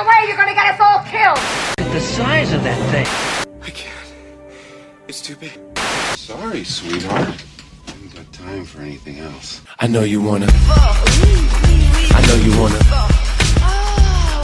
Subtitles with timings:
[0.00, 1.38] the way, you're gonna get us all killed!
[1.78, 3.06] Look at The size of that thing.
[3.62, 4.12] I can't.
[5.08, 5.58] It's too big.
[6.16, 7.28] Sorry, sweetheart.
[7.28, 7.36] I
[7.90, 9.60] haven't got time for anything else.
[9.78, 10.46] I know you wanna.
[12.18, 12.80] I know you wanna.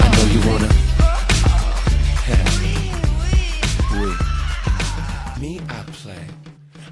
[0.04, 0.70] I know you wanna.
[2.28, 2.44] Yeah.
[5.40, 6.24] Me, I play.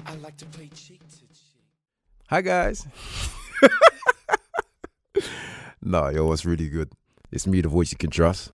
[0.07, 1.63] I like to play cheek to cheek.
[2.29, 2.87] Hi guys.
[5.81, 6.89] nah, yo, what's really good?
[7.31, 8.51] It's me, the voice you can trust.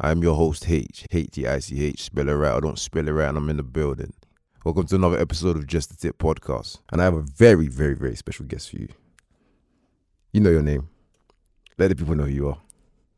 [0.00, 1.06] I'm your host, H.
[1.12, 2.02] H-T-I-C-H.
[2.02, 2.54] Spell it right.
[2.56, 3.28] I don't spell it right.
[3.28, 4.12] and I'm in the building.
[4.64, 6.78] Welcome to another episode of Just the Tip podcast.
[6.90, 8.88] And I have a very, very, very special guest for you.
[10.32, 10.88] You know your name.
[11.78, 12.58] Let the people know who you are.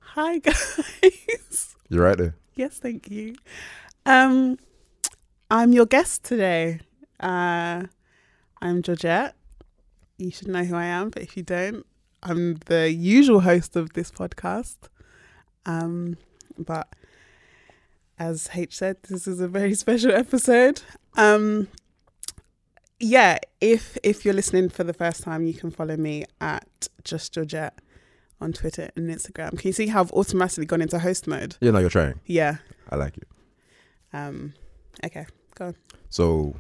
[0.01, 1.77] Hi guys.
[1.89, 2.35] You're right there.
[2.55, 3.37] yes, thank you.
[4.05, 4.59] Um
[5.51, 6.81] I'm your guest today.
[7.21, 7.85] Uh
[8.61, 9.35] I'm Georgette.
[10.19, 11.85] You should know who I am, but if you don't,
[12.23, 14.77] I'm the usual host of this podcast.
[15.67, 16.17] Um
[16.57, 16.89] but
[18.19, 20.83] as H said, this is a very special episode.
[21.17, 21.69] Um
[22.99, 27.35] yeah, if if you're listening for the first time, you can follow me at just
[27.35, 27.79] Georgette
[28.41, 29.59] on Twitter and Instagram.
[29.59, 31.57] Can you see how I've automatically gone into host mode?
[31.61, 32.21] You know you're trying.
[32.27, 32.57] Yeah.
[32.91, 33.29] I like it.
[34.13, 34.55] Um.
[35.05, 35.27] Okay.
[35.55, 35.77] Go on.
[36.09, 36.57] So,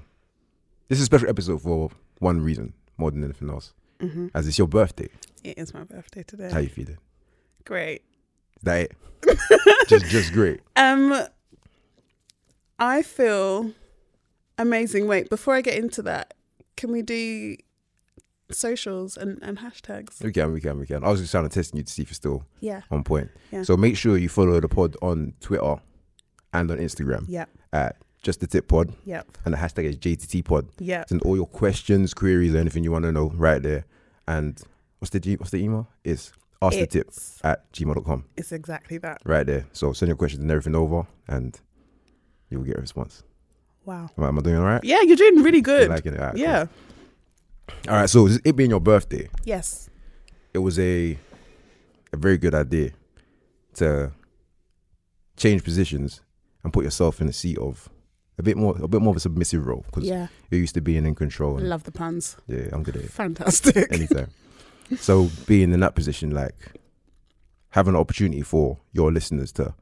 [0.88, 3.72] this is a special episode for one reason more than anything else.
[4.00, 4.28] Mm-hmm.
[4.34, 5.08] As it's your birthday.
[5.44, 6.50] It is my birthday today.
[6.50, 6.98] How you feeling?
[7.64, 8.02] Great.
[8.58, 8.96] Is that it?
[9.88, 10.60] just, just great.
[10.76, 11.14] Um.
[12.78, 13.72] I feel
[14.58, 15.06] amazing.
[15.08, 16.34] Wait, before I get into that,
[16.76, 17.56] can we do
[18.50, 20.22] socials and, and hashtags?
[20.22, 21.02] We can, we can, we can.
[21.02, 22.82] I was just trying to test you to see if you're still Yeah.
[22.90, 23.30] on point.
[23.50, 23.62] Yeah.
[23.62, 25.76] So make sure you follow the pod on Twitter
[26.52, 27.46] and on Instagram Yeah.
[27.72, 29.38] at just the tip pod Yep.
[29.46, 30.68] and the hashtag is JTT pod.
[30.78, 31.04] Yeah.
[31.08, 33.86] Send all your questions, queries, anything you want to know right there.
[34.28, 34.60] And
[34.98, 35.88] what's the what's the email?
[36.04, 36.30] It's
[36.62, 37.10] ask the tip
[37.44, 39.20] at gmail.com it's exactly that.
[39.24, 39.66] right there.
[39.72, 41.58] So send your questions and everything over and
[42.50, 43.22] you will get a response.
[43.84, 44.08] Wow.
[44.16, 44.82] Am I, am I doing all right?
[44.82, 45.88] Yeah, you're doing really good.
[45.90, 46.20] liking it?
[46.20, 46.42] All right, cool.
[46.42, 46.66] yeah.
[47.88, 48.10] All right.
[48.10, 49.88] So it being your birthday, Yes.
[50.54, 51.18] it was a
[52.12, 52.90] a very good idea
[53.74, 54.12] to
[55.36, 56.20] change positions
[56.64, 57.88] and put yourself in a seat of
[58.38, 60.28] a bit more a bit more of a submissive role because Yeah.
[60.50, 61.58] you're used to being in control.
[61.58, 62.36] Love the puns.
[62.48, 63.92] yeah, I'm good at it Fantastic.
[63.92, 64.30] anytime.
[64.98, 66.54] so being in that position, like
[67.70, 69.74] having an opportunity for your listeners to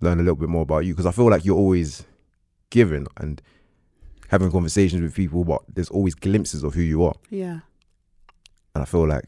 [0.00, 2.04] learn a little bit more about you, because I feel like you're always
[2.70, 3.42] giving and
[4.28, 7.60] having conversations with people, but there's always glimpses of who you are, yeah.
[8.74, 9.24] and I feel like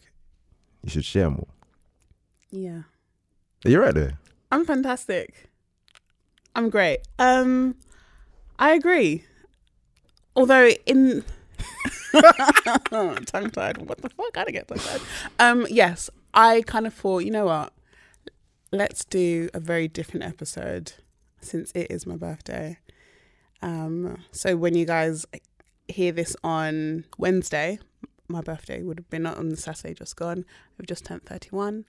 [0.83, 1.49] you should share more.
[2.51, 2.83] Yeah.
[3.65, 4.19] You're right there.
[4.51, 5.51] I'm fantastic.
[6.55, 7.01] I'm great.
[7.19, 7.77] Um,
[8.59, 9.25] I agree.
[10.35, 11.25] Although in
[13.27, 14.37] tongue tied, what the fuck?
[14.37, 15.01] I don't get tongue tied.
[15.39, 17.73] Um, yes, I kind of thought, you know what?
[18.73, 20.93] Let's do a very different episode
[21.41, 22.79] since it is my birthday.
[23.63, 25.27] Um, so when you guys
[25.89, 27.79] hear this on Wednesday,
[28.29, 30.45] my birthday would have been on the Saturday just gone.
[30.79, 31.85] I've just turned 31.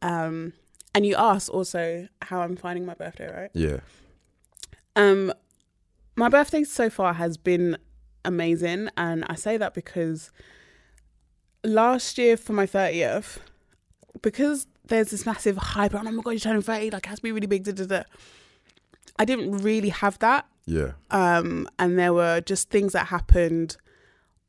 [0.00, 0.52] Um,
[0.94, 3.50] and you asked also how I'm finding my birthday, right?
[3.54, 3.80] Yeah.
[4.94, 5.32] Um,
[6.16, 7.78] my birthday so far has been
[8.24, 10.30] amazing, and I say that because
[11.64, 13.40] last year for my thirtieth,
[14.20, 17.18] because there's this massive hype around, oh my god, you're turning thirty, like it has
[17.18, 17.64] to be really big.
[17.64, 18.02] Da, da, da.
[19.18, 20.92] I didn't really have that, Yeah.
[21.10, 23.76] um, and there were just things that happened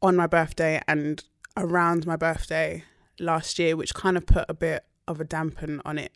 [0.02, 1.24] on my birthday and
[1.58, 2.84] around my birthday
[3.20, 6.14] last year, which kind of put a bit of a dampen on it.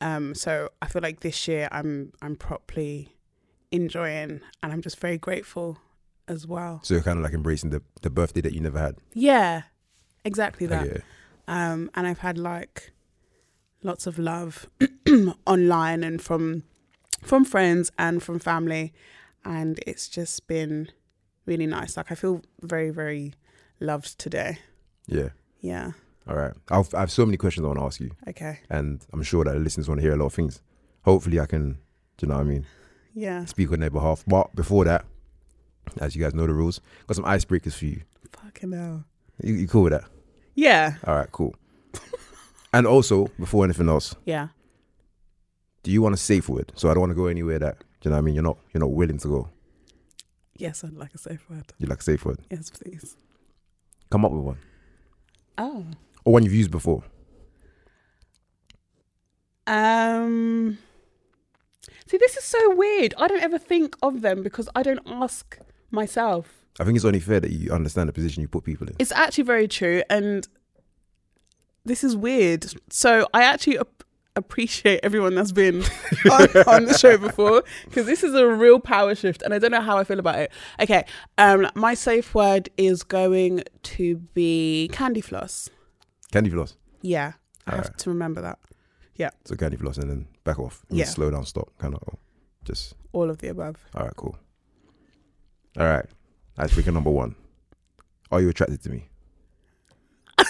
[0.00, 3.16] Um, so I feel like this year I'm I'm properly
[3.72, 5.78] enjoying, and I'm just very grateful
[6.28, 6.80] as well.
[6.82, 8.96] So you're kind of like embracing the, the birthday that you never had.
[9.14, 9.62] Yeah,
[10.24, 11.02] exactly that.
[11.46, 12.92] Um, and I've had like
[13.82, 14.68] lots of love
[15.46, 16.62] online and from
[17.22, 18.92] from friends and from family,
[19.44, 20.88] and it's just been
[21.46, 21.96] really nice.
[21.96, 23.34] Like I feel very very
[23.80, 24.58] loved today.
[25.06, 25.30] Yeah.
[25.60, 25.92] Yeah.
[26.28, 26.52] All right.
[26.70, 28.60] I've, I have so many questions I want to ask you, Okay.
[28.68, 30.60] and I'm sure that the listeners want to hear a lot of things.
[31.02, 31.78] Hopefully, I can,
[32.18, 32.66] do you know what I mean,
[33.14, 33.46] Yeah.
[33.46, 34.24] speak on their behalf.
[34.26, 35.06] But before that,
[36.00, 38.02] as you guys know the rules, got some icebreakers for you.
[38.32, 39.04] Fucking hell.
[39.42, 40.04] You, you cool with that?
[40.54, 40.94] Yeah.
[41.06, 41.54] All right, cool.
[42.72, 44.48] and also, before anything else, Yeah.
[45.82, 46.72] do you want a safe word?
[46.74, 48.34] So I don't want to go anywhere that, do you know what I mean?
[48.34, 49.48] You're not, you're not willing to go.
[50.56, 51.72] Yes, I'd like a safe word.
[51.78, 52.40] You like a safe word?
[52.50, 53.16] Yes, please.
[54.10, 54.58] Come up with one,
[55.56, 55.84] Oh.
[56.24, 57.04] or one you've used before.
[59.66, 60.78] Um.
[62.06, 63.12] See, this is so weird.
[63.18, 65.58] I don't ever think of them because I don't ask
[65.90, 66.64] myself.
[66.80, 68.94] I think it's only fair that you understand the position you put people in.
[68.98, 70.46] It's actually very true, and
[71.84, 72.66] this is weird.
[72.90, 74.04] So I actually ap-
[74.36, 75.82] appreciate everyone that's been
[76.30, 79.72] on, on the show before because this is a real power shift and I don't
[79.72, 80.52] know how I feel about it.
[80.80, 81.04] Okay,
[81.38, 85.68] um, my safe word is going to be candy floss.
[86.30, 86.76] Candy floss.
[87.02, 87.32] Yeah,
[87.66, 87.98] I have Alright.
[87.98, 88.58] to remember that.
[89.16, 89.30] Yeah.
[89.44, 90.84] So candy floss and then back off.
[90.90, 91.06] And Yeah.
[91.06, 91.70] Slow down, stop.
[91.78, 92.02] Kind of.
[92.64, 92.94] Just.
[93.12, 93.76] All of the above.
[93.96, 94.38] All right, cool.
[95.76, 96.06] All right.
[96.56, 97.34] Icebreaker number one.
[98.30, 99.08] Are you attracted to me?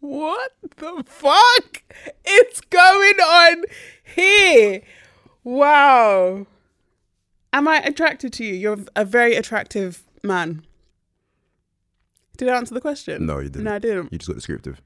[0.00, 1.82] What the fuck
[2.24, 3.64] is going on
[4.14, 4.82] here?
[5.42, 6.46] Wow.
[7.52, 8.54] Am I attracted to you?
[8.54, 10.64] You're a very attractive man.
[12.36, 13.26] Did I answer the question?
[13.26, 13.64] No, you didn't.
[13.64, 14.12] No, I didn't.
[14.12, 14.80] You just got descriptive.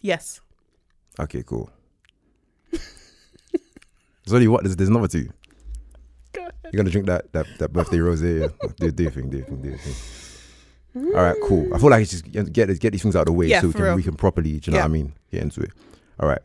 [0.00, 0.40] Yes.
[1.18, 1.70] Okay, cool.
[4.30, 4.62] there's only what?
[4.64, 5.30] There's, there's another two.
[6.32, 6.54] Go ahead.
[6.72, 8.48] You're gonna drink that that, that birthday rose yeah.
[8.78, 9.94] Do, do your thing, do your thing, do your thing.
[11.14, 11.72] All right, cool.
[11.74, 13.68] I feel like it's just get get these things out of the way Yeah, so
[13.68, 13.94] we can real.
[13.96, 14.84] we can properly, do you know Yeah.
[14.84, 15.12] what I mean?
[15.30, 15.70] Get into it.
[16.18, 16.40] All right.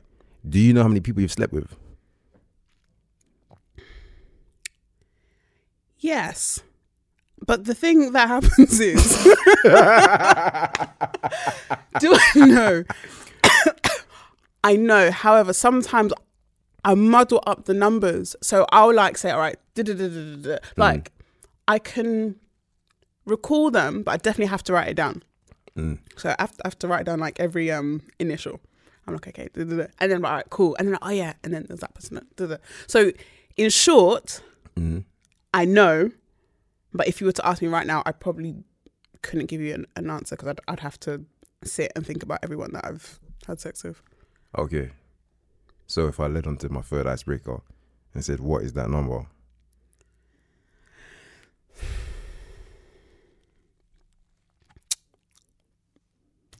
[0.47, 1.75] Do you know how many people you've slept with?
[5.99, 6.61] Yes.
[7.45, 9.23] But the thing that happens is
[11.99, 12.83] Do I know?
[14.63, 15.11] I know.
[15.11, 16.13] However, sometimes
[16.85, 18.35] I muddle up the numbers.
[18.41, 20.57] So I'll like say, all right, da-da-da-da-da-da.
[20.77, 21.11] like
[21.67, 22.35] I can
[23.25, 25.23] recall them, but I definitely have to write it down.
[25.77, 25.99] Mm.
[26.17, 28.59] So I have, to, I have to write down like every um initial.
[29.07, 29.87] I'm like, okay, da-da-da.
[29.99, 32.25] and then all right, cool, and then oh yeah, and then there's that person.
[32.87, 33.11] So
[33.57, 34.41] in short,
[34.75, 35.03] Mm.
[35.53, 36.09] I know,
[36.93, 38.55] but if you were to ask me right now, I probably
[39.21, 41.23] couldn't give you an, an answer because I'd, I'd have to
[41.63, 44.01] sit and think about everyone that I've had sex with.
[44.57, 44.89] Okay.
[45.87, 47.61] So if I led on to my third icebreaker
[48.13, 49.25] and said, What is that number?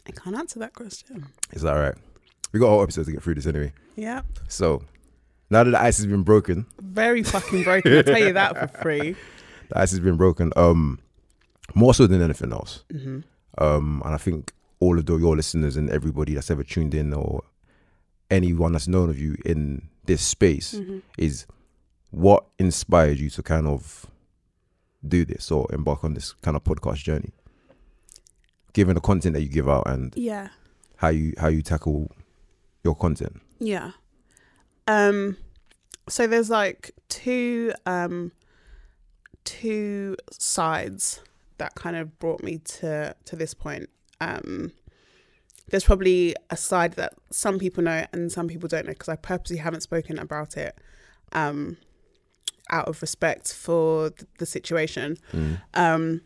[0.07, 1.27] I can't answer that question.
[1.51, 1.95] Is that right?
[2.51, 3.73] We got a whole episode to get through this anyway.
[3.95, 4.21] Yeah.
[4.47, 4.83] So
[5.49, 7.95] now that the ice has been broken, Very fucking broken.
[7.97, 9.15] I'll tell you that for free.
[9.69, 10.51] the ice has been broken.
[10.55, 10.99] Um,
[11.73, 12.83] more so than anything else.
[12.91, 13.19] hmm
[13.57, 17.13] Um, and I think all of the, your listeners and everybody that's ever tuned in
[17.13, 17.43] or
[18.31, 21.45] anyone that's known of you in this space hmm is
[22.11, 24.05] what inspired you to kind of
[25.07, 27.31] do this or embark on this kind of podcast journey
[28.73, 30.49] given the content that you give out and Yeah.
[30.97, 32.09] how you how you tackle
[32.83, 33.91] your content Yeah.
[34.87, 35.37] Um
[36.09, 38.31] so there's like two um
[39.43, 41.21] two sides
[41.57, 43.89] that kind of brought me to to this point.
[44.21, 44.71] Um
[45.69, 49.15] there's probably a side that some people know and some people don't know because I
[49.15, 50.77] purposely haven't spoken about it
[51.31, 51.77] um
[52.69, 55.17] out of respect for th- the situation.
[55.73, 56.21] Um,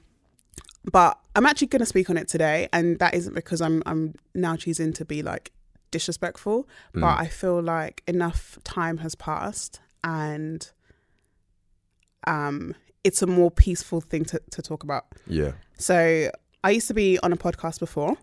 [0.91, 4.13] but I'm actually going to speak on it today, and that isn't because I'm I'm
[4.33, 5.51] now choosing to be like
[5.91, 10.69] disrespectful, but I feel like enough time has passed, and
[12.25, 15.05] um, it's a more peaceful thing to to talk about.
[15.27, 16.29] yeah So
[16.63, 18.15] I used to be on a podcast before.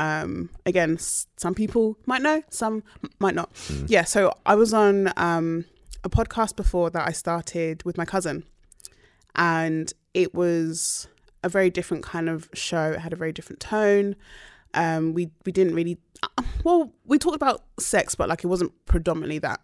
[0.00, 3.50] Um, again, s- some people might know, some m- might not.
[3.88, 5.64] Yeah, so I was on um,
[6.04, 8.44] a podcast before that I started with my cousin,
[9.34, 11.08] and it was
[11.42, 12.92] a very different kind of show.
[12.92, 14.16] It had a very different tone.
[14.74, 18.72] Um, we we didn't really uh, well, we talked about sex, but like it wasn't
[18.86, 19.60] predominantly that.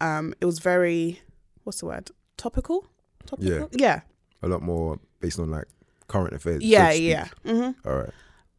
[0.00, 1.20] Um, it was very
[1.64, 2.86] what's the word topical.
[3.26, 3.68] Topical?
[3.72, 4.00] yeah,
[4.42, 5.66] a lot more based on like
[6.06, 7.02] current affairs so yeah, speak.
[7.08, 7.28] yeah.
[7.44, 8.10] hmm all right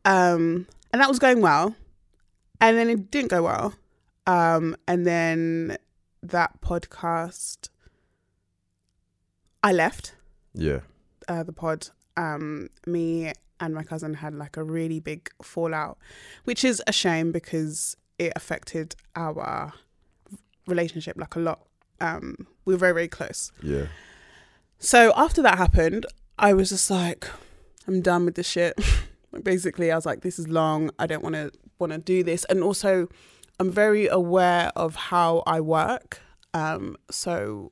[0.03, 1.75] um and that was going well.
[2.59, 3.73] And then it didn't go well.
[4.25, 5.77] Um and then
[6.23, 7.69] that podcast
[9.63, 10.15] i left
[10.53, 10.79] yeah.
[11.27, 11.89] uh, the pod.
[12.15, 15.97] Um me and my cousin had like a really big fallout
[16.43, 19.73] which is a shame because it affected our
[20.67, 21.67] relationship like a lot.
[22.01, 23.51] Um we were very very close.
[23.61, 23.87] Yeah.
[24.79, 26.05] So after that happened,
[26.37, 27.27] I was just like,
[27.87, 28.79] I'm done with this shit.
[29.43, 30.91] Basically, I was like, this is long.
[30.99, 32.43] I don't want to want to do this.
[32.45, 33.07] And also,
[33.59, 36.21] I'm very aware of how I work.
[36.53, 37.71] Um, so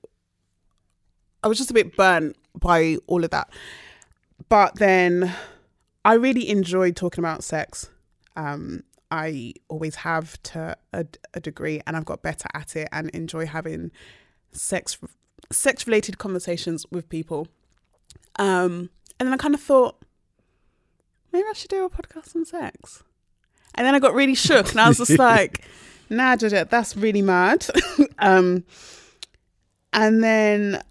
[1.43, 3.49] I was just a bit burnt by all of that.
[4.49, 5.33] But then
[6.03, 7.89] I really enjoyed talking about sex.
[8.35, 13.09] Um, I always have to a, a degree, and I've got better at it, and
[13.11, 13.91] enjoy having
[14.51, 14.97] sex
[15.51, 17.47] sex related conversations with people.
[18.37, 20.03] Um, and then I kind of thought,
[21.35, 23.03] maybe I should do a podcast on sex.
[23.75, 25.61] And then I got really shook, and I was just like,
[26.09, 27.67] "Nah, Georgette, that's really mad."
[28.19, 28.63] um,
[29.91, 30.81] and then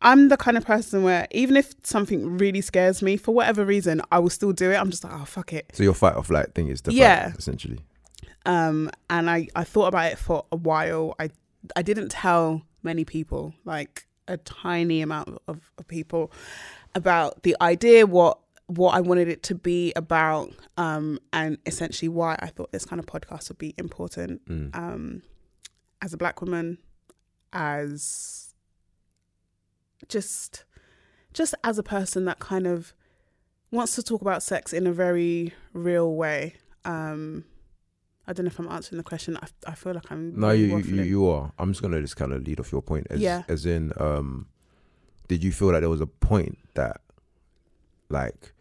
[0.00, 4.00] I'm the kind of person where even if something really scares me for whatever reason,
[4.10, 4.76] I will still do it.
[4.76, 5.70] I'm just like, oh fuck it.
[5.74, 7.28] So your fight or flight thing is the Yeah.
[7.30, 7.80] fight, essentially.
[8.46, 11.14] Um, and I I thought about it for a while.
[11.18, 11.30] I
[11.76, 16.32] I didn't tell many people, like a tiny amount of, of people,
[16.94, 18.38] about the idea what
[18.76, 23.00] what I wanted it to be about, um, and essentially why I thought this kind
[23.00, 24.40] of podcast would be important.
[24.74, 25.22] Um,
[26.00, 26.78] as a black woman,
[27.52, 28.54] as
[30.08, 30.64] just
[31.32, 32.92] just as a person that kind of
[33.70, 36.54] wants to talk about sex in a very real way.
[36.84, 37.44] Um,
[38.26, 39.36] I don't know if I'm answering the question.
[39.40, 41.52] I, I feel like I'm No, really you, you you are.
[41.58, 43.06] I'm just gonna just kind of lead off your point.
[43.10, 43.42] As, Yeah.
[43.48, 44.46] As in, um,
[45.28, 47.00] did you feel like there was a point that,
[48.08, 48.52] like,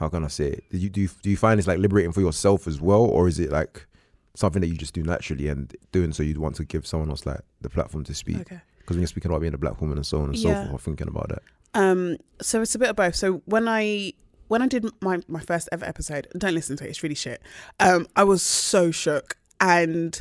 [0.00, 0.64] how can I say it?
[0.70, 1.02] Did you do?
[1.02, 3.86] You, do you find it's like liberating for yourself as well, or is it like
[4.34, 7.26] something that you just do naturally and doing so you'd want to give someone else
[7.26, 8.40] like the platform to speak?
[8.40, 8.60] Okay.
[8.78, 10.70] Because when you're speaking about being a black woman and so on and so forth,
[10.70, 11.42] I'm thinking about that.
[11.74, 13.14] Um, so it's a bit of both.
[13.14, 14.14] So when I
[14.48, 16.88] when I did my my first ever episode, don't listen to it.
[16.88, 17.42] It's really shit.
[17.78, 20.20] Um, I was so shook, and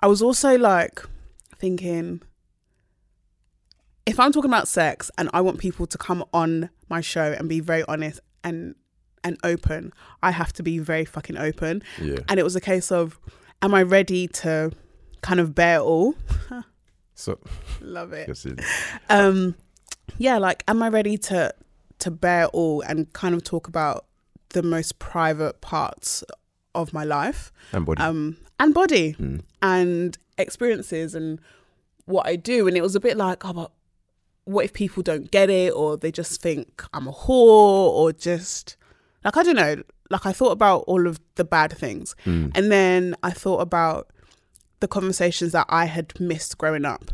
[0.00, 1.00] I was also like
[1.56, 2.20] thinking,
[4.04, 7.48] if I'm talking about sex and I want people to come on my show and
[7.48, 8.74] be very honest and
[9.24, 11.82] and open, I have to be very fucking open.
[12.00, 12.18] Yeah.
[12.28, 13.18] And it was a case of,
[13.62, 14.72] am I ready to
[15.22, 16.14] kind of bear it all?
[17.14, 17.38] So
[17.82, 18.28] Love it.
[18.28, 18.60] yes, it-
[19.10, 19.54] um
[20.16, 21.52] yeah like am i ready to
[21.98, 24.06] to bear it all and kind of talk about
[24.50, 26.24] the most private parts
[26.74, 28.00] of my life and body.
[28.00, 29.42] um and body Mm.
[29.60, 31.40] and experiences and
[32.06, 33.70] what i do and it was a bit like oh but
[34.44, 38.76] what if people don't get it or they just think i'm a whore or just
[39.24, 42.50] like i don't know like i thought about all of the bad things Mm.
[42.56, 44.08] and then I thought about
[44.80, 47.10] the conversations that I had missed growing up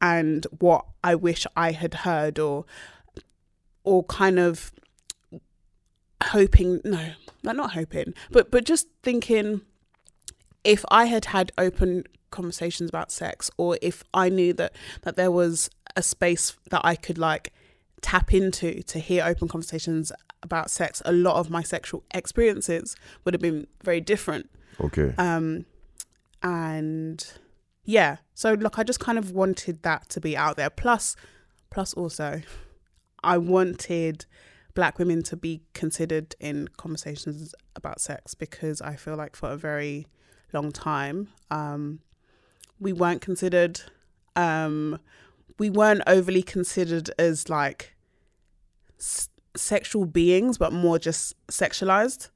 [0.00, 2.64] and what I wish I had heard or
[3.84, 4.72] or kind of
[6.24, 7.12] hoping no,
[7.42, 9.62] like not hoping, but but just thinking
[10.64, 15.30] if I had had open conversations about sex or if I knew that that there
[15.30, 17.52] was a space that I could like
[18.02, 23.34] tap into to hear open conversations about sex, a lot of my sexual experiences would
[23.34, 24.48] have been very different
[24.80, 25.14] Okay.
[25.18, 25.66] um
[26.42, 27.32] and
[27.84, 31.16] yeah so look i just kind of wanted that to be out there plus
[31.70, 32.40] plus also
[33.22, 34.24] i wanted
[34.74, 39.56] black women to be considered in conversations about sex because i feel like for a
[39.56, 40.06] very
[40.52, 42.00] long time um
[42.78, 43.80] we weren't considered
[44.36, 44.98] um
[45.60, 47.94] we weren't overly considered as like
[48.98, 52.30] s- sexual beings but more just sexualized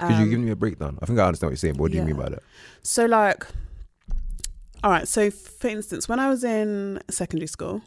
[0.00, 0.98] Could you Um, give me a breakdown?
[1.02, 2.42] I think I understand what you're saying, but what do you mean by that?
[2.82, 3.46] So, like,
[4.82, 5.06] all right.
[5.06, 7.82] So, for instance, when I was in secondary school,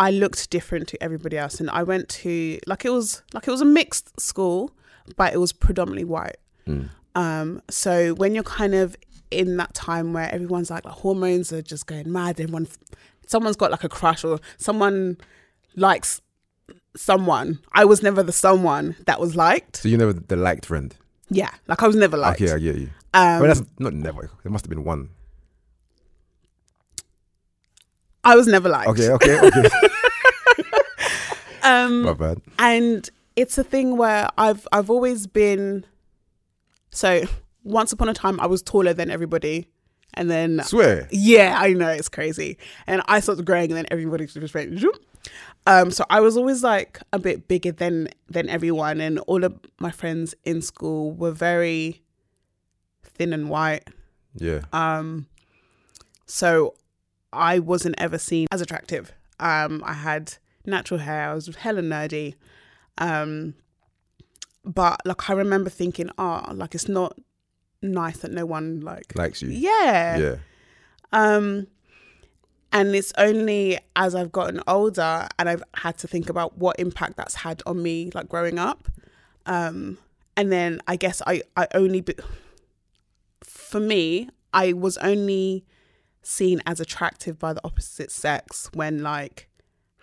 [0.00, 3.52] I looked different to everybody else, and I went to like it was like it
[3.56, 4.72] was a mixed school,
[5.16, 6.38] but it was predominantly white.
[6.66, 6.88] Mm.
[7.14, 8.96] Um, so when you're kind of
[9.32, 12.68] in that time where everyone's like, the hormones are just going mad, everyone,
[13.26, 15.16] someone's got like a crush or someone
[15.76, 16.20] likes
[16.96, 17.58] someone.
[17.72, 19.76] I was never the someone that was liked.
[19.78, 20.94] So you never the liked friend.
[21.30, 22.40] Yeah, like I was never liked.
[22.40, 22.90] Okay, I get you.
[23.14, 24.30] Um, that's not never.
[24.42, 25.08] There must have been one.
[28.24, 28.88] I was never liked.
[28.90, 29.68] Okay, okay, okay.
[31.64, 32.40] Um, My bad.
[32.58, 35.86] and it's a thing where I've I've always been.
[36.90, 37.22] So
[37.64, 39.66] once upon a time, I was taller than everybody,
[40.14, 41.08] and then Swear.
[41.10, 44.78] yeah, I know it's crazy, and I started growing, and then everybody just went.
[44.78, 44.92] zoom.
[45.66, 49.58] Um, so I was always like a bit bigger than than everyone, and all of
[49.78, 52.02] my friends in school were very
[53.04, 53.88] thin and white.
[54.34, 54.62] Yeah.
[54.72, 55.26] Um,
[56.26, 56.74] so
[57.32, 59.12] I wasn't ever seen as attractive.
[59.38, 60.34] Um, I had
[60.66, 61.30] natural hair.
[61.30, 62.34] I was hella nerdy.
[62.98, 63.54] Um,
[64.64, 67.16] but like I remember thinking, oh, like it's not
[67.82, 69.48] nice that no one like, Likes you.
[69.50, 70.16] yeah.
[70.18, 70.36] Yeah.
[71.12, 71.66] Um,
[72.72, 77.16] and it's only as I've gotten older and I've had to think about what impact
[77.16, 78.88] that's had on me, like growing up.
[79.44, 79.98] Um,
[80.36, 82.14] and then I guess I, I only, be-
[83.42, 85.64] for me, I was only
[86.22, 89.48] seen as attractive by the opposite sex when like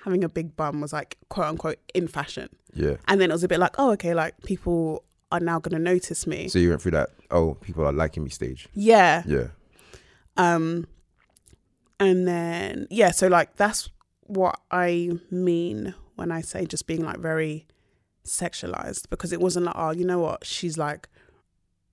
[0.04, 2.50] having a big bum was like quote unquote in fashion.
[2.74, 2.98] Yeah.
[3.08, 5.84] And then it was a bit like, oh, okay, like people are now going to
[5.84, 6.48] notice me.
[6.48, 7.10] So you went through that.
[7.32, 8.68] Oh, people are liking me stage.
[8.74, 9.24] yeah.
[9.26, 9.48] Yeah.
[10.38, 10.88] Um,
[12.00, 13.90] and then yeah, so like that's
[14.22, 17.68] what I mean when I say just being like very
[18.26, 21.10] sexualized because it wasn't like oh you know what she's like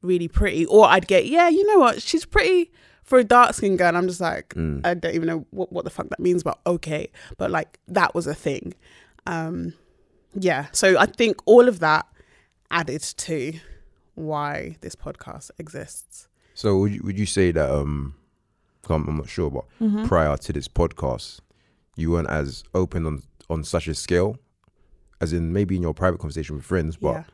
[0.02, 2.70] really pretty, or I'd get, yeah, you know what, she's pretty
[3.02, 3.88] for a dark skinned girl.
[3.88, 6.58] And I'm just like, I don't even know what, what the fuck that means, but
[6.66, 7.10] okay.
[7.36, 8.74] But like that was a thing.
[9.26, 9.74] Um,
[10.34, 10.66] yeah.
[10.72, 12.06] So I think all of that
[12.70, 13.52] added to
[14.14, 16.28] why this podcast exists.
[16.54, 18.14] So would you, would you say that um,
[18.88, 20.06] I'm, I'm not sure, but Mm-hmm.
[20.06, 21.40] prior to this podcast,
[21.96, 24.36] you weren't as open on on such a scale,
[25.20, 27.24] as in maybe in your private conversation with friends, but Yeah.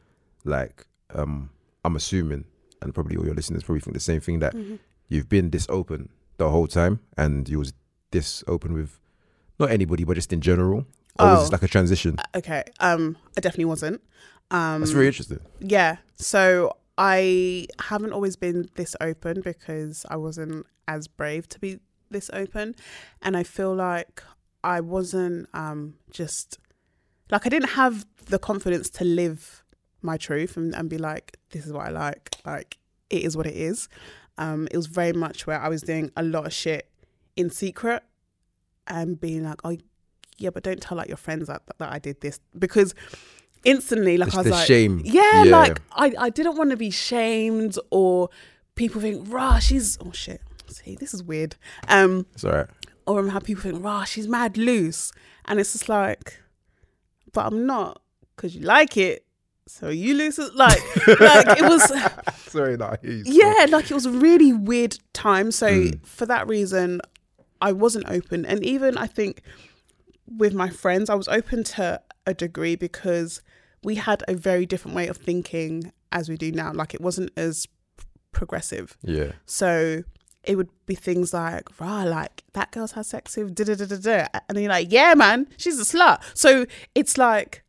[0.45, 1.51] like um,
[1.85, 2.45] I'm assuming,
[2.83, 4.77] and probably all your listeners probably think the same thing that Mm-hmm.
[5.09, 6.09] you've been this open
[6.39, 7.73] the whole time, and you was
[8.11, 8.99] this open with
[9.59, 10.87] not anybody, but just in general.
[11.19, 11.43] Or was Oh.
[11.43, 12.17] this like a transition?
[12.35, 12.65] Okay.
[12.81, 14.01] Um, I definitely wasn't.
[14.53, 15.41] Um, That's very interesting.
[15.61, 15.97] Yeah.
[16.17, 21.81] So I haven't always been this open because I wasn't as brave to be
[22.11, 22.77] this open.
[23.23, 24.23] And I feel like
[24.63, 26.59] I wasn't um, just
[27.31, 29.65] like I didn't have the confidence to live
[30.03, 32.31] my truth and, and be like, this is what I like.
[32.45, 32.79] Like,
[33.09, 33.89] it is what it is.
[34.37, 36.89] Um, it was very much where I was doing a lot of shit
[37.37, 38.03] in secret
[38.87, 39.77] and being like, oh,
[40.39, 42.95] yeah, but don't tell like your friends that, that I did this because
[43.65, 45.01] instantly, like It's I was like, shame.
[45.05, 45.51] yeah, Yeah.
[45.53, 48.29] like I, I didn't want to be shamed or
[48.75, 50.41] people think, rah, she's oh shit.
[50.69, 51.57] See, this is weird.
[51.89, 52.67] Um, It's all right.
[53.07, 55.13] or how people think, rah, she's mad loose.
[55.45, 56.41] And it's just like,
[57.33, 58.01] but I'm not
[58.37, 59.25] because you like it.
[59.67, 60.55] So you lose it.
[60.55, 61.83] Like, like it was,
[62.51, 65.51] Sorry, no, I hear yeah, like it was a really weird time.
[65.53, 66.07] So Mm.
[66.07, 67.01] for that reason,
[67.61, 68.45] I wasn't open.
[68.45, 69.43] And even I think
[70.27, 73.41] with my friends, I was open to a degree because
[73.83, 76.73] we had a very different way of thinking as we do now.
[76.73, 77.67] Like it wasn't as
[78.33, 78.97] progressive.
[79.03, 79.33] Yeah.
[79.47, 80.05] So
[80.45, 83.87] it would be things like, rah, like that girl's had sex with da da da
[83.87, 84.27] da da.
[84.49, 86.21] And then you're like, yeah, man, she's a slut.
[86.35, 87.63] So it's like,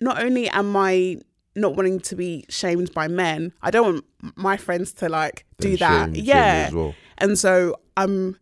[0.00, 1.18] not only am I
[1.54, 5.76] not wanting to be shamed by men, I don't want my friends to like do
[5.76, 6.06] that.
[6.06, 6.64] shame- shame yeah.
[6.68, 6.94] as well.
[7.18, 8.38] And so I'm,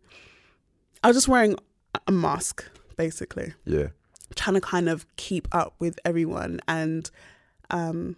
[1.03, 1.55] I was just wearing
[2.07, 2.63] a mask,
[2.95, 3.87] basically Yeah.
[4.35, 7.09] Trying to kind of keep up with everyone and
[7.69, 8.15] um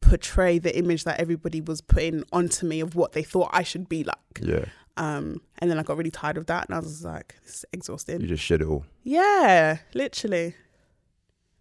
[0.00, 3.88] portray the image that everybody was putting onto me of what they thought I should
[3.88, 4.16] be like.
[4.40, 4.64] Yeah.
[4.96, 7.64] Um and then I got really tired of that and I was like, this is
[7.72, 8.20] exhausting.
[8.20, 8.84] You just shed it all.
[9.04, 10.54] yeah, literally.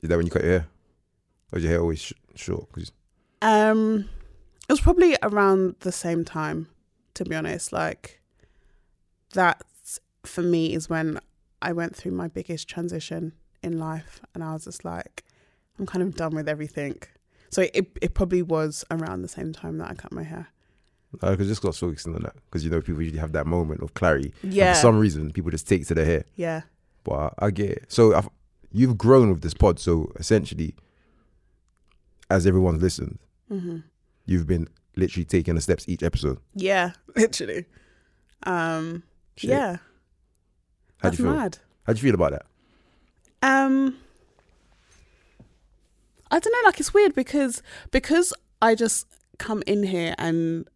[0.01, 0.67] Is that when you cut your hair?
[1.51, 2.71] Or is your hair always sh- short?
[2.71, 2.91] 'Cause-
[3.41, 4.09] Um
[4.67, 6.67] it was probably around the same time,
[7.15, 7.71] to be honest.
[7.71, 8.21] Like
[9.33, 9.61] that
[10.23, 11.19] for me is when
[11.61, 15.23] I went through my biggest transition in life and I was just like,
[15.79, 16.97] I'm kind of done with everything.
[17.49, 20.47] So it it probably was around the same time that I cut my hair.
[21.19, 22.35] because just got focusing on that.
[22.45, 24.33] Because you know people usually have that moment of clarity.
[24.43, 24.73] Yeah.
[24.73, 26.25] for some reason, people just take to their hair.
[26.35, 26.61] Yeah.
[27.03, 27.85] But I, get it.
[27.91, 28.29] So I've,
[28.71, 29.79] you've grown with this pod.
[29.79, 30.75] So essentially,
[32.29, 33.19] as everyone's listened,
[33.49, 33.77] hmm
[34.25, 36.37] you've been literally taking the steps each episode.
[36.53, 37.65] Yeah, literally.
[38.43, 39.03] Um
[39.35, 39.49] Shit.
[39.49, 39.77] yeah.
[40.99, 41.33] How'd That's you feel?
[41.35, 41.57] mad.
[41.85, 42.45] How'd you feel about that?
[43.41, 43.97] Um,
[46.29, 46.67] I don't know.
[46.67, 50.67] Like it's weird because because I just come in here and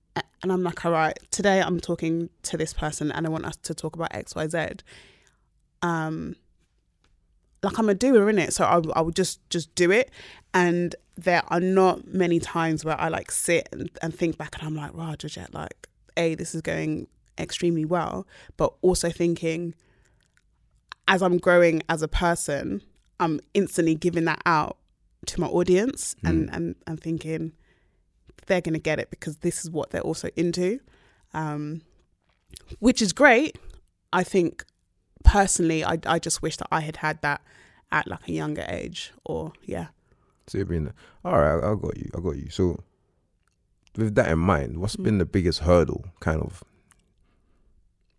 [0.42, 3.56] and I'm like, all right, today I'm talking to this person and I want us
[3.58, 4.68] to talk about X, Y, Z.
[5.82, 6.36] Um,
[7.64, 10.12] like I'm a doer in it, so I I would just just do it,
[10.54, 14.68] and there are not many times where I like sit and, and think back and
[14.68, 19.74] I'm like, wow, Georgette, like, a this is going extremely well, but also thinking
[21.08, 22.82] as I'm growing as a person,
[23.20, 24.78] I'm instantly giving that out
[25.28, 27.54] to my audience and, and, and thinking
[28.48, 30.80] they're going to get it because this is what they're also into,
[31.34, 31.82] um,
[32.80, 33.58] which is great.
[34.14, 34.64] I think
[35.24, 37.42] personally, I, I just wish that I had had that
[37.92, 39.88] at like a younger age or yeah.
[40.48, 41.64] So you've been all right.
[41.64, 42.10] I, I got you.
[42.16, 42.50] I got you.
[42.50, 42.84] So
[43.96, 45.04] with that in mind, what's Mm.
[45.04, 46.64] been the biggest hurdle, kind of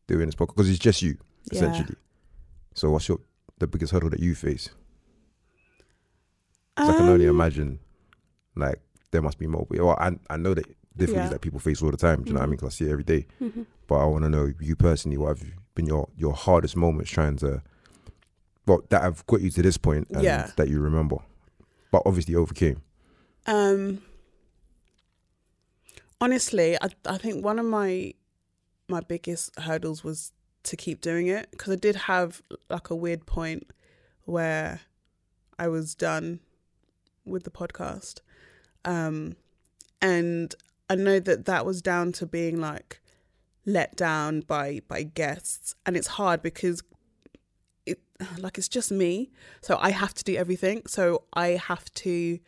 [0.08, 0.48] doing this podcast?
[0.56, 1.18] Because it's just you,
[1.52, 1.94] essentially.
[2.76, 3.18] So what's your
[3.58, 4.68] the biggest hurdle that you face?
[6.76, 7.80] 'Cause I can only Um, imagine,
[8.54, 9.66] like there must be more.
[9.70, 11.34] Well, I I know that difficulties Yeah.
[11.34, 12.22] that people face all the time.
[12.22, 12.50] Do you know what I mean?
[12.52, 12.58] mean?
[12.58, 13.26] 'Cause I see it every day.
[13.40, 13.66] mhm.
[13.86, 15.16] But I want to know you personally.
[15.16, 17.62] What have been your your hardest moments trying to,
[18.66, 20.50] well, that have got you to this point and Yeah.
[20.56, 21.16] that you remember,
[21.90, 22.82] but obviously overcame.
[23.46, 24.02] Um,
[26.20, 28.12] honestly, I I think one of my
[28.88, 30.32] my biggest hurdles was
[30.66, 33.70] to keep doing it because I did have like a weird point
[34.24, 34.80] where
[35.58, 36.40] I was done
[37.24, 38.20] with the podcast,
[38.84, 39.36] um,
[40.00, 40.54] and
[40.88, 43.00] I know that that was down to being like
[43.64, 46.82] let down by by guests, and it's hard because
[47.86, 48.00] it
[48.38, 52.38] like it's just me, so I have to do everything, so I have to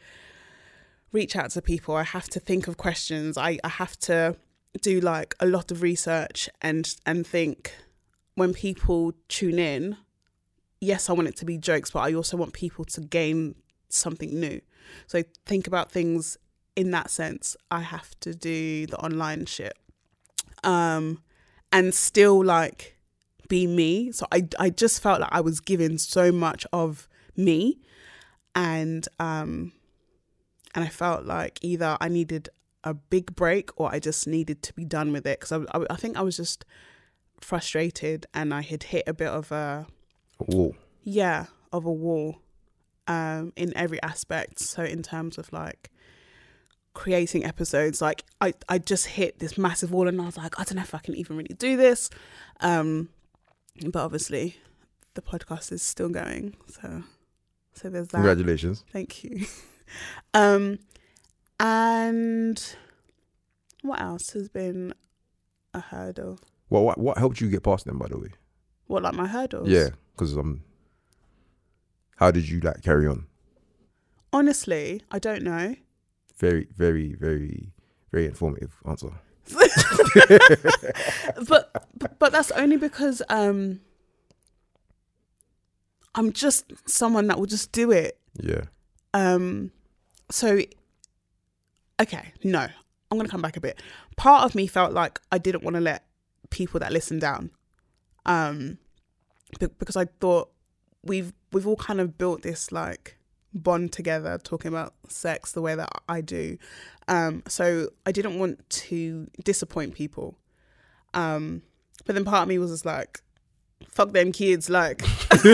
[1.12, 1.94] reach out to people.
[1.94, 3.38] I have to think of questions.
[3.38, 4.36] I, I have to
[4.82, 7.74] do like a lot of research and and think
[8.38, 9.96] when people tune in,
[10.80, 13.56] yes, I want it to be jokes, but I also want people to gain
[13.88, 14.60] something new.
[15.08, 16.36] So think about things
[16.76, 17.56] in that sense.
[17.70, 19.76] I have to do the online shit.
[20.62, 21.22] Um
[21.72, 22.96] and still like
[23.48, 24.12] be me.
[24.12, 27.80] So I I just felt like I was giving so much of me
[28.54, 29.72] and um
[30.74, 32.50] and I felt like either I needed
[32.84, 35.86] a big break or I just needed to be done with it because I, I,
[35.90, 36.64] I think I was just
[37.40, 39.86] frustrated and I had hit a bit of a
[40.38, 40.74] Whoa.
[41.02, 42.40] yeah of a wall
[43.06, 45.90] um in every aspect so in terms of like
[46.94, 50.64] creating episodes like I I just hit this massive wall and I was like I
[50.64, 52.10] don't know if I can even really do this
[52.60, 53.08] um
[53.84, 54.56] but obviously
[55.14, 57.04] the podcast is still going so
[57.78, 58.84] so there's that Congratulations.
[58.92, 59.46] Thank you.
[60.34, 60.80] um,
[61.60, 62.76] and
[63.82, 64.94] what else has been
[65.72, 66.40] a hurdle?
[66.68, 68.28] What, what what helped you get past them, by the way?
[68.86, 69.68] What like my hurdles?
[69.68, 70.62] Yeah, because um,
[72.16, 73.26] how did you like carry on?
[74.32, 75.74] Honestly, I don't know.
[76.36, 77.72] Very, very, very,
[78.12, 79.10] very informative answer.
[79.52, 79.70] but,
[81.48, 83.80] but but that's only because um
[86.14, 88.18] I'm just someone that will just do it.
[88.40, 88.64] Yeah.
[89.14, 89.72] Um
[90.30, 90.60] so
[92.00, 92.66] okay, no.
[93.10, 93.80] I'm going to come back a bit.
[94.16, 96.04] Part of me felt like I didn't want to let
[96.50, 97.50] people that listen down.
[98.26, 98.78] Um
[99.58, 100.50] because I thought
[101.02, 103.16] we've we've all kind of built this like
[103.54, 106.58] bond together talking about sex the way that I do.
[107.06, 110.38] Um so I didn't want to disappoint people.
[111.14, 111.62] Um
[112.04, 113.22] but then part of me was just like
[113.90, 114.98] fuck them kids like
[115.30, 115.46] because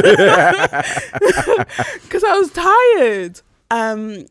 [2.25, 3.41] I was tired.
[3.71, 4.27] Um,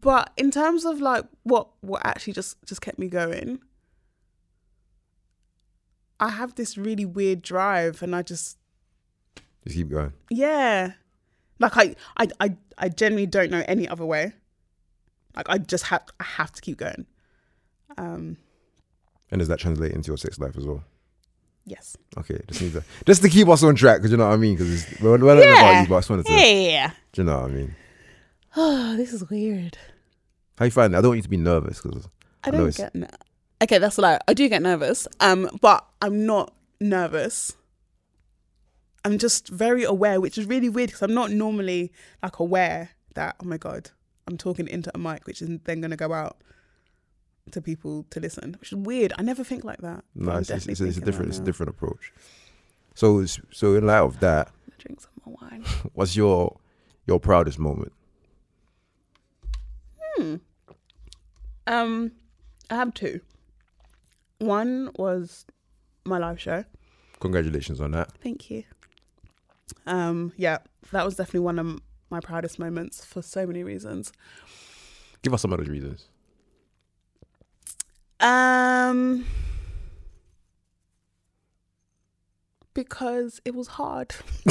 [0.00, 3.60] but in terms of like what what actually just just kept me going,
[6.24, 8.56] I have this really weird drive, and I just
[9.64, 10.12] Just keep going.
[10.30, 10.92] yeah,
[11.58, 14.32] like I I I I genuinely don't know any other way.
[15.36, 17.06] Like I just have I have to keep going.
[17.98, 18.36] Um,
[19.30, 20.82] And does that translate into your sex life as well?
[21.66, 21.96] yes.
[22.18, 24.36] Okay, just need to just to keep us on track, because you know what I
[24.36, 24.54] mean.
[24.54, 26.32] Because it's well, well, I don't about you, but I just wanted to.
[26.32, 26.90] Yeah.
[27.12, 27.74] Do you know what I mean?
[28.56, 29.76] Oh, this is weird.
[30.58, 30.98] How you find it?
[30.98, 32.08] I don't want you to be nervous because
[32.44, 32.94] I I don't get.
[32.94, 33.08] ner-
[33.62, 34.18] okay, that's a lie.
[34.28, 35.08] I do get nervous.
[35.20, 37.52] Um, but I'm not nervous.
[39.04, 43.36] I'm just very aware, which is really weird because I'm not normally like aware that
[43.40, 43.90] oh my god,
[44.26, 46.38] I'm talking into a mic, which is then going to go out
[47.50, 49.12] to people to listen, which is weird.
[49.18, 50.04] I never think like that.
[50.14, 52.12] no, it's, it's, it's, a- it's a thinking different, it's a different approach.
[52.94, 55.62] So, so in light of that, Drink some more wine.
[55.94, 56.58] what's your
[57.06, 57.92] your proudest moment?
[60.16, 60.36] Hmm.
[61.66, 62.12] Um,
[62.70, 63.20] I have two.
[64.38, 65.46] One was
[66.04, 66.64] my live show.
[67.20, 68.12] Congratulations on that.
[68.22, 68.64] Thank you.
[69.86, 70.58] Um, yeah,
[70.92, 74.12] that was definitely one of my proudest moments for so many reasons.
[75.22, 76.08] Give us some of those reasons.
[78.20, 79.26] Um,
[82.74, 84.14] because it was hard.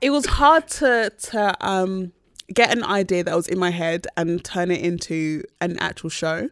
[0.00, 2.12] it was hard to to um
[2.52, 6.48] get an idea that was in my head and turn it into an actual show.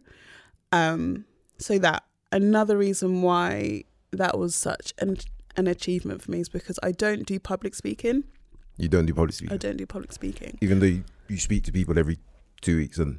[0.70, 1.24] Um,
[1.58, 5.16] so that another reason why that was such an
[5.56, 8.24] an achievement for me is because I don't do public speaking.
[8.76, 9.52] You don't do public speaking.
[9.54, 10.56] I don't do public speaking.
[10.60, 12.18] even though you, you speak to people every
[12.60, 13.18] two weeks and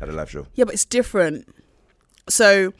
[0.00, 0.46] at a live show.
[0.54, 1.48] Yeah, but it's different.
[2.28, 2.72] So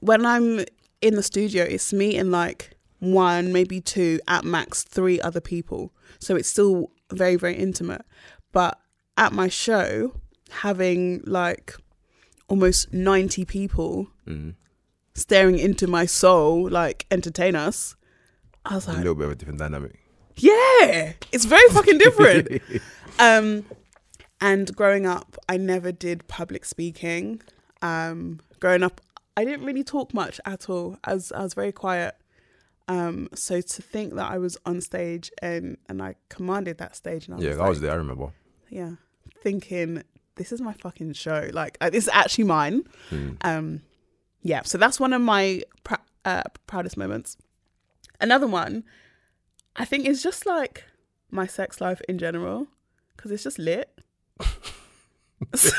[0.00, 0.64] when I'm
[1.00, 5.92] in the studio, it's me and like one, maybe two, at max three other people.
[6.18, 8.02] So it's still very, very intimate.
[8.52, 8.78] But
[9.16, 10.14] at my show,
[10.50, 11.74] having like
[12.48, 14.50] almost 90 people Mm-hmm.
[15.16, 17.96] Staring into my soul, like entertain us,
[18.64, 19.98] I was like, A little bit of a different dynamic.
[20.36, 22.62] yeah, it's very fucking different.
[23.18, 23.64] um,
[24.40, 27.40] and growing up, I never did public speaking.
[27.82, 29.00] Um, growing up,
[29.36, 30.98] I didn't really talk much at all.
[31.04, 32.14] I was I was very quiet.
[32.88, 37.26] Um, so to think that I was on stage and and I commanded that stage,
[37.26, 37.92] and I was yeah, just I was like- there.
[37.92, 38.32] I remember.
[38.68, 38.92] yeah,
[39.42, 40.02] thinking
[40.36, 41.48] this is my fucking show.
[41.52, 42.82] Like uh, this is actually mine.
[43.10, 43.36] Mm.
[43.42, 43.82] Um,
[44.48, 47.36] yeah, so that's one of my pr- uh, proudest moments.
[48.20, 48.84] Another one,
[49.76, 50.84] I think, is just like
[51.30, 52.66] my sex life in general
[53.16, 53.90] because it's just lit.
[55.54, 55.70] so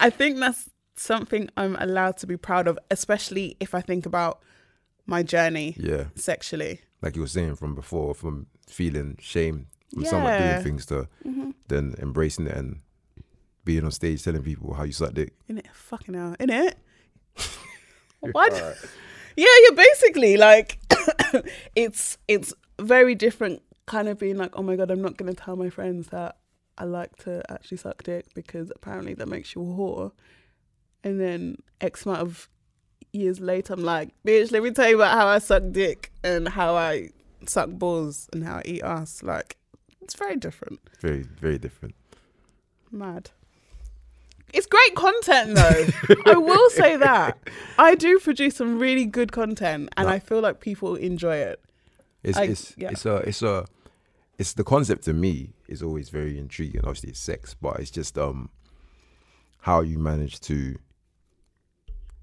[0.00, 4.40] I think that's something I'm allowed to be proud of, especially if I think about
[5.06, 6.80] my journey Yeah, sexually.
[7.02, 11.50] like you were saying from before, from feeling shame from someone doing things to hmm
[11.68, 12.80] then embracing it and
[13.64, 15.32] being on stage telling people how you suck dick.
[15.48, 16.78] In it, fucking hell, in it.
[18.32, 18.76] What?
[19.38, 20.78] Yeah, you're basically like,
[21.76, 23.60] it's it's very different.
[23.84, 26.38] Kind of being like, oh my god, I'm not gonna tell my friends that
[26.78, 30.12] I like to actually suck dick because apparently that makes you a whore.
[31.04, 32.48] And then X amount of
[33.12, 36.48] years later, I'm like, bitch, let me tell you about how I suck dick and
[36.48, 37.10] how I
[37.46, 39.22] suck balls and how I eat ass.
[39.22, 39.56] Like,
[40.00, 40.80] it's very different.
[41.00, 41.94] Very, very different.
[42.90, 43.30] Mad.
[44.56, 45.86] It's great content though.
[46.32, 47.38] I will say that.
[47.78, 50.14] I do produce some really good content and No.
[50.14, 51.60] I feel like people enjoy it.
[52.22, 52.90] It's I- it's yeah.
[52.90, 53.66] it's a it's a
[54.38, 56.80] it's the concept to me is always very intriguing.
[56.84, 58.48] Obviously, it's sex, but it's just um
[59.60, 60.76] how you manage to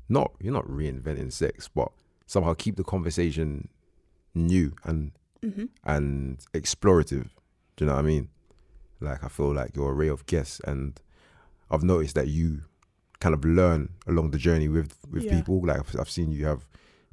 [0.09, 1.91] not you're not reinventing sex, but
[2.25, 3.67] somehow keep the conversation
[4.33, 5.11] new and
[5.85, 7.29] and explorative.
[7.75, 8.29] Do you know what I mean?
[9.01, 10.99] Like I feel like your array of guests, and
[11.73, 12.61] I've noticed that you
[13.19, 15.35] kind of learn along the journey with with Yeah.
[15.37, 15.65] people.
[15.65, 16.65] Like I've, I've seen you have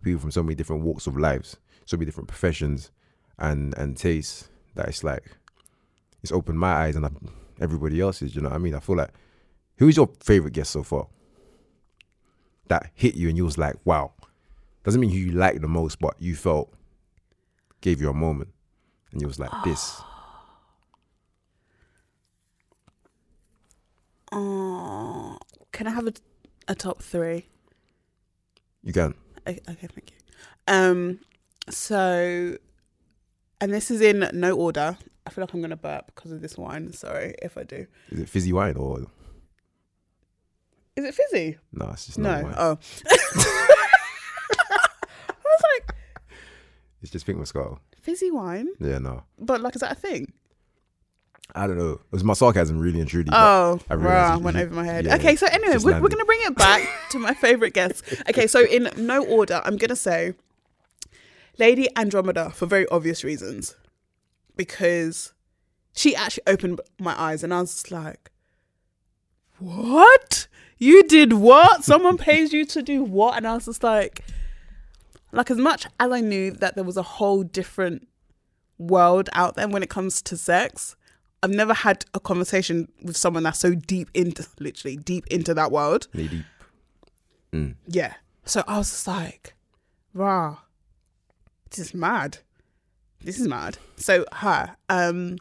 [0.02, 2.90] people from so many different walks of lives, so many different professions
[3.38, 5.24] and and tastes that it's like
[6.22, 7.16] it's opened my eyes and I've,
[7.60, 8.34] everybody else's.
[8.34, 8.74] You know what I mean?
[8.74, 9.10] I feel like
[9.78, 11.06] who's your favorite guest so far
[12.68, 14.12] that hit you and you was like, wow.
[14.84, 16.72] Doesn't mean who you like the most, but you felt
[17.80, 18.50] gave you a moment
[19.12, 19.96] and you was like, this.
[20.00, 20.06] Ah.
[24.32, 25.38] Oh,
[25.72, 26.12] can I have a,
[26.68, 27.46] a top three?
[28.82, 29.14] You can.
[29.46, 30.16] Okay, okay, thank you.
[30.68, 31.20] Um,
[31.68, 32.56] so,
[33.60, 34.96] and this is in no order.
[35.26, 36.92] I feel like I'm gonna burp because of this wine.
[36.92, 37.86] Sorry if I do.
[38.10, 39.00] Is it fizzy wine or
[40.96, 41.58] Is it fizzy?
[41.72, 41.90] no?
[41.90, 42.42] It's just No.
[42.42, 42.54] wine.
[42.56, 42.78] Oh.
[43.06, 44.78] I
[45.44, 45.94] was like,
[47.02, 47.78] It's just pink Moscato.
[48.00, 49.24] fizzy wine, Yeah, no.
[49.38, 50.32] but like, is that a thing?
[51.54, 51.92] I don't know.
[51.92, 53.28] It was my sarcasm, really and truly.
[53.32, 55.04] Oh, I you- went over my head.
[55.06, 58.02] yeah, okay, so anyway, we're, we're going to bring it back to my favorite guest.
[58.28, 60.34] Okay, so in no order, I'm going to say
[61.58, 63.76] Lady Andromeda for very obvious reasons.
[64.56, 65.32] Because
[65.94, 68.30] she actually opened my eyes and I was just like,
[69.58, 70.46] what?
[70.78, 71.84] You did what?
[71.84, 73.36] Someone pays you to do what?
[73.36, 74.24] And I was just like,
[75.32, 78.08] like as much as I knew that there was a whole different
[78.78, 80.96] world out there when it comes to sex,
[81.42, 85.72] I've never had a conversation with someone that's so deep into literally deep into that
[85.72, 86.06] world.
[86.14, 86.30] deep.
[87.52, 87.74] Mm.
[87.86, 88.14] Yeah.
[88.44, 89.54] So I was just like,
[90.14, 90.58] rah,
[91.70, 92.38] this is mad.
[93.22, 93.78] This is mad.
[93.96, 95.38] So her, um,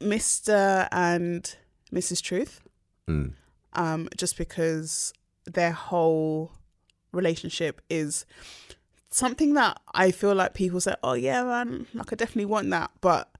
[0.00, 0.88] Mr.
[0.92, 1.54] and
[1.92, 2.22] Mrs.
[2.22, 2.60] Truth,
[3.08, 3.32] Mm.
[3.72, 5.12] um, just because
[5.44, 6.52] their whole
[7.12, 8.26] relationship is
[9.10, 12.90] something that I feel like people say, oh yeah, man, like I definitely want that,
[13.00, 13.30] but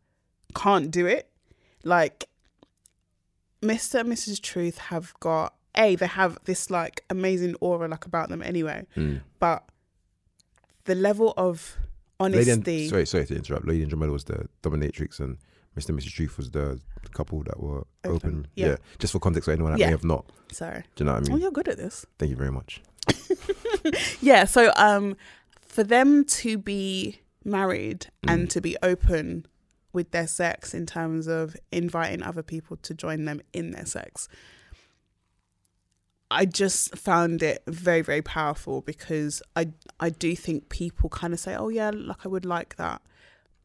[0.54, 1.28] can't do it.
[1.84, 2.28] Like
[3.62, 4.00] Mr.
[4.00, 4.40] and Mrs.
[4.40, 9.20] Truth have got a they have this like amazing aura like about them anyway, Mm.
[9.38, 9.64] but
[10.84, 11.76] the level of
[12.20, 12.80] Lady honesty.
[12.82, 13.66] and, sorry, sorry to interrupt.
[13.66, 15.36] Lady and Andromeda was the dominatrix, and
[15.76, 15.90] Mr.
[15.90, 16.12] and Mrs.
[16.12, 16.80] Truth was the
[17.12, 18.46] couple that were Open, open.
[18.56, 18.66] yeah.
[18.68, 18.76] Yeah.
[18.98, 19.86] just for context for anyone that Yeah.
[19.86, 20.26] may have not.
[20.50, 20.82] Sorry.
[20.96, 21.42] Do you know what I Oh, mean?
[21.42, 22.04] you're good at this.
[22.18, 22.80] Thank you very much.
[24.20, 25.16] yeah so um
[25.60, 29.46] for them to be married and to be open
[29.92, 34.28] with their sex in terms of inviting other people to join them in their sex.
[36.30, 41.40] I just found it very very powerful because i i do think people kind of
[41.40, 43.00] say oh yeah like i would like that.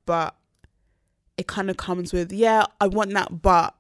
[0.06, 0.36] But
[1.38, 3.76] it kind of comes with yeah i want that but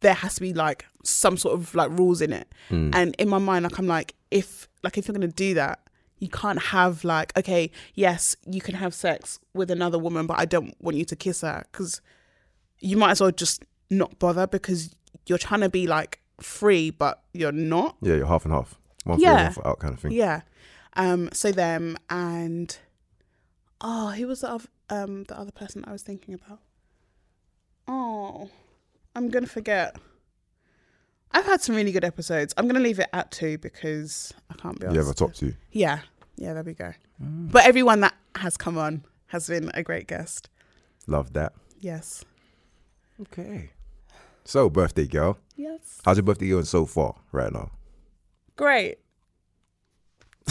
[0.00, 2.46] there has to be like some sort of like rules in it.
[2.70, 2.94] Mm.
[2.94, 5.80] and in my mind like i'm like if like if you're gonna do that
[6.18, 10.44] you can't have like okay yes you can have sex with another woman but i
[10.44, 12.00] don't want you to kiss her because
[12.80, 14.94] you might as well just not bother because
[15.26, 18.78] you're trying to be like free but you're not Yeah, you're half and half.
[19.04, 19.50] One Yeah.
[19.50, 20.12] for out kind of thing.
[20.12, 20.42] yeah
[20.94, 22.76] um so them and
[23.80, 26.60] oh who was the other um the other person i was thinking about
[27.86, 28.50] oh
[29.14, 29.96] i'm gonna forget
[31.32, 34.78] i've had some really good episodes i'm gonna leave it at two because i can't
[34.80, 35.54] be You have a honest top two.
[35.72, 36.00] yeah
[36.36, 40.48] yeah there we go but everyone that has come on has been a great guest
[41.06, 41.52] Love that.
[41.80, 42.24] yes
[43.20, 43.70] Okay.
[44.44, 45.38] So, birthday girl.
[45.56, 47.70] yes How's your birthday going so far right now?
[48.56, 48.98] great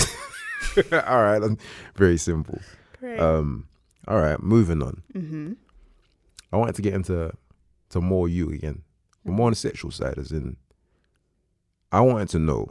[1.07, 1.41] all right,
[1.95, 2.59] very simple.
[2.99, 3.67] great Um,
[4.07, 5.01] all right, moving on.
[5.13, 5.53] mm-hmm.
[6.53, 7.31] I wanted to get into
[7.89, 8.83] to more you again,
[9.25, 10.55] but more on the sexual side, as in,
[11.91, 12.69] I wanted to know: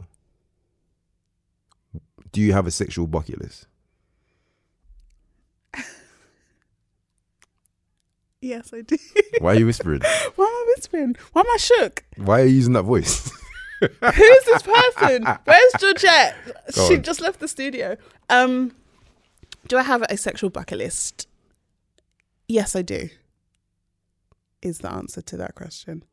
[2.31, 3.67] Do you have a sexual bucket list?
[8.41, 8.97] yes i do
[9.39, 10.01] Why are you whispering?
[10.35, 11.15] why am i lisping?
[11.33, 12.03] Why am I shook?
[12.17, 13.31] Why are you using that voice?
[13.79, 13.89] Who's
[14.45, 15.25] this person?
[15.45, 16.35] Where's Georgette?
[16.75, 17.03] Go She on.
[17.03, 17.95] just left the studio.
[18.29, 18.71] Um,
[19.67, 21.27] do I have a sexual bucket list?
[22.47, 23.09] Yes, I do.
[24.63, 26.03] Is the answer to that question?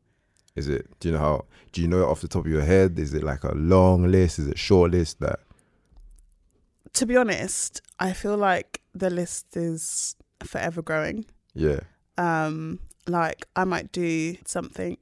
[0.55, 0.87] Is it?
[0.99, 1.45] Do you know how?
[1.71, 2.97] Do you know it off the top of your head?
[2.99, 4.39] Is it like a long list?
[4.39, 5.19] Is it short list?
[5.19, 5.39] That
[6.93, 11.25] To be honest, I feel like the list is forever growing.
[11.53, 11.79] yeah.
[12.17, 14.97] um like i might do something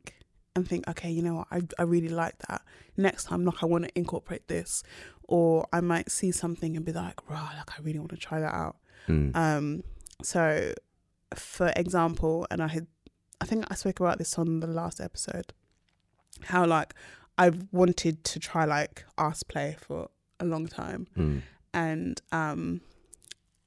[0.56, 2.62] and think okay you know what i, I really like that
[2.98, 4.84] next time like i want to incorporate this
[5.28, 8.40] or i might see something and be like wow like i really want to try
[8.40, 8.76] that out
[9.08, 9.36] Mm.
[9.36, 9.84] um
[10.22, 10.74] so
[11.36, 12.88] for example and i had
[13.42, 15.54] i think i spoke about this on the last episode
[16.46, 16.94] how like
[17.38, 21.42] i've wanted to try like ass play for a long time Mm.
[21.74, 22.82] and um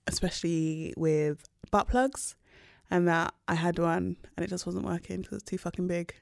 [0.07, 2.37] especially with butt plugs
[2.91, 6.15] and that I had one and it just wasn't working because it's too fucking big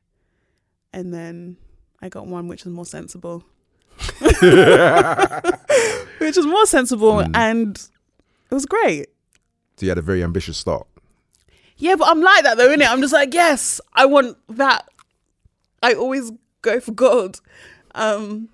[0.94, 1.58] and then
[2.00, 3.44] I got one which was more sensible
[6.18, 7.30] which was more sensible Mm.
[7.36, 7.88] and
[8.50, 9.08] it was great
[9.76, 10.86] So you had a very ambitious start.
[11.76, 12.88] Yeah but I'm like that though innit?
[12.88, 14.88] I'm just like yes I want that.
[15.82, 16.30] I always
[16.62, 17.40] go for gold
[17.94, 18.48] um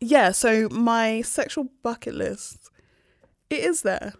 [0.00, 2.70] yeah so my sexual bucket list
[3.50, 4.14] it is there.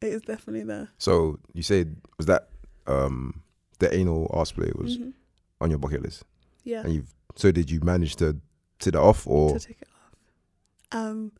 [0.00, 0.88] It is definitely there.
[0.98, 2.48] So you said was that
[2.86, 3.42] um
[3.80, 5.12] the anal arse play was Mhm.
[5.60, 6.24] on your bucket list,
[6.64, 6.82] yeah.
[6.82, 8.36] And you've so did you manage to
[8.78, 9.58] take that off or?
[9.58, 10.98] To take it off.
[11.00, 11.32] Um,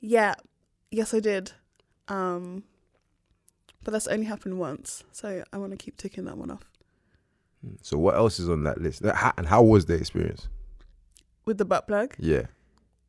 [0.00, 0.34] yeah,
[0.90, 1.52] yes, I did.
[2.08, 2.64] Um,
[3.84, 6.64] but that's only happened once, so I want to keep ticking that one off.
[7.82, 9.04] so what else is on that list?
[9.04, 10.48] How- And how was the experience?
[11.44, 12.46] With the butt plug, Yeah,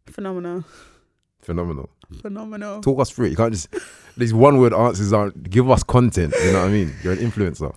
[0.08, 0.64] phenomenal,
[1.42, 1.90] phenomenal.
[2.22, 2.82] phenomenal.
[2.82, 3.30] Talk us through it.
[3.32, 3.68] You can't just
[4.18, 6.34] these one word answers aren't give us content.
[6.44, 6.94] You know what I mean?
[7.04, 7.76] You're an influencer.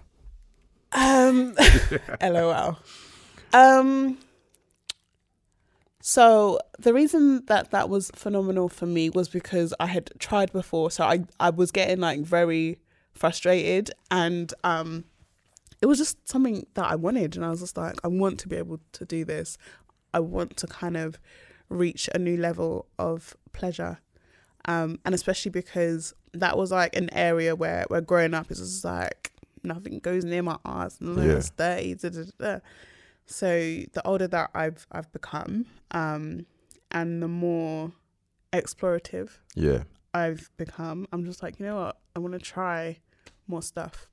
[0.93, 1.55] Um,
[2.23, 2.79] lol.
[3.53, 4.19] Um,
[6.01, 10.91] so the reason that that was phenomenal for me was because I had tried before,
[10.91, 12.79] so I I was getting like very
[13.15, 15.05] frustrated, and um,
[15.81, 18.49] it was just something that I wanted, and I was just like, I want to
[18.49, 19.57] be able to do this.
[20.13, 21.19] I want to kind of
[21.69, 23.99] reach a new level of pleasure,
[24.67, 28.85] um, and especially because that was like an area where where growing up is just
[28.85, 31.33] like nothing goes near my ass and Yeah.
[31.37, 31.95] it's dirty.
[31.95, 32.59] Da, da, da.
[33.27, 33.49] So
[33.93, 36.47] the older that I've I've become, um,
[36.91, 37.93] and the more
[38.53, 39.85] explorative Yeah.
[40.13, 42.99] I've become, I'm just like, you know what, I want to try
[43.47, 44.09] more stuff.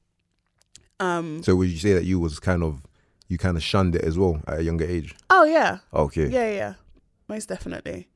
[1.00, 1.44] Um.
[1.44, 2.82] So would you say that you was kind of
[3.28, 5.16] you kind of shunned it as well at a younger age?
[5.30, 5.80] Oh yeah.
[5.94, 6.28] Okay.
[6.28, 6.74] Yeah, yeah,
[7.28, 8.10] most definitely.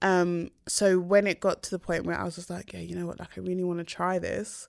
[0.00, 2.96] Um, so when it got to the point where I was just like, yeah, you
[2.96, 4.68] know what, like I really want to try this,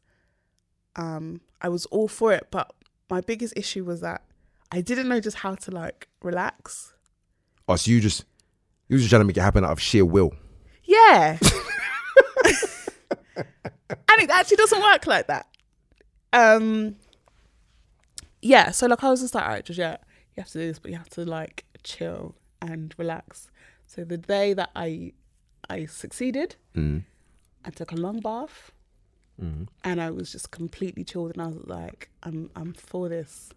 [0.96, 2.48] um, I was all for it.
[2.52, 2.72] But
[3.10, 4.24] my biggest issue was that
[4.72, 6.94] I didn't know just how to like relax.
[7.68, 8.26] Oh, so you just
[8.90, 10.34] you was just trying to make it happen out of sheer will.
[10.84, 11.38] Yeah.
[13.36, 13.46] and
[14.22, 15.48] it actually doesn't work like that.
[16.32, 16.96] Um
[18.42, 20.04] yeah, so like I was just like, all right, Georgette,
[20.36, 23.50] you have to do this, but you have to like chill and relax.
[23.88, 25.14] So the day that I
[25.70, 27.04] I succeeded, Mm.
[27.66, 28.72] I took a long bath
[29.42, 29.68] Mm.
[29.84, 33.50] and I was just completely chilled and I was like, I'm I'm for this.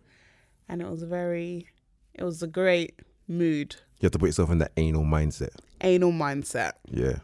[0.69, 1.69] And it was very
[2.15, 3.77] it was a great mood.
[4.01, 5.51] You have to put yourself in that anal mindset.
[5.81, 6.73] Anal mindset.
[6.91, 7.19] Yeah.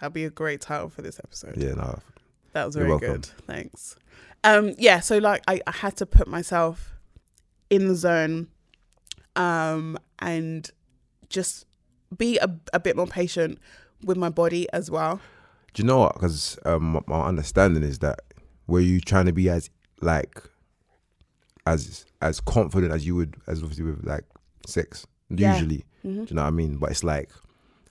[0.00, 1.56] That'd be a great title for this episode.
[1.56, 1.74] Yeah.
[1.74, 1.98] No.
[2.52, 3.26] That was very good.
[3.46, 3.96] Thanks.
[4.42, 6.94] Um, yeah, so like I, I had to put myself
[7.68, 8.48] in the zone
[9.36, 10.68] um and
[11.28, 11.66] just
[12.18, 13.58] be a, a bit more patient
[14.04, 15.20] with my body as well.
[15.74, 16.14] Do you know what?
[16.14, 18.18] Because um, my- understanding is that
[18.66, 20.42] were you trying to be as like
[21.66, 24.24] as as confident as you would as obviously with like
[24.66, 25.52] sex Yeah.
[25.54, 25.84] usually.
[26.04, 26.14] Mhm.
[26.26, 26.76] Do you know what I mean?
[26.78, 27.30] But it's like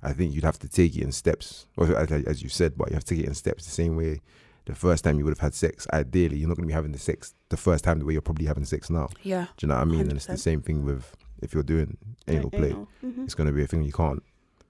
[0.02, 2.94] I think you'd have to take it in steps, or as, you said, but you
[2.96, 4.22] have to take it in steps the same way.
[4.66, 6.92] The first time you would have had sex, ideally, you're not going to be having
[6.92, 9.10] the sex the first time the way you're probably having sex now.
[9.24, 9.48] Yeah.
[9.58, 10.02] Do you know what I mean?
[10.02, 12.74] And it's the same thing with if you're doing anal play.
[13.04, 13.24] Mhm.
[13.24, 14.22] It's going to be a thing you can't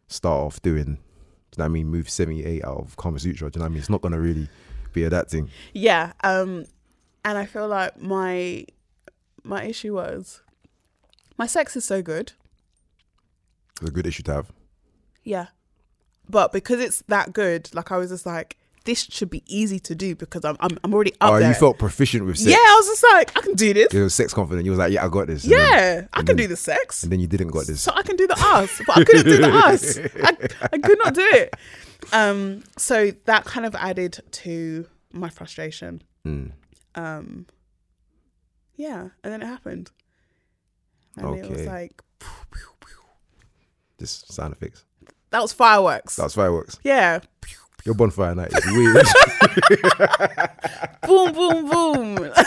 [0.08, 0.86] start off doing.
[0.86, 0.96] Do you
[1.58, 1.88] know what I mean?
[1.90, 3.50] Move 78 out of Kama Sutra.
[3.52, 3.80] Do you know what I mean?
[3.80, 4.48] It's not going to really
[4.94, 5.50] be a that thing.
[5.74, 6.14] Yeah.
[6.24, 6.66] Um
[7.26, 8.66] and I feel like my
[9.44, 10.42] my issue was
[11.38, 12.32] my sex is so good.
[13.82, 14.52] It's a good issue to have.
[15.30, 15.48] Yeah.
[16.28, 19.94] But because it's that good, like I was just like, this should be easy to
[19.94, 21.50] do because I'm I'm, I'm already up oh, there.
[21.50, 22.50] you felt proficient with sex.
[22.50, 23.94] yeah, I was just like, I can do this.
[23.94, 24.66] You were sex confident.
[24.66, 25.44] You was like, yeah, I got this.
[25.44, 27.04] And then- Yeah, I can then- do the sex.
[27.04, 27.82] and then you didn't got this.
[27.82, 30.00] So I can do the ass, but I couldn't do the ass.
[30.24, 31.56] I, I could not do it.
[32.12, 36.02] Um, so that kind of added to my frustration.
[36.26, 36.54] Mm.
[36.96, 37.46] Um,
[38.78, 39.92] yeah, and then it happened,
[41.18, 41.68] and it was Okay.
[41.70, 42.02] like
[44.00, 44.86] Just sound effects.
[45.32, 46.16] That was fireworks.
[46.16, 46.80] That's fireworks.
[46.84, 47.20] yeah,
[47.86, 49.06] Your bonfire night is weird.
[51.06, 52.32] boom, boom, boom.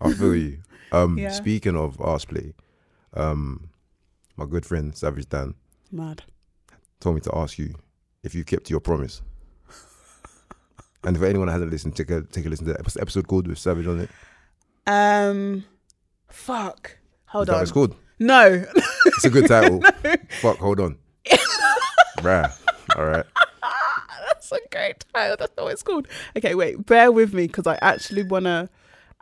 [0.00, 0.58] I feel you.
[0.92, 1.30] Um, Yeah.
[1.30, 2.54] Speaking of arse play,
[3.14, 3.70] um,
[4.36, 5.54] my good friend Savage Dan
[5.90, 6.22] Mad.
[7.00, 7.74] told me to ask you
[8.22, 9.22] if you kept your promise.
[11.06, 13.28] And for anyone that hasn't listened, take a take a listen to that the episode
[13.28, 14.10] called with Savage on it.
[14.86, 15.64] Um,
[16.30, 16.96] fuck.
[17.26, 17.62] Hold Is that on.
[17.62, 17.94] it's called.
[18.18, 18.64] No,
[19.06, 19.82] It's a good title.
[20.40, 20.96] Fuck, hold on.
[22.18, 22.52] Bruh.
[22.96, 23.24] All right.
[24.28, 25.36] that's a great title.
[25.38, 26.08] That's not what it's called.
[26.36, 26.86] Okay, wait.
[26.86, 28.68] Bear with me because I actually wanna.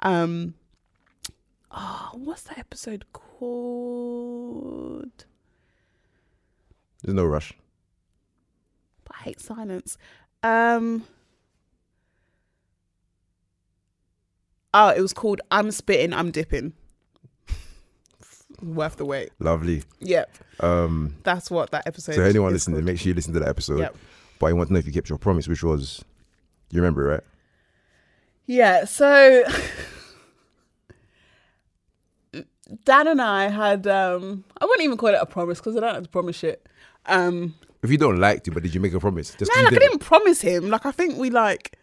[0.00, 0.54] Um.
[1.70, 5.24] Oh, what's that episode called?
[7.02, 7.54] There's no rush.
[9.04, 9.96] But I hate silence.
[10.42, 11.04] Um.
[14.74, 16.74] Oh, it was called "I'm Spitting, I'm Dipping."
[18.62, 19.30] Worth the wait.
[19.40, 19.82] Lovely.
[20.00, 22.14] Yep, Um, that's what that episode.
[22.14, 22.84] so anyone listening, called.
[22.86, 23.80] make sure you listen to that episode.
[23.80, 23.96] Yep.
[24.38, 26.04] But I want to know if you kept your promise, which was,
[26.70, 27.22] you remember, it, right?
[28.46, 29.44] Yeah, so
[32.84, 35.94] Dan and I had um I wouldn't even call it a promise because I don't
[35.94, 36.66] have to promise shit.
[37.06, 39.34] Um If you don't like to, but did you make a promise?
[39.34, 39.82] Just no, like I didn't.
[39.90, 40.70] didn't promise him.
[40.70, 41.76] Like I think we like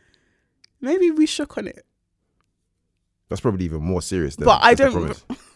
[0.81, 1.85] maybe we shook on it.
[3.29, 4.45] That's probably even more serious than.
[4.45, 5.23] But I don't- promise.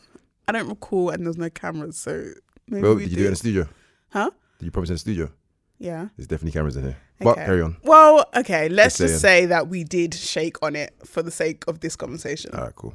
[0.47, 2.31] I don't recall and there's no cameras, so
[2.67, 3.67] maybe Well, we did you do it in the studio?
[4.09, 4.31] Huh?
[4.59, 5.31] Did you promise in the studio?
[5.79, 6.07] Yeah.
[6.15, 6.97] There's definitely cameras in here.
[7.19, 7.77] But carry on.
[7.83, 11.63] Well, okay, let's Just just say that we did shake on it for the sake
[11.67, 12.51] of this conversation.
[12.53, 12.93] All right, cool.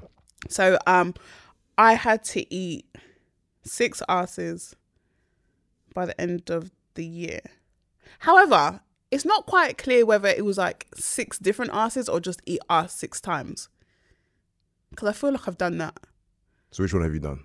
[0.49, 1.15] So um
[1.77, 2.87] I had to eat
[3.65, 4.75] six asses
[5.95, 7.41] by the end of the year.
[8.21, 8.81] However,
[9.11, 12.93] it's not quite clear whether it was like six different asses or just eat ass
[12.93, 13.69] six times.
[14.91, 15.99] Because I feel like I've done that.
[16.71, 17.41] So which one have you done?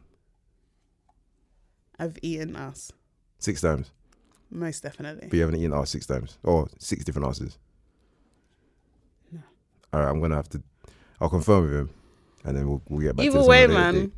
[1.99, 2.91] I've eaten ass,
[3.39, 3.91] Six times.
[4.49, 5.27] most definitely.
[5.27, 6.37] But you haven't eaten ass six times.
[6.43, 7.57] Or six different asses.
[9.31, 9.39] No.
[9.93, 10.61] All right, I'm going to have to.
[11.21, 11.89] I'll confirm with him.
[12.45, 14.11] And then we'll, we'll get back to Either this way, man, date.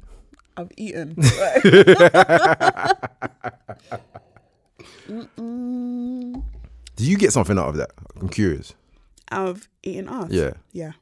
[0.57, 1.15] I've eaten.
[6.95, 7.91] Do you get something out of that?
[8.19, 8.73] I'm curious.
[9.29, 10.31] I've eaten ass.
[10.31, 10.51] Yeah.
[10.71, 10.93] Yeah.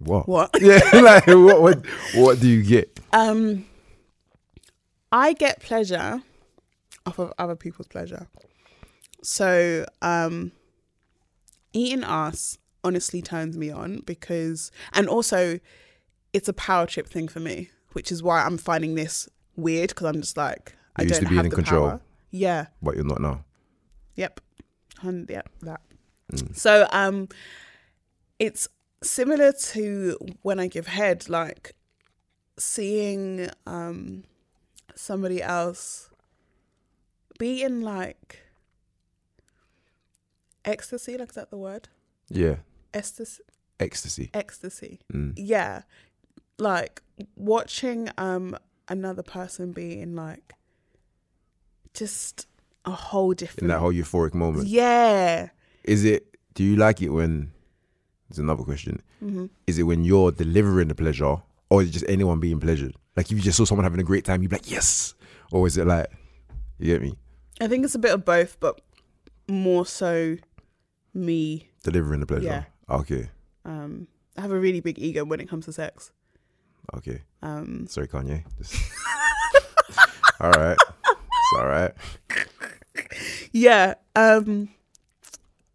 [0.00, 0.28] What?
[0.28, 0.50] What?
[0.60, 1.86] Yeah, like what, what?
[2.14, 2.98] What do you get?
[3.12, 3.66] Um,
[5.12, 6.22] I get pleasure
[7.06, 8.26] off of other people's pleasure.
[9.22, 10.52] So, um,
[11.72, 15.60] eating ass honestly turns me on because, and also,
[16.32, 20.06] it's a power trip thing for me, which is why I'm finding this weird because
[20.06, 21.88] I'm just like I used don't to be have in the control.
[21.88, 22.00] power.
[22.30, 22.66] Yeah.
[22.82, 23.44] But you're not now.
[24.14, 24.40] Yep.
[25.02, 25.80] And yep, that.
[26.32, 26.56] Mm.
[26.56, 27.28] So um
[28.38, 28.68] it's
[29.02, 31.74] similar to when I give head, like
[32.58, 34.24] seeing um
[34.94, 36.10] somebody else
[37.38, 38.40] be in like
[40.64, 41.88] ecstasy, like is that the word?
[42.28, 42.56] Yeah.
[42.92, 43.42] Ecstasy
[43.78, 44.30] Ecstasy.
[44.34, 45.00] ecstasy.
[45.12, 45.32] Mm.
[45.36, 45.82] Yeah.
[46.58, 47.02] Like
[47.36, 48.56] watching um
[48.88, 50.52] another person be in like
[51.94, 52.46] just
[52.84, 54.68] a whole different In that whole euphoric moment.
[54.68, 55.48] Yeah.
[55.84, 57.52] Is it, do you like it when,
[58.30, 59.02] there's another question.
[59.18, 61.36] hmm Is it when you're delivering the pleasure
[61.68, 62.94] or is it just anyone being pleasured?
[63.16, 65.14] Like if you just saw someone having a great time, you'd be like, yes.
[65.50, 66.06] Or is it like,
[66.78, 67.18] you get me?
[67.60, 68.80] I think it's a bit of both, but
[69.48, 70.36] more so
[71.12, 71.68] me.
[71.82, 72.44] Delivering the pleasure.
[72.44, 72.64] Yeah.
[72.88, 73.28] Okay.
[73.64, 74.06] Um,
[74.36, 76.12] I have a really big ego when it comes to sex.
[76.94, 77.22] Okay.
[77.42, 78.44] Um, Sorry, Kanye.
[78.58, 78.76] Just...
[80.40, 80.78] all right.
[80.78, 81.92] It's all right.
[83.52, 83.94] yeah.
[84.14, 84.68] Um,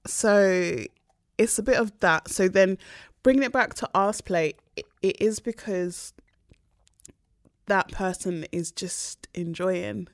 [0.07, 0.85] so
[1.37, 2.29] it's a bit of that.
[2.29, 2.77] So then
[3.23, 6.13] bringing it back to arse play, it, it is because
[7.67, 10.07] that person is just enjoying,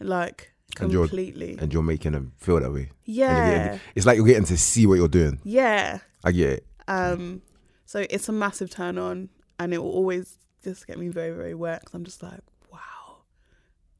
[0.00, 1.56] like And you're- completely.
[1.58, 2.90] And you're making them feel that way.
[3.04, 3.64] Yeah.
[3.64, 5.40] getting- it's like you're getting to see what you're doing.
[5.44, 6.00] Yeah.
[6.24, 6.66] I get it.
[6.88, 7.42] Um,
[7.86, 11.54] so it's a massive turn on, and it will always just get me very, very
[11.54, 11.84] wet.
[11.84, 12.40] Cause I'm just like,
[12.72, 13.22] wow,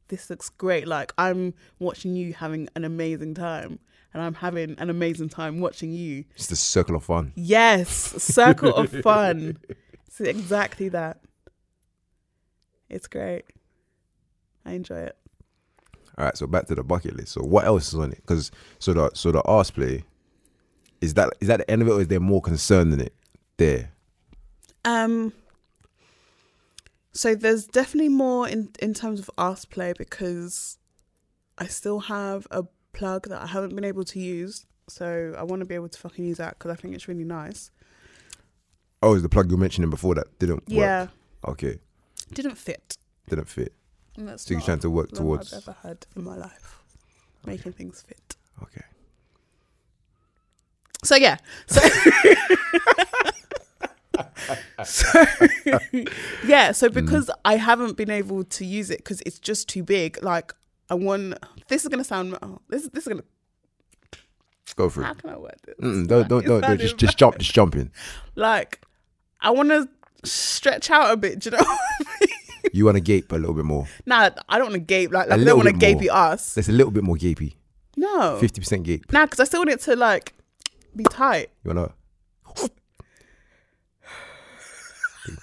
[0.09, 0.87] this looks great.
[0.89, 3.79] Like I'm watching you having an amazing time,
[4.13, 6.25] and I'm having an amazing time watching you.
[6.35, 7.33] It's the circle of fun.
[7.37, 9.59] Yes, circle of fun.
[10.07, 11.21] It's exactly that.
[12.89, 13.45] It's great.
[14.65, 15.17] I enjoy it.
[16.19, 17.33] All right, so back to the bucket list.
[17.33, 18.17] So what else is on it?
[18.17, 20.05] Because so the so the arse play
[21.01, 23.15] is that is that the end of it, or is there more concern in it?
[23.57, 23.91] There,
[24.85, 25.33] Um.
[27.13, 30.79] So there's definitely more in in terms of arse play because
[31.59, 34.67] I still have a plug that I haven't been able to use.
[34.89, 37.25] So I want to be able to fucking use that because I think it's really
[37.25, 37.71] nice.
[39.03, 40.79] oh, is the plug you were mentioning before that didn't work?
[40.79, 41.07] Yeah,
[41.47, 41.79] Okay,
[42.35, 42.97] Didn't fit.
[43.29, 43.73] didn't fit.
[44.17, 45.53] And that's So you're trying to work towards.
[45.55, 46.81] I've ever had in my life,
[47.47, 48.37] making things fit.
[48.63, 48.83] Okay.
[51.03, 51.81] So yeah, so,
[54.85, 55.23] so
[56.45, 56.95] yeah, so mm.
[56.95, 60.23] because I haven't been able to use it because it's just too big.
[60.23, 60.53] Like
[60.91, 61.35] I want.
[61.69, 62.37] This is gonna sound.
[62.43, 63.25] Oh, this this is gonna.
[64.77, 65.19] Go for How it.
[65.19, 65.75] can I word this?
[65.81, 67.91] Mm, don't don't don't, don't just just jump just jump in.
[68.37, 68.81] Like
[69.41, 69.89] I want to
[70.25, 71.41] stretch out a bit.
[71.41, 71.77] Do you know?
[72.73, 73.87] You want to gape a little bit more.
[74.07, 75.11] nah, I don't want to gape.
[75.13, 76.55] Like, like I don't want to gapey ass.
[76.55, 77.55] There's a little bit more gapey.
[77.97, 79.11] No, Fifty percent gape.
[79.13, 80.35] nah, because I still want it to like
[80.95, 81.51] be tight.
[81.65, 81.93] You wanna.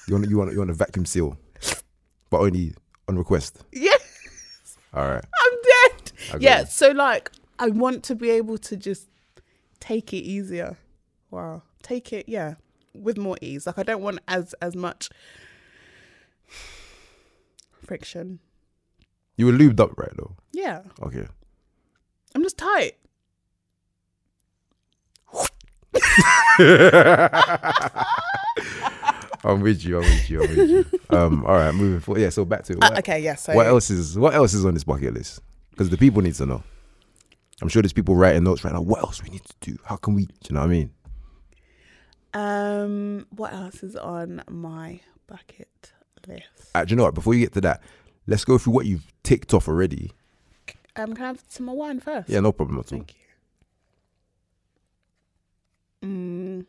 [0.08, 1.38] You want you want you want a vacuum seal,
[2.30, 2.74] but only
[3.08, 3.64] on request.
[3.72, 3.97] Yeah.
[4.94, 5.24] All right.
[5.42, 6.12] I'm dead.
[6.32, 9.08] Got Yeah, so like I want to be able to just
[9.80, 10.78] take it easier.
[11.32, 11.64] Wow.
[11.84, 12.56] Take it, yeah,
[12.94, 13.68] with more ease.
[13.68, 15.10] Like I don't want as as much
[17.86, 18.40] friction.
[19.36, 20.12] You were lubed up, right?
[20.18, 20.36] Though.
[20.52, 20.82] Yeah.
[21.02, 21.28] Okay.
[22.34, 22.98] I'm just tight.
[29.48, 29.98] I'm with you.
[29.98, 30.44] I'm with you.
[30.44, 30.86] I'm with you.
[31.10, 31.46] Um.
[31.46, 31.74] All right.
[31.74, 32.22] Moving forward.
[32.22, 32.30] Yeah.
[32.30, 32.84] So back to it.
[32.84, 35.40] Uh, What, okay, yeah, so what else is What else is on this bucket list?
[35.72, 36.64] Because the people need to know.
[37.62, 38.82] I'm sure there's people writing notes right now.
[38.82, 39.78] What else we need to do?
[39.86, 40.26] How can we?
[40.26, 40.92] Do you know what I mean?
[42.34, 45.94] um what else is on my bucket
[46.28, 46.44] list?
[46.76, 47.16] Uh, do you know what?
[47.16, 47.82] Before you get to that,
[48.28, 50.12] let's go through what you've ticked off already.
[50.98, 52.30] Um can I have some more wine first?
[52.30, 52.42] Yeah.
[52.42, 52.98] No problem at all.
[52.98, 53.16] Thank
[56.04, 56.08] you.
[56.10, 56.66] Mm.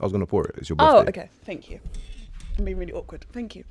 [0.00, 0.56] I was gonna pour it.
[0.58, 0.98] It's your birthday.
[0.98, 1.30] Oh, okay.
[1.44, 1.80] Thank you.
[2.58, 3.24] I'm being really awkward.
[3.32, 3.64] Thank you.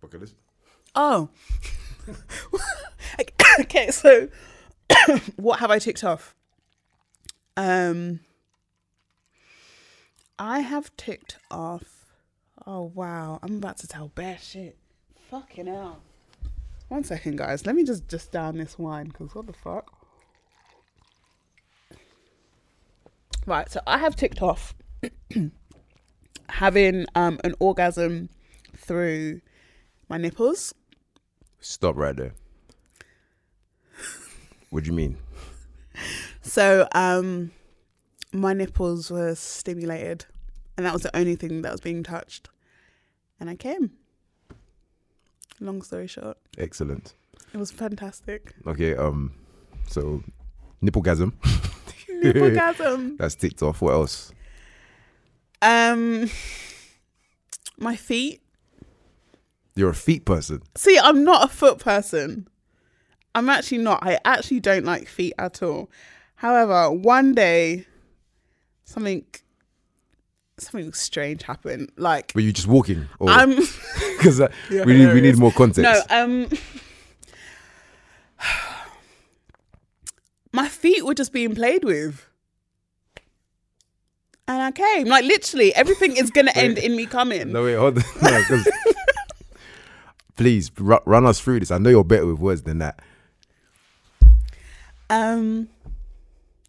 [0.00, 0.34] Bucket list.
[0.94, 1.28] Oh.
[3.60, 4.28] okay, so
[5.36, 6.34] what have I ticked off?
[7.56, 8.20] Um
[10.38, 11.96] I have ticked off
[12.66, 14.76] Oh wow, I'm about to tell bare shit.
[15.30, 16.00] Fucking hell.
[16.88, 19.95] One second guys, let me just just down this wine because what the fuck?
[23.46, 24.74] Right, so I have ticked off
[26.48, 28.28] having um an orgasm
[28.76, 29.40] through
[30.08, 30.74] my nipples.
[31.60, 32.32] Stop right there.
[34.70, 35.16] What do you mean?
[36.42, 37.52] So um
[38.32, 40.26] my nipples were stimulated
[40.76, 42.48] and that was the only thing that was being touched.
[43.40, 43.92] And I came.
[45.60, 46.36] Long story short.
[46.58, 47.14] Excellent.
[47.52, 48.54] It was fantastic.
[48.66, 48.94] Okay.
[48.94, 49.32] Um.
[49.88, 50.22] So,
[50.82, 51.32] nipplegasm.
[52.32, 53.16] Nipplegasm.
[53.18, 53.80] That's ticked off.
[53.82, 54.32] What else?
[55.62, 56.28] um
[57.78, 58.40] my feet.
[59.74, 60.62] You're a feet person.
[60.74, 62.48] See, I'm not a foot person.
[63.34, 64.00] I'm actually not.
[64.02, 65.90] I actually don't like feet at all.
[66.36, 67.86] However, one day
[68.84, 69.24] something
[70.58, 71.90] something strange happened.
[71.96, 73.06] Like Were you just walking?
[73.18, 73.56] Or I'm
[74.16, 74.38] because
[74.70, 75.82] You're we need we need more context.
[75.82, 76.48] No, um
[80.56, 82.26] my feet were just being played with.
[84.48, 85.06] And I came.
[85.06, 87.52] Like literally, everything is gonna end in me coming.
[87.52, 88.04] No, wait, hold on.
[88.22, 88.62] No,
[90.36, 91.70] please ru- run us through this.
[91.70, 93.00] I know you're better with words than that.
[95.10, 95.68] Um,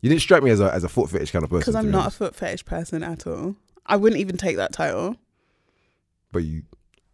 [0.01, 1.59] You didn't strike me as a as a foot fetish kind of person.
[1.61, 3.55] because I'm not a foot fetish person at all.
[3.85, 5.15] I wouldn't even take that title.
[6.31, 6.63] But you,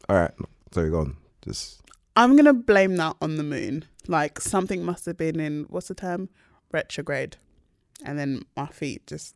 [0.09, 0.31] all right.
[0.71, 1.17] Sorry, go on.
[1.43, 1.81] Just
[2.15, 3.85] I'm gonna blame that on the moon.
[4.07, 6.29] Like something must have been in what's the term?
[6.73, 7.37] Retrograde.
[8.03, 9.35] And then my feet just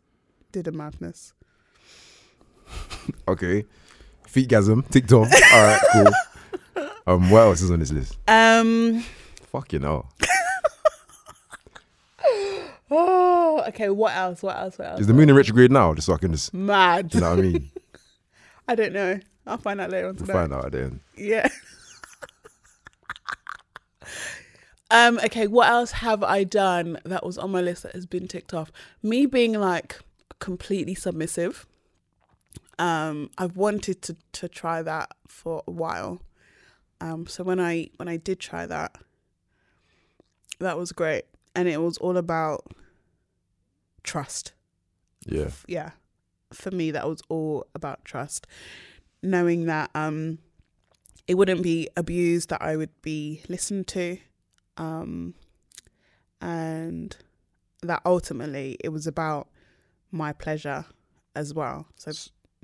[0.51, 1.33] did a madness.
[3.27, 3.63] okay.
[4.27, 5.27] feet Feetgasm, TikTok.
[5.53, 6.07] All right, cool.
[7.05, 8.17] Um, what else is on this list?
[8.27, 9.03] Um
[9.51, 10.11] Fucking hell.
[12.89, 14.41] Oh okay, what else?
[14.41, 14.77] What else?
[14.77, 15.01] What else?
[15.01, 15.93] Is the moon in retrograde now?
[15.93, 17.13] Just so I can just, Mad.
[17.13, 17.69] you know what I mean?
[18.67, 19.19] I don't know.
[19.45, 20.39] I'll find out later on We'll tonight.
[20.39, 20.99] find out at the end.
[21.17, 21.49] Yeah.
[24.91, 28.27] Um, okay, what else have I done that was on my list that has been
[28.27, 28.71] ticked off?
[29.03, 29.99] Me being like
[30.39, 31.65] completely submissive.
[32.79, 36.21] Um, I've wanted to to try that for a while.
[37.01, 38.95] Um, so when I when I did try that,
[40.59, 41.25] that was great.
[41.55, 42.65] And it was all about
[44.03, 44.53] trust
[45.25, 45.49] Yeah.
[45.67, 45.91] yeah
[46.53, 48.47] for me that was all about trust
[49.21, 50.37] knowing that um
[51.27, 54.17] it wouldn't be abused that i would be listened to
[54.77, 55.33] um
[56.41, 57.17] and
[57.81, 59.47] that ultimately it was about
[60.11, 60.85] my pleasure
[61.35, 62.11] as well so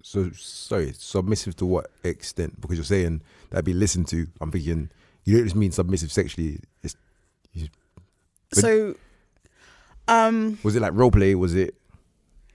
[0.01, 2.59] So sorry, submissive to what extent?
[2.59, 4.27] Because you're saying that be listened to.
[4.41, 4.89] I'm thinking
[5.23, 6.59] you don't just mean submissive sexually.
[6.81, 6.95] It's,
[8.49, 8.95] But- so
[10.07, 11.35] um was it like role play?
[11.35, 11.75] Was it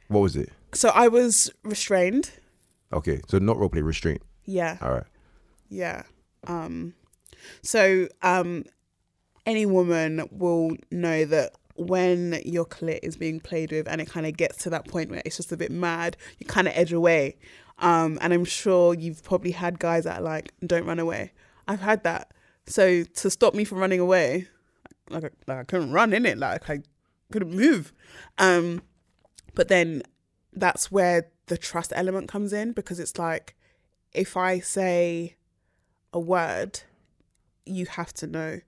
[0.08, 0.50] what was it?
[0.74, 2.30] so i was restrained
[2.92, 4.22] Okay, so not role play, restraint.
[4.46, 4.78] Yeah.
[4.80, 5.04] All right.
[5.68, 6.02] Yeah.
[6.46, 6.94] Um
[7.62, 8.64] so um
[9.48, 14.26] any woman will know that when your clit is being played with and it kind
[14.26, 16.92] of gets to that point where it's just a bit mad, you kind of edge
[16.92, 17.36] away.
[17.78, 21.32] Um and I'm sure you've probably had guys that like don't run away.
[21.66, 22.32] I've had that.
[22.66, 24.48] So to stop me from running away,
[25.08, 26.82] like, I- like I couldn't run in it, like I
[27.32, 27.92] couldn't move.
[28.36, 28.82] Um
[29.54, 30.02] but then
[30.52, 33.56] that's where the trust element comes in because it's like
[34.12, 35.36] if I say
[36.12, 36.80] a word,
[37.64, 38.60] you have to know.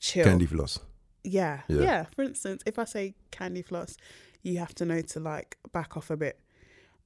[0.00, 0.24] Chill.
[0.24, 0.78] Candy floss.
[1.22, 1.80] Yeah, Yeah.
[1.82, 2.04] yeah.
[2.16, 3.96] For instance, if I say candy floss,
[4.42, 6.40] you have to know to like back off a bit.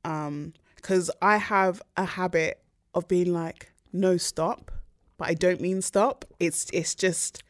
[0.04, 2.62] Um, because I have a habit
[2.94, 4.70] of being like, no, stop,
[5.18, 6.24] but I don't mean stop.
[6.38, 7.42] It's it's just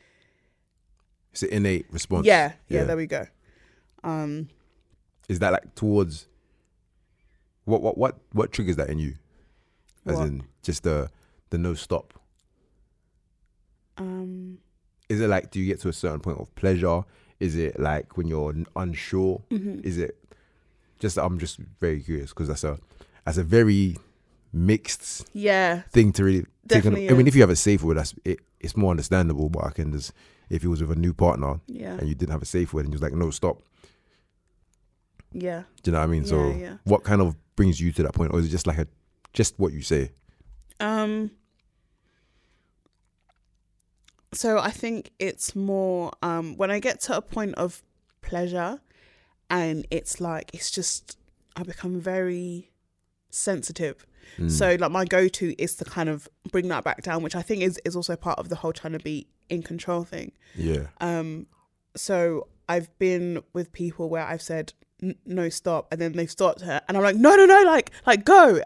[1.33, 2.27] It's an innate response.
[2.27, 3.27] yeah, yeah, There we go.
[4.03, 4.49] Um,
[5.29, 6.27] Is that like towards
[7.65, 9.15] what what what what triggers that in you?
[10.07, 10.29] As What?
[10.29, 11.11] in just the
[11.51, 12.15] the no stop.
[13.97, 14.59] um,
[15.09, 17.05] Is it like do you get to a certain point of pleasure?
[17.41, 19.43] Is it like when you're unsure?
[19.51, 19.81] Mm-hmm.
[19.87, 20.17] Is it
[20.99, 22.79] just I'm just very curious because that's a
[23.25, 23.97] that's a very
[24.53, 26.47] mixed yeah, thing to really take
[26.87, 26.93] on.
[26.93, 29.49] Definitely I mean, if you have a safe word, that's it, it's more understandable.
[29.49, 30.13] But I can just
[30.49, 32.85] if it was with a new partner yeah, and you didn't have a safe word
[32.85, 33.63] and you was like, no, stop.
[35.33, 35.63] yeah.
[35.83, 36.25] Do you know what I mean?
[36.25, 36.77] so, Yeah, yeah.
[36.85, 38.87] what kind of brings you to that point, or is it just like a
[39.33, 40.13] just what you say?
[40.81, 41.31] Um.
[44.35, 47.83] So I think it's more um when I get to a point of
[48.21, 48.81] pleasure,
[49.51, 51.19] and it's like it's just
[51.57, 52.71] I become very
[53.31, 54.07] sensitive.
[54.39, 54.51] Mm.
[54.51, 57.43] So like my go to is to kind of bring that back down, which I
[57.43, 60.33] think is is also part of the whole trying to be in control thing.
[60.55, 61.47] Yeah, Um,
[61.95, 64.73] so I've been with people where I've said
[65.27, 68.25] no, stop, and then they've stopped her, and I'm like, no, no, no, like, like
[68.25, 68.61] go,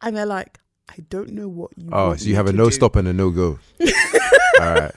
[0.00, 0.58] and they're like,
[0.88, 1.88] I don't know what you.
[1.92, 3.58] Oh, so you have a no do." stop and a no go.
[4.60, 4.92] All right,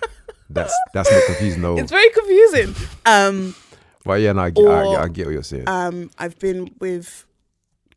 [0.49, 1.77] that's that's not confusing though.
[1.77, 2.75] It's very confusing.
[3.05, 3.55] Um,
[4.03, 5.67] But yeah, no, I, get, I, Or- get, I get what you're saying.
[5.67, 7.25] um, I've been with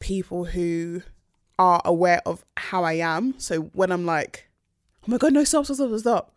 [0.00, 1.02] people who
[1.58, 3.34] are aware of how I am.
[3.38, 4.48] So when I'm like,
[5.02, 6.36] oh my god, no, stop, stop, stop, stop,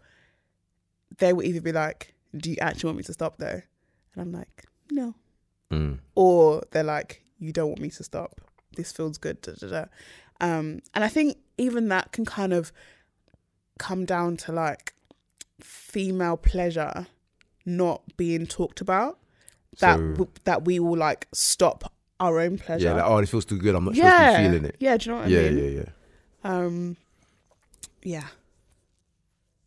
[1.19, 3.61] they will either be like, do you actually want me to stop though?
[4.15, 5.15] And I'm like, no.
[5.71, 5.99] Mm.
[6.15, 8.41] or they're like, you don't want me to stop.
[8.75, 9.39] This feels good.
[9.41, 9.85] Da, da, da.
[10.41, 12.71] Um, and I think even that can kind of
[13.79, 14.93] come down to like
[15.61, 17.07] female pleasure
[17.65, 19.19] not being talked about.
[19.79, 22.85] That So- w- that we will like stop our own pleasure.
[22.87, 23.73] Yeah, like oh, this feels too good.
[23.75, 24.75] I'm not yeah, supposed to be feeling it.
[24.79, 24.97] yeah.
[24.97, 25.57] Do you know what yeah, I mean?
[25.57, 25.79] yeah, yeah.
[26.43, 26.55] Yeah.
[26.65, 26.97] Um,
[28.03, 28.27] yeah.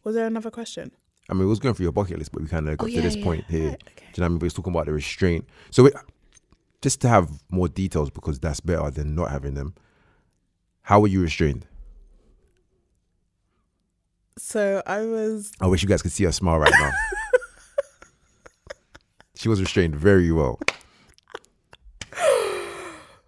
[0.03, 0.91] Was there another question?
[1.31, 2.93] I mean, we was going through your bucket list, but we kind of got Oh,
[2.93, 3.68] to this yeah, point here.
[3.70, 4.07] Right, okay.
[4.12, 4.39] Do you know what I mean?
[4.41, 5.47] But it's talking about the restraint.
[5.70, 5.95] So, it,
[6.83, 9.75] just to have more details, because that's better than not having them.
[10.85, 11.66] How were you restrained?
[14.37, 16.91] So I was I wish you guys could see her smile right now.
[19.35, 20.59] she was restrained very well.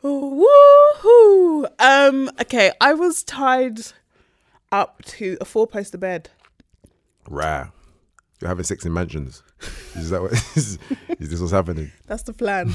[0.04, 1.66] Woohoo!
[1.78, 3.78] Um, okay, I was tied
[4.70, 6.28] up to a four poster bed.
[7.28, 7.68] Rah.
[8.40, 9.42] You're having sex in mansions.
[9.94, 10.78] Is that what is,
[11.18, 11.90] is this what's happening?
[12.06, 12.74] That's the plan.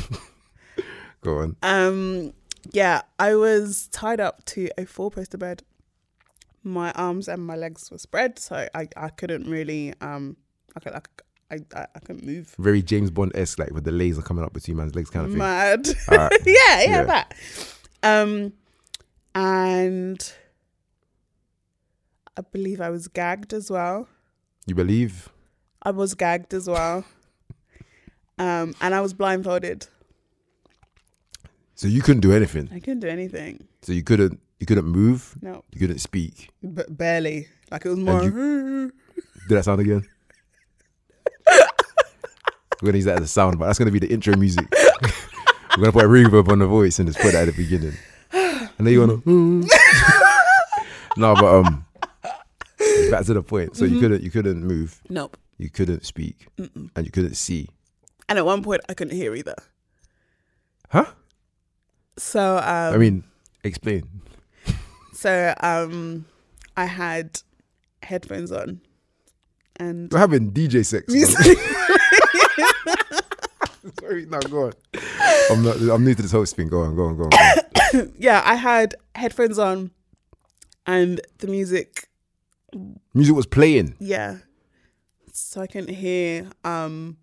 [1.22, 1.56] Go on.
[1.62, 2.34] um,
[2.72, 5.64] yeah, I was tied up to a four poster bed.
[6.64, 10.38] My arms and my legs were spread, so I, I couldn't really um
[10.76, 11.02] I could I,
[11.52, 12.56] I, I, I couldn't move.
[12.60, 15.32] Very James Bond esque, like with the laser coming up between man's legs kind of
[15.32, 15.40] thing.
[15.40, 15.90] Mad.
[16.10, 16.32] Alright.
[16.46, 17.04] yeah, yeah, Yeah.
[17.04, 17.34] that.
[18.04, 18.54] Um,
[19.36, 20.34] and
[22.38, 24.08] I believe I was gagged as well.
[24.66, 25.30] You believe?
[25.84, 27.06] I was gagged as well.
[28.38, 29.86] Um, and I was blindfolded.
[31.82, 32.70] So you couldn't do anything.
[32.72, 33.66] I couldn't do anything.
[33.82, 35.36] So you couldn't you couldn't move.
[35.42, 36.52] No, You couldn't speak.
[36.62, 37.48] b- barely.
[37.72, 38.22] Like it was more.
[39.50, 40.04] Did that sound again?
[41.48, 44.68] We're gonna use that as a sound, but that's gonna be the intro music.
[45.76, 47.94] We're gonna put a reverb on the voice and just put that at the beginning.
[48.32, 49.18] And then you wanna
[51.18, 51.86] No, but um
[53.10, 53.76] back to the point.
[53.76, 55.36] So you couldn't you couldn't move, nope.
[55.58, 57.70] you couldn't speak, and you couldn't see.
[58.30, 59.56] And at one point, I couldn't hear either.
[60.90, 61.06] Huh?
[62.22, 63.24] So, um, I mean,
[63.64, 64.04] explain.
[65.12, 66.26] so um,
[66.78, 67.42] I had
[68.04, 68.80] headphones on,
[69.78, 71.12] and We're having DJ sex.
[74.00, 74.74] Sorry, no, go on.
[75.50, 76.68] I'm not I'm new to this thing.
[76.68, 77.30] Go on, go on, go on.
[77.32, 78.14] Go on.
[78.20, 79.90] yeah, I had headphones on,
[80.86, 82.08] and the music
[83.14, 83.96] Music was playing.
[84.00, 84.38] yeah
[85.34, 87.16] so i couldn't hear um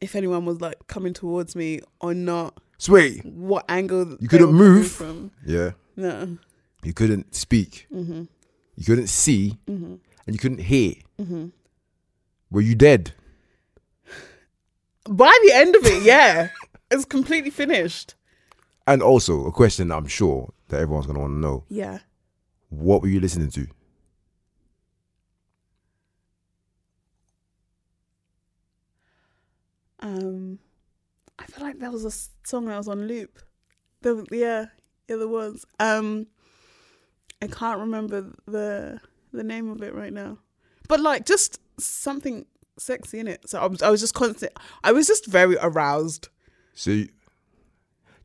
[0.00, 3.24] if anyone was like coming towards me or not Sweet.
[3.24, 4.90] what angle You couldn't move.
[4.90, 5.30] from.
[5.46, 5.70] Yeah.
[5.96, 6.36] No.
[6.82, 7.86] You couldn't speak.
[7.94, 8.24] Mm-hmm.
[8.76, 9.56] You couldn't see.
[9.68, 10.94] And you couldn't hear.
[12.50, 13.12] Were you dead?
[15.08, 16.48] By the end of it, yeah,
[16.90, 18.14] it's completely finished.
[18.86, 21.98] And also, a question that I'm sure that everyone's going to want to know Yeah.
[22.68, 23.66] what were you listening to?
[30.00, 30.58] Um,
[31.42, 33.38] I feel like that was a song that was on loop.
[34.04, 34.66] Was- yeah,
[35.08, 35.64] yeah, there was.
[35.80, 36.26] Um,
[37.40, 39.00] I can't remember the
[39.32, 40.38] the name of it right now,
[40.88, 42.46] but like just something
[42.78, 43.48] sexy in it.
[43.48, 44.52] So I was, I was just constant.
[44.84, 46.28] I was just very aroused.
[46.74, 47.04] See, you,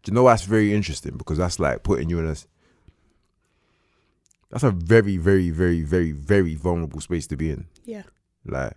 [0.04, 2.36] do you know that's very interesting because that's like putting you in a.
[4.50, 7.66] That's a very, very, very, very, very vulnerable space to be in.
[7.84, 8.04] Yeah,
[8.46, 8.74] Like,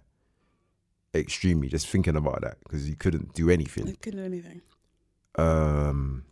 [1.14, 1.68] extremely.
[1.68, 3.96] Just thinking about that because you couldn't do I anything.
[4.00, 4.62] couldn't do anything.
[5.36, 6.24] Um,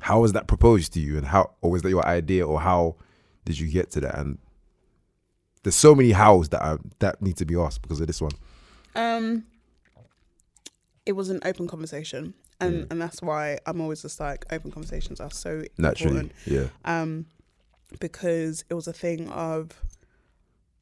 [0.00, 2.96] how was that proposed to you, and how, or was that your idea, or how
[3.44, 4.18] did you get to that?
[4.18, 4.38] And
[5.62, 8.32] there's so many hows that are, that need to be asked because of this one.
[8.94, 9.44] Um,
[11.06, 15.20] it was an open conversation, and and that's why I'm always just like open conversations
[15.20, 16.32] are so Naturally, important.
[16.46, 17.26] yeah, um,
[18.00, 19.70] because it was a thing of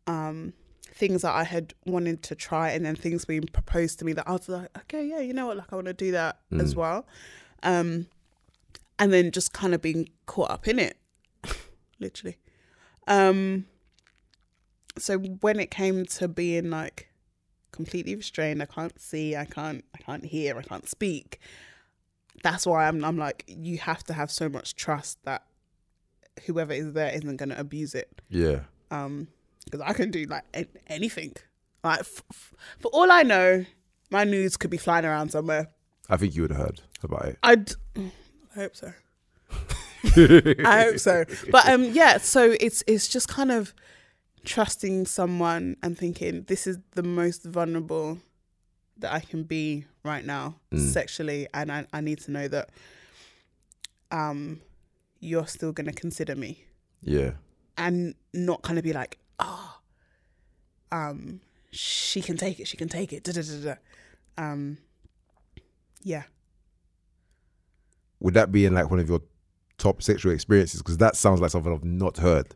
[0.06, 0.52] um,
[0.92, 4.28] things that I had wanted to try, and then things being proposed to me that
[4.28, 6.74] I was like, okay, yeah, you know what, like I want to do that as
[6.74, 7.06] well,
[7.62, 8.06] um,
[8.98, 10.96] and then just kind of being caught up in it,
[12.00, 12.36] literally.
[13.06, 13.66] Um,
[14.98, 17.08] so when it came to being like
[17.72, 21.40] completely restrained, I can't see, I can't, I can't hear, I can't speak.
[22.42, 25.44] That's why I'm, I'm like, you have to have so much trust that
[26.46, 28.20] whoever is there isn't going to abuse it.
[28.28, 28.60] yeah.
[28.90, 29.28] Um,
[29.70, 31.34] because I can do like a- anything.
[31.84, 33.64] Like f- f- for all I know,
[34.10, 35.68] my news could be flying around somewhere.
[36.08, 37.38] I think you would have heard about it.
[37.42, 38.10] I'd, I
[38.54, 38.92] hope so.
[40.64, 41.24] I hope so.
[41.50, 42.18] But um, yeah.
[42.18, 43.74] So it's it's just kind of
[44.44, 48.18] trusting someone and thinking this is the most vulnerable
[48.98, 52.70] that I can be right now sexually, and I, I need to know that
[54.10, 54.60] um,
[55.20, 56.64] you're still gonna consider me
[57.02, 57.32] Yeah,
[57.76, 59.78] and not kind of be like, oh,
[60.92, 63.24] um, she can take it, she can take it.
[63.24, 63.74] Da, da, da, da.
[64.42, 64.78] Um,
[66.02, 66.22] yeah.
[68.20, 69.20] would that be in like one of your
[69.78, 70.80] top sexual experiences?
[70.82, 72.54] Because that sounds like something I've not heard.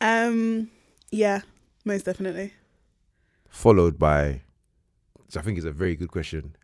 [0.00, 0.70] Um,
[1.10, 1.40] yeah,
[1.84, 2.52] most definitely.
[3.48, 4.42] Followed by,
[5.24, 6.56] which I think is a very good question.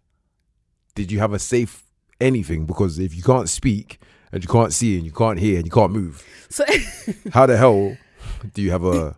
[0.95, 1.85] Did you have a safe
[2.21, 2.67] anything?
[2.67, 5.73] Because if you can't speak and you can't see and you can't hear and you
[5.73, 6.65] can't move, So,
[7.33, 7.97] how the hell
[8.55, 9.17] do you have a?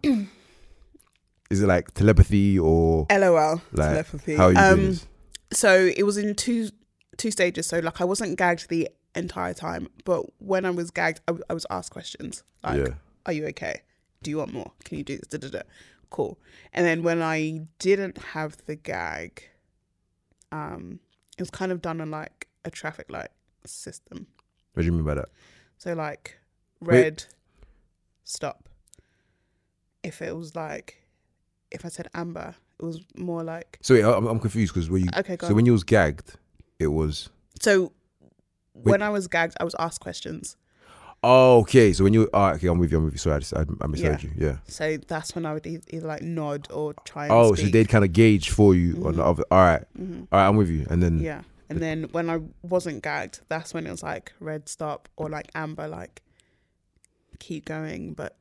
[1.50, 4.36] is it like telepathy or LOL, like telepathy.
[4.36, 5.06] how are you um, doing this?
[5.52, 6.70] so it was in two
[7.16, 7.66] two stages.
[7.66, 11.66] So like I wasn't gagged the entire time, but when I was gagged, I, was
[11.70, 12.94] asked questions like, Yeah.
[13.26, 13.82] "Are you okay?
[14.22, 14.72] Do you want more?
[14.84, 15.62] Can you do this?" Da, da, da.
[16.10, 16.38] Cool.
[16.72, 19.42] And then when I didn't have the gag,
[20.52, 21.00] um,
[21.36, 23.30] it was kind of done on like a traffic light
[23.66, 24.26] system.
[24.72, 25.28] What do you mean by that?
[25.78, 26.38] So like
[26.80, 27.02] Wait.
[27.02, 27.24] red,
[28.24, 28.68] stop.
[30.04, 31.02] If it was like,
[31.70, 35.02] if I said amber, it was more like So wait, I'm, I'm confused because when
[35.04, 35.36] you okay.
[35.36, 35.56] Go so on.
[35.56, 36.34] when you was gagged,
[36.78, 37.30] it was
[37.60, 37.92] So
[38.72, 40.56] when I was gagged, I was asked questions.
[41.22, 41.92] oh okay.
[41.92, 42.98] So when you oh, okay, I'm with you.
[42.98, 43.18] I'm with you.
[43.18, 44.28] Sorry, I, just, I, I misheard Yeah.
[44.30, 44.46] you.
[44.46, 44.56] Yeah.
[44.66, 48.04] So that's when I would either like nod or try and Oh, so they'd kind
[48.04, 49.44] of gauge for you on the other.
[49.50, 50.26] All right, Mhm.
[50.30, 50.86] all right, I'm with you.
[50.90, 51.42] And then Yeah.
[51.70, 55.50] And then when I wasn't gagged, that's when it was like red stop or like
[55.54, 56.20] amber, like
[57.38, 58.36] keep going, but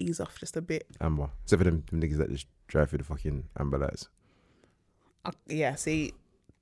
[0.00, 0.86] ease off just a bit.
[1.00, 4.08] amber, except for them, them niggas that just drive through the fucking amber lights.
[5.24, 6.12] I, yeah, see,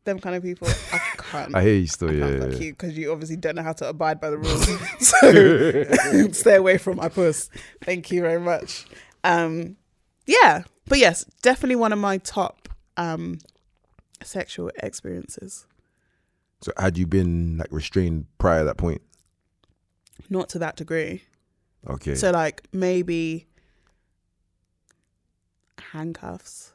[0.05, 1.55] them kind of people, I can't.
[1.55, 2.13] I hear you still.
[2.13, 2.65] Yeah, can't yeah, yeah.
[2.65, 4.67] you because you obviously don't know how to abide by the rules.
[5.01, 7.51] so stay away from my puss.
[7.83, 8.87] Thank you very much.
[9.25, 9.77] Um,
[10.27, 13.39] yeah, but yes, definitely one of my top um,
[14.23, 15.67] sexual experiences.
[16.61, 19.03] So had you been like restrained prior to that point?
[20.29, 21.23] Not to that degree.
[21.87, 22.15] Okay.
[22.15, 23.47] So like maybe
[25.93, 26.73] handcuffs,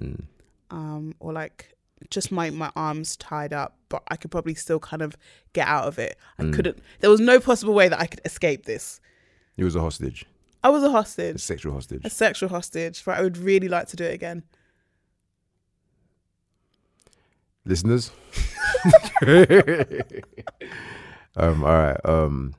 [0.00, 0.24] Mm.
[0.70, 1.74] um, or like
[2.10, 5.16] just my my arms tied up, but I could probably still kind of
[5.52, 6.16] get out of it.
[6.38, 6.54] I Mm.
[6.54, 6.78] couldn't.
[7.00, 9.00] There was no possible way that I could escape this.
[9.56, 10.26] You was a hostage,
[10.62, 12.02] I was a a hostage, sexual hostage.
[12.04, 13.02] a sexual hostage.
[13.04, 14.42] But I would really like to do it again.
[17.64, 18.10] Listeners.
[21.36, 21.64] um.
[21.64, 21.96] All right.
[22.04, 22.54] Um.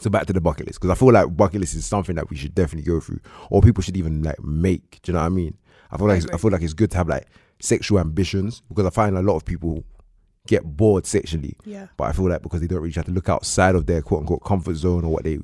[0.00, 2.30] So back to the bucket list because I feel like bucket list is something that
[2.30, 3.20] we should definitely go through,
[3.50, 5.00] or people should even like make.
[5.02, 5.56] Do you know what I mean?
[5.90, 7.26] I feel like it's, I feel like it's good to have like
[7.60, 9.84] sexual ambitions because I find a lot of people
[10.46, 11.56] get bored sexually.
[11.64, 11.88] Yeah.
[11.96, 14.20] But I feel like because they don't really have to look outside of their quote
[14.20, 15.38] unquote comfort zone or what they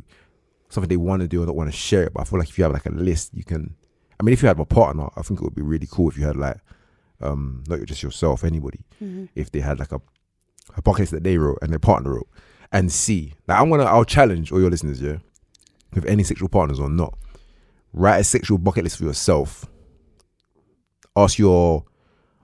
[0.69, 2.15] something they want to do or don't want to share it.
[2.15, 3.75] But I feel like if you have like a list, you can.
[4.21, 6.17] I mean, if you had a partner, I think it would be really cool if
[6.17, 6.59] you had like,
[7.21, 9.25] um, not just yourself, anybody, Mm-hmm.
[9.35, 10.01] if they had like a
[10.77, 12.29] a bucket list that they wrote and their partner wrote,
[12.73, 13.35] and see.
[13.49, 15.19] Now I'm gonna, I'll challenge all your listeners, yeah,
[15.93, 17.17] with any sexual partners or not,
[17.93, 19.67] write a sexual bucket list for yourself.
[21.17, 21.85] Ask your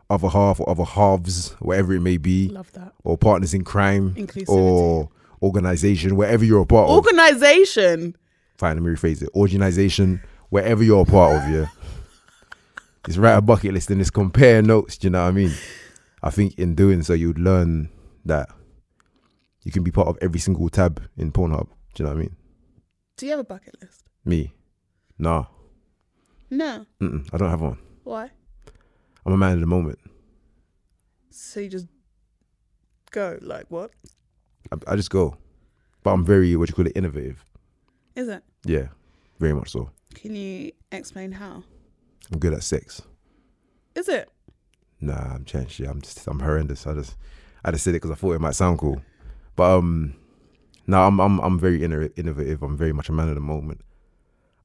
[0.09, 2.93] other half or other halves, whatever it may be, Love that.
[3.05, 4.15] or partners in crime,
[4.49, 5.09] or
[5.43, 6.97] organization, wherever you're a part of.
[6.97, 8.17] Organization.
[8.59, 9.31] Fine, let me rephrase it.
[9.35, 11.67] Organization, wherever you're a part of, yeah.
[13.07, 14.99] Just write a bucket list and just compare notes.
[14.99, 15.53] Do you know what I mean?
[16.23, 17.89] I think in doing so, you'd learn
[18.27, 18.51] that
[19.63, 21.69] you can be part of every single tab in Pornhub.
[21.95, 22.37] Do you know what I mean?
[23.17, 24.05] Do you have a bucket list?
[24.25, 24.53] Me,
[25.19, 25.47] nah,
[26.51, 26.87] No.
[27.01, 27.79] Mm-mm, I don't have one.
[28.05, 28.31] Why?
[29.25, 29.99] I'm a man of the moment.
[31.31, 31.87] So you just
[33.11, 33.91] go like what?
[34.73, 35.37] I, I just go,
[36.03, 37.45] but I'm very what you call it innovative.
[38.17, 38.43] Is it?
[38.65, 38.89] Yeah,
[39.39, 39.91] very much so.
[40.15, 41.63] Can you explain how?
[42.33, 43.03] I'm good at sex.
[43.95, 44.29] Is it?
[45.01, 45.73] Nah, I'm changed.
[45.73, 45.89] shit.
[45.89, 46.87] I'm just I'm horrendous.
[46.87, 47.17] I just
[47.65, 49.01] I just said it because I thought it might sound cool,
[49.61, 50.15] but um,
[50.87, 52.63] no, I'm I'm I'm very inno- innovative.
[52.63, 53.83] I'm very much a man of the moment.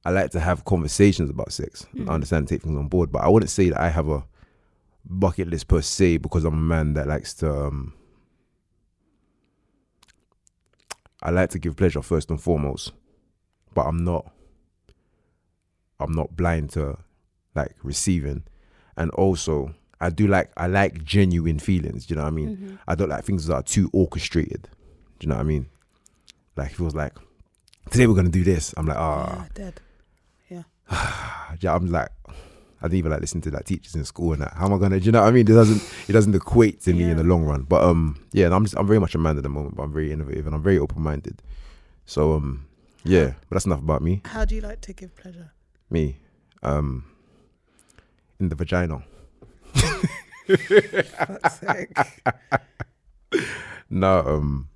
[0.06, 1.84] I like to have conversations about sex.
[1.94, 2.08] Mhm.
[2.08, 4.24] I understand take things on board, but I wouldn't say that I have a
[5.04, 7.46] bucket list per se because I'm a man that likes to.
[7.66, 7.92] Um,
[11.22, 12.92] I like to give pleasure first and foremost,
[13.74, 14.32] but I'm not.
[16.00, 16.98] I'm not blind to
[17.54, 18.44] like receiving,
[18.96, 22.06] and also I do like I like genuine feelings.
[22.06, 22.56] Do you know what I mean?
[22.56, 22.78] Mhm.
[22.88, 24.68] I don't like things that are too orchestrated.
[25.18, 25.66] Do you know what I mean?
[26.56, 27.14] Like if it was like
[27.90, 29.80] today we're gonna do this, I'm like ah, Yeah, dead.
[31.60, 32.08] yeah, I'm like
[32.80, 34.52] I didn't even like listen to like teachers in school and that.
[34.54, 35.00] How am I gonna?
[35.00, 35.40] Do you know what I mean?
[35.40, 37.62] It doesn't it doesn't equate to me in the long run.
[37.62, 39.82] But um, yeah, and I'm just I'm very much a man at the moment, but
[39.82, 41.42] I'm very innovative and I'm very open minded.
[42.04, 42.66] So um,
[43.04, 44.20] yeah, but that's enough about me.
[44.26, 45.50] How do you like to give pleasure?
[45.90, 46.18] Me,
[46.62, 47.04] um,
[48.38, 49.02] in the vagina.
[53.88, 54.68] No, um,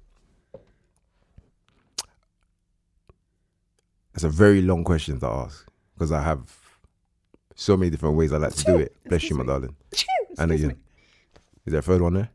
[4.14, 6.56] it's a very long question to ask because I have
[7.54, 8.96] so many different ways I like to do it.
[9.06, 9.76] Bless you, my darling.
[10.38, 12.30] Know Excuse Is there a third one there?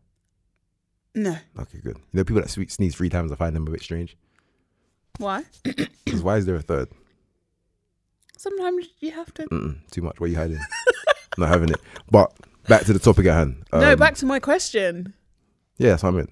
[1.16, 1.38] No.
[1.60, 1.98] Okay, good.
[1.98, 4.18] You know, people that swe- sneeze three times, I find them a bit strange.
[5.18, 5.44] Why?
[6.06, 6.90] Because why is there a third?
[8.38, 9.44] Sometimes you have to.
[9.48, 10.20] Mm-mm, too much.
[10.20, 10.60] What are you hiding?
[11.38, 11.80] Not having it.
[12.12, 12.32] But
[12.68, 13.64] back to the topic at hand.
[13.74, 15.14] no, Um, back to my question.
[15.78, 16.30] Yeah, that's what I meant.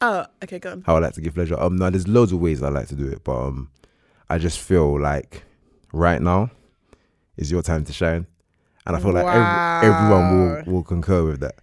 [0.00, 0.82] Oh, okay, go on.
[0.86, 1.58] how I like to give pleasure.
[1.58, 3.70] Um, now there's loads of ways I like to do it, but um,
[4.34, 5.44] I just feel like
[5.92, 6.50] right now
[7.36, 8.26] is your time to shine,
[8.84, 9.60] and I feel like every,
[9.94, 10.24] everyone
[10.66, 11.54] will will concur with that.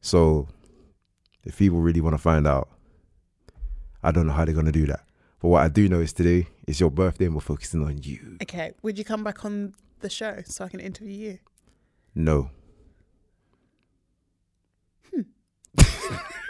[0.00, 0.48] So,
[1.44, 2.70] if people really want to find out,
[4.02, 5.00] I don't know how they're gonna do that.
[5.42, 8.38] But what I do know is today is your birthday, and we're focusing on you.
[8.42, 11.38] Okay, would you come back on the show so I can interview you?
[12.14, 12.48] No.
[15.12, 15.20] Hmm.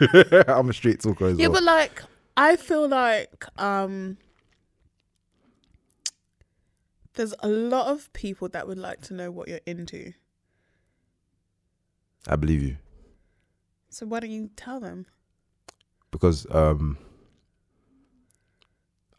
[0.48, 1.54] I'm a straight talker as Yeah, well.
[1.54, 2.02] but like,
[2.36, 4.16] I feel like um,
[7.16, 10.12] there's a lot of people that would like to know what you're into.
[12.28, 12.76] I believe you
[13.88, 15.06] So why don't you tell them?
[16.12, 16.96] because um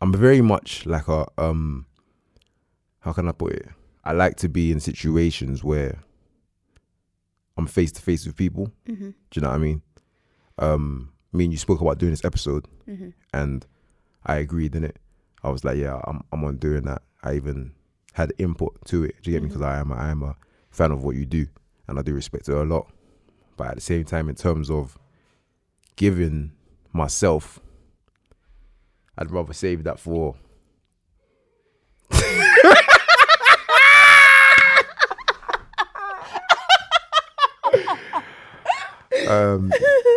[0.02, 1.86] I'm very much like a um
[3.02, 3.68] how can I put it?
[4.04, 6.00] I like to be in situations where
[7.58, 8.72] I'm face to face with people.
[8.88, 9.10] Mm-hmm.
[9.10, 9.82] Do you know what I mean?
[10.58, 13.10] Um me and you spoke about doing this episode Mm-hmm.
[13.34, 13.66] and
[14.26, 14.98] I agreed in it.
[15.44, 17.02] I was like, yeah, I'm I'm on doing that.
[17.24, 17.74] I even
[18.18, 19.16] had input to it.
[19.22, 19.50] Do you get me?
[19.50, 20.36] Because I am a, I am a
[20.72, 21.46] fan of what you do,
[21.88, 22.90] and I do respect it a lot.
[23.56, 24.98] But at the same time, in terms of
[25.96, 26.54] giving
[26.92, 27.60] myself,
[29.20, 30.34] I'd rather save that for.
[39.30, 39.72] um,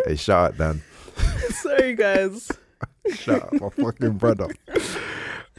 [0.07, 0.83] hey, shout out Dan.
[1.51, 2.51] Sorry, guys.
[3.15, 4.49] Shout out my fucking brother.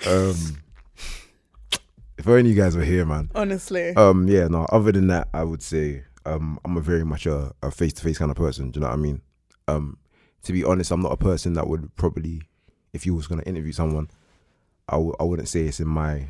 [0.08, 0.58] Um,
[2.22, 3.32] if only you guys were here, man.
[3.34, 4.66] Honestly, Um, yeah, no.
[4.72, 8.20] Other than that, I would say um, I'm a very much a face to face
[8.20, 8.70] kind of person.
[8.70, 9.22] Do you know what I mean?
[9.68, 9.98] Um,
[10.44, 12.44] to be honest, I'm not a person that would probably,
[12.94, 14.08] if you was gonna interview someone,
[14.88, 16.28] I w- I wouldn't say it's in my,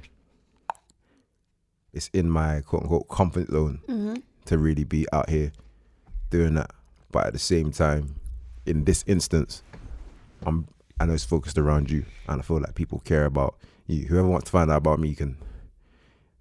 [1.92, 4.16] it's in my quote unquote comfort zone mm-hmm.
[4.46, 5.52] to really be out here
[6.30, 6.72] doing that.
[7.12, 8.16] But at the same time,
[8.66, 9.62] in this instance,
[10.44, 10.70] I'm
[11.02, 14.06] I know it's focused around you, and I feel like people care about you.
[14.06, 15.36] Whoever wants to find out about me, you can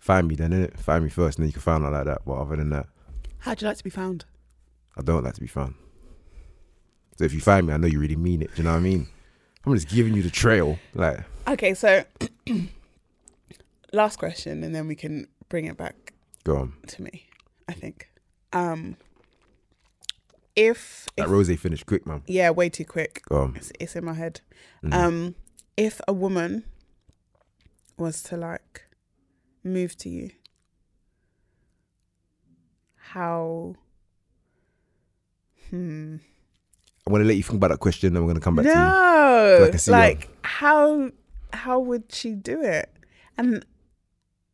[0.00, 0.34] find me.
[0.34, 0.76] Then innit?
[0.78, 2.22] find me first, and then you can find out like that.
[2.26, 2.86] But other than that,
[3.38, 4.24] how'd you like to be found?
[4.96, 5.74] I don't like to be found.
[7.16, 8.50] So if you find me, I know you really mean it.
[8.54, 9.06] Do you know what I mean?
[9.64, 10.78] I'm just giving you the trail.
[10.94, 12.02] Like, Okay, so
[13.92, 16.12] last question, and then we can bring it back
[16.44, 16.72] go on.
[16.88, 17.26] to me.
[17.68, 18.10] I think.
[18.52, 18.96] Um,
[20.56, 22.22] if, That if rose finished quick, man.
[22.26, 23.22] yeah, way too quick.
[23.28, 23.56] Go on.
[23.56, 24.40] It's, it's in my head.
[24.82, 24.92] Mhm.
[24.94, 25.34] Um,
[25.76, 26.64] if a woman
[27.96, 28.84] was to like
[29.64, 30.30] move to you,
[32.96, 33.74] how?
[35.70, 36.16] Hmm.
[37.06, 39.58] I'm gonna let you think about that question, and we're gonna come back to no,
[39.62, 41.10] Like I see like how
[41.52, 42.92] how would she do it?
[43.36, 43.64] And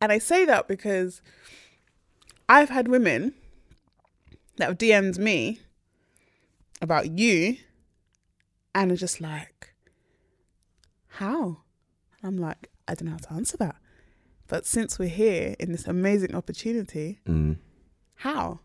[0.01, 1.21] and I say that because
[2.49, 3.33] I've had women
[4.57, 5.59] that have DM'd me
[6.81, 7.57] about you,
[8.73, 9.73] and are just like,
[11.07, 11.57] how?
[12.23, 13.75] I'm like, I don't know how to answer that.
[14.47, 17.19] But since we're here in this amazing opportunity.
[17.27, 17.57] Mm.
[18.15, 18.59] how?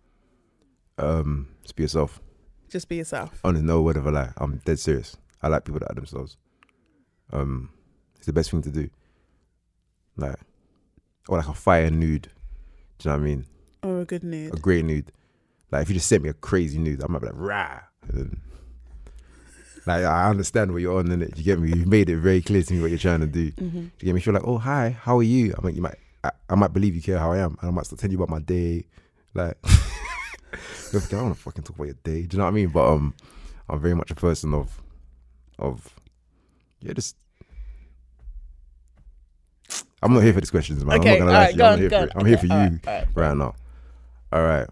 [0.99, 2.21] Um, just be yourself.
[2.69, 3.41] Just be yourself.
[3.45, 4.33] Honest, no word of a lie.
[4.37, 5.17] I'm dead serious.
[5.43, 6.37] I like people that are themselves.
[7.33, 7.71] Um,
[8.17, 8.89] it's the best thing to do.
[10.17, 10.37] Like,
[11.29, 12.29] or like a fire nude.
[12.99, 13.47] Do you know what I mean?
[13.83, 14.55] Or a good nude.
[14.55, 15.11] A great nude.
[15.71, 17.81] Like if you just sent me a crazy nude, I might be like rah.
[18.09, 18.41] And then,
[19.87, 21.37] like I understand what you're on in it.
[21.37, 21.69] You get me?
[21.71, 23.51] You've made it very clear to me what you're trying to do.
[23.53, 23.79] Mm-hmm.
[23.79, 24.21] You get me?
[24.21, 25.55] If you're like, oh hi, how are you?
[25.59, 27.73] I mean, you might, I, I might believe you care how I am, and I
[27.73, 28.85] might start telling you about my day.
[29.35, 32.23] Like, I don't want to fucking talk about your day.
[32.23, 32.69] Do you know what I mean?
[32.69, 33.15] But um,
[33.69, 34.81] I'm very much a person of,
[35.59, 35.95] of,
[36.81, 37.17] yeah, just.
[40.03, 41.01] I'm not here for these questions, man.
[41.01, 41.65] Okay, I'm not gonna lie alright, to you.
[41.65, 43.09] I'm on, here for I'm here for you alright.
[43.15, 43.55] right now.
[44.33, 44.69] All right,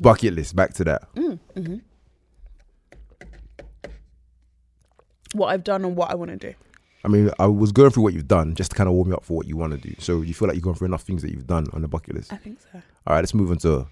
[0.00, 0.56] bucket list.
[0.56, 1.14] Back to that.
[1.14, 1.76] Mm-hmm.
[5.32, 6.54] What I've done and what I want to do.
[7.04, 9.14] I mean, I was going through what you've done just to kind of warm you
[9.14, 9.94] up for what you want to do.
[9.98, 12.14] So you feel like you've gone through enough things that you've done on the bucket
[12.14, 12.32] list.
[12.32, 12.80] I think so.
[13.06, 13.86] All right, let's move on to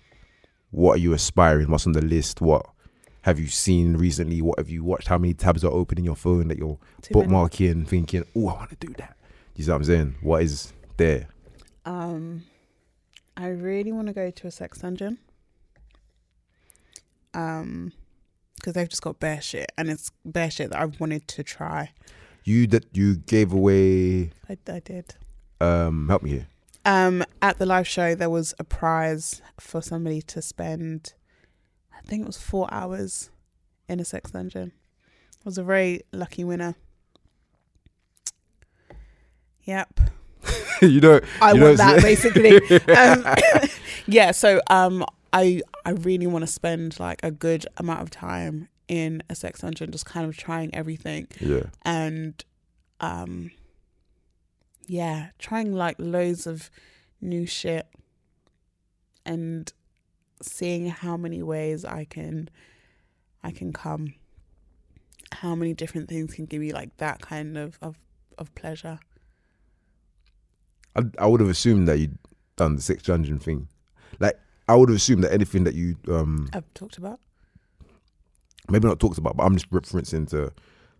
[0.70, 1.70] what are you aspiring?
[1.70, 2.41] What's on the list?
[2.41, 2.66] What
[3.22, 4.41] have you seen recently?
[4.41, 5.09] What have you watched?
[5.09, 7.26] How many tabs are open in your phone that you're Too many.
[7.26, 9.16] bookmarking, thinking, oh, I want to do that?
[9.57, 10.14] You see what I'm saying?
[10.22, 11.26] What is there?
[11.84, 12.45] Um,
[13.36, 15.18] I really want to go to a sex dungeon.
[17.34, 17.93] Um,
[18.61, 21.92] because they've just got bare shit, and it's bare shit that I've wanted to try.
[22.44, 24.32] You that you gave away.
[24.48, 25.14] I, I did.
[25.61, 26.46] Um, help me here.
[26.84, 31.14] Um, at the live show, there was a prize for somebody to spend.
[31.92, 33.30] I think it was four hours
[33.88, 34.72] in a sex dungeon.
[35.36, 36.74] I was a very lucky winner.
[39.64, 40.00] Yep.
[40.82, 42.56] you know, I you want that basically.
[42.94, 43.68] um,
[44.06, 48.68] yeah, so um, I I really want to spend like a good amount of time
[48.89, 51.66] in a sex dungeon, just kind of trying everything yeah.
[51.83, 52.45] and
[53.01, 53.51] um,
[54.87, 56.70] yeah, trying like loads of
[57.20, 57.87] new shit
[59.24, 59.72] and
[60.43, 62.51] seeing how many ways I can
[63.43, 64.14] I can come,
[65.33, 67.97] how many different things can give me like that kind of of,
[68.39, 68.99] of pleasure.
[70.97, 72.18] I, I would have assumed that you'd
[72.57, 73.68] done the six dungeon thing.
[74.18, 74.39] Like,
[74.71, 77.18] I would have assumed that anything that you um I've talked about.
[78.68, 80.53] maybe not talked about, but I'm just referencing to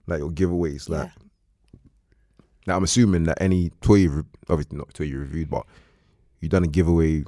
[0.07, 0.89] like your giveaways.
[0.89, 1.81] Like, yeah.
[2.67, 5.65] now I'm assuming that any toy, you re- obviously not toy you reviewed, but
[6.41, 7.25] you done a giveaway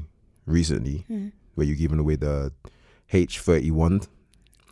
[0.47, 1.33] recently Mhm.
[1.55, 2.53] where you're giving away the
[3.13, 4.07] H31.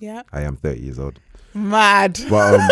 [0.01, 0.23] Yeah.
[0.33, 1.21] I am 30 years old,
[1.55, 2.19] Mad.
[2.31, 2.69] but um,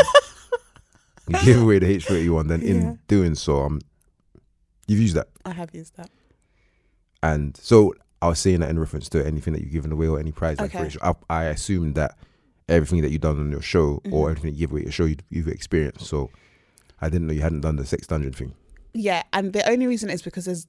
[1.28, 2.48] you give away the H31.
[2.48, 2.68] Then Yeah.
[2.68, 3.80] in doing so, um,
[4.88, 6.10] you've used that, I have used that.
[7.22, 10.18] and so I was saying that in reference to anything that you've given away or
[10.18, 10.58] any prize.
[10.58, 10.90] Like, Okay.
[11.02, 12.16] I, I assumed that
[12.68, 14.30] everything that you've done on your show or Mhm.
[14.32, 16.06] everything you give away your show, you've, you've experienced.
[16.06, 16.30] So
[17.00, 18.54] I didn't know you hadn't done the sex dungeon thing.
[18.92, 20.66] Yeah, and the only reason is because there's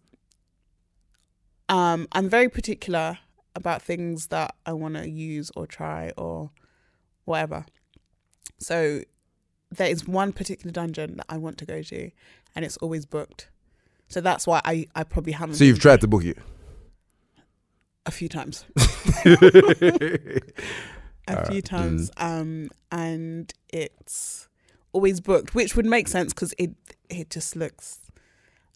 [1.67, 3.17] um I'm very particular
[3.55, 6.51] about things that I want to use or try or
[7.25, 7.65] whatever.
[8.59, 9.03] So
[9.71, 12.11] there is one particular dungeon that I want to go to
[12.55, 13.49] and it's always booked.
[14.07, 16.37] So that's why I I probably haven't So you've tried to book it.
[18.09, 18.65] A few times.
[21.27, 21.65] A few mm.
[21.65, 24.47] times um and it's
[24.93, 26.71] always booked which would make sense because it
[27.07, 27.99] it just looks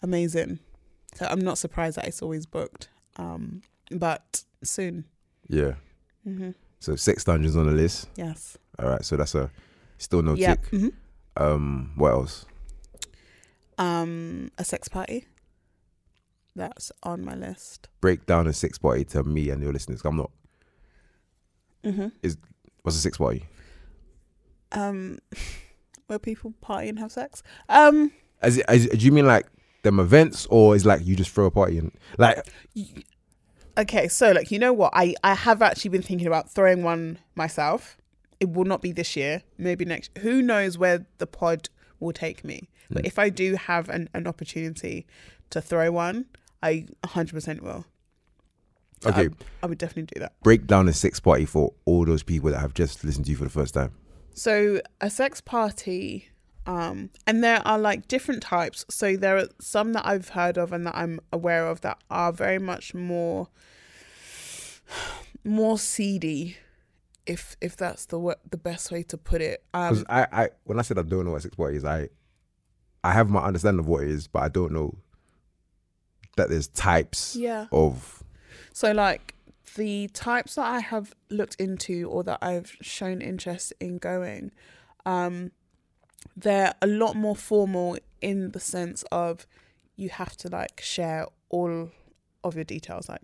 [0.04, 0.60] amazing
[1.16, 5.06] so i'm not surprised that it's always booked um but soon
[5.50, 5.74] Yeah.
[6.28, 6.52] Mm-hmm.
[6.80, 8.08] So sex dungeons on the list.
[8.16, 9.04] yes All right.
[9.04, 9.50] So that's a
[9.98, 10.68] still no yeah tick.
[10.68, 10.90] hmm
[11.36, 12.46] Um, what else?
[13.80, 15.26] um a sex party
[16.56, 20.02] that's on my list Break down a six party to me and your listeners.
[20.06, 20.32] I'm not.
[21.84, 22.08] Mm-hmm.
[22.22, 22.38] Is
[22.82, 23.46] What's a six party?
[24.72, 25.20] um
[26.08, 29.46] where people party and have sex um As, as do you mean like
[29.84, 32.44] them events or is like you just throw a party and like
[33.78, 37.20] okay so like you know what i i have actually been thinking about throwing one
[37.36, 37.98] myself
[38.44, 39.42] it will not be this year.
[39.58, 40.12] Maybe next.
[40.20, 41.70] Who knows where the pod
[42.02, 42.70] will take me?
[42.92, 45.08] But if I do have an, an opportunity
[45.50, 46.26] to throw one,
[46.64, 47.86] I 100% will.
[49.06, 49.30] Okay, I,
[49.64, 50.40] I would definitely do that.
[50.44, 53.38] break down a sex party for all those people that have just listened to you
[53.38, 53.92] for the first time.
[54.34, 56.30] So a sex party,
[56.66, 58.86] um, and there are like different types.
[58.90, 62.32] So there are some that I've heard of and that I'm aware of that are
[62.32, 63.50] very much more,
[65.44, 66.56] more seedy,
[67.26, 69.66] if if that's the the best way to put it.
[69.74, 72.08] Um, I, I, when I said I don't know what sex party is, I,
[73.04, 74.96] I have my understanding of what it is, but I don't know
[76.36, 77.68] that there's types yeah.
[77.72, 78.24] of.
[78.74, 79.36] So like
[79.76, 84.52] the types that I have looked into or that I've shown interest in going,
[85.06, 85.52] um,
[86.36, 89.46] they're a lot more formal in the sense of
[89.96, 91.92] you have to like share all
[92.44, 93.22] of your details, like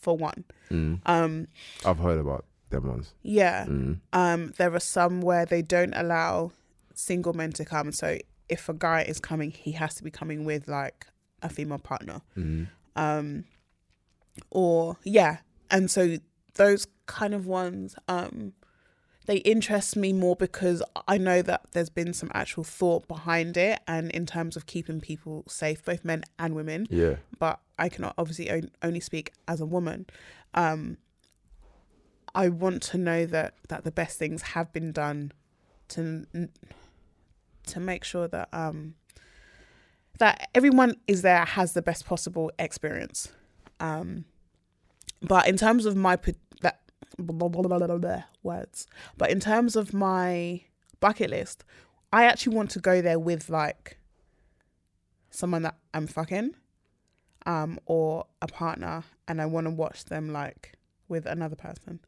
[0.00, 0.44] for one.
[0.70, 1.48] Mm, Um,
[1.84, 3.14] I've heard about them ones.
[3.22, 3.64] yeah.
[3.66, 6.52] Mm, Um, there are some where they don't allow
[6.94, 7.92] single men to come.
[7.92, 11.06] So if a guy is coming, he has to be coming with like
[11.42, 12.20] a female partner.
[12.36, 13.44] mm, um
[14.50, 15.38] or yeah
[15.70, 16.16] and so
[16.54, 18.52] those kind of ones um
[19.26, 23.80] they interest me more because i know that there's been some actual thought behind it
[23.86, 27.16] and in terms of keeping people safe both men and women yeah.
[27.38, 28.50] but i cannot obviously
[28.82, 30.06] only speak as a woman
[30.54, 30.96] um
[32.34, 35.32] i want to know that that the best things have been done
[35.88, 36.26] to
[37.66, 38.94] to make sure that um
[40.18, 43.32] that everyone is there has the best possible experience
[43.80, 44.24] um
[45.22, 46.80] but in terms of my pa- that
[48.42, 50.60] words but in terms of my
[51.00, 51.64] bucket list
[52.12, 53.98] i actually want to go there with like
[55.30, 56.54] someone that i'm fucking
[57.46, 60.74] um or a partner and i want to watch them like
[61.08, 62.00] with another person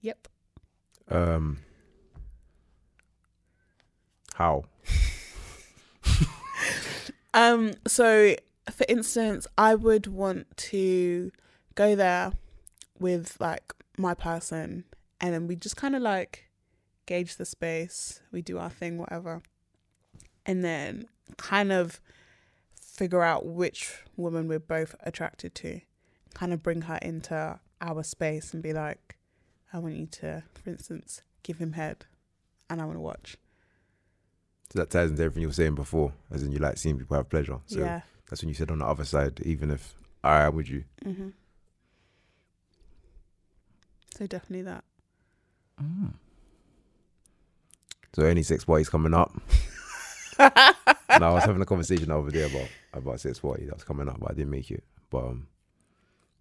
[0.00, 0.28] yep
[1.08, 1.58] Um.
[4.34, 4.64] How?
[7.34, 8.34] Um, so
[8.70, 11.32] for instance, I would want to
[11.74, 12.32] go there
[12.98, 14.84] with like my person
[15.20, 16.50] and then we just kind of like
[17.06, 19.42] gauge the space, we do our thing, whatever.
[20.44, 21.06] And then
[21.36, 22.00] kind of
[22.74, 25.80] figure out which woman we're both attracted to.
[26.34, 29.16] Kind of bring her into our space and be like,
[29.72, 32.04] I want you to, for instance, give him head
[32.68, 33.36] and I want to watch.
[34.74, 37.28] That ties into everything you were saying before, as in you like seeing people have
[37.28, 37.58] pleasure.
[37.66, 38.00] So yeah.
[38.28, 39.94] that's when you said on the other side, even if
[40.24, 40.84] I am with you.
[41.04, 41.28] Mm-hmm.
[44.18, 44.84] So definitely that.
[48.14, 49.32] So any sex parties coming up?
[50.38, 54.08] no, I was having a conversation over there about about sex party that was coming
[54.08, 54.84] up, but I didn't make it.
[55.10, 55.46] But um,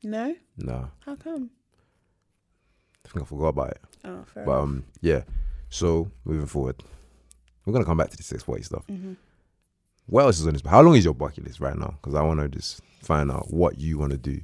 [0.03, 0.35] No?
[0.57, 1.49] no, How come?
[3.05, 3.81] I think I forgot about it.
[4.05, 4.63] Oh, fair But enough.
[4.63, 5.23] um, yeah.
[5.69, 6.75] So moving forward,
[7.65, 8.85] we're gonna come back to the sex party stuff.
[8.87, 9.13] Mm-hmm.
[10.07, 10.61] What else is on this?
[10.65, 11.95] How long is your bucket list right now?
[12.01, 14.41] Because I want to just find out what you want to do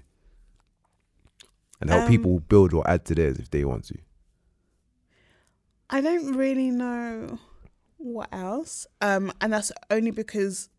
[1.81, 3.97] and help Um, people build or add to theirs if they want to.
[5.89, 7.39] I don't really know
[7.97, 8.87] what else.
[9.01, 10.69] Um, and that's only because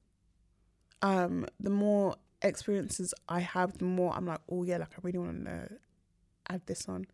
[1.02, 5.18] um the more experiences I have, the more I'm like, oh yeah, like I really
[5.18, 5.68] want to
[6.48, 7.06] add this on.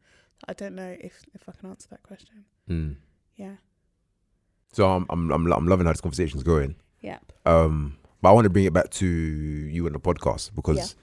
[0.47, 2.45] I don't know if if I can answer that question.
[2.69, 2.97] Mm.
[3.37, 3.57] Yeah.
[4.75, 6.75] So I'm I'm I'm I'm loving how this conversation's going.
[7.01, 7.33] Yep.
[7.47, 10.97] Um, but I want to bring it back to you and the podcast because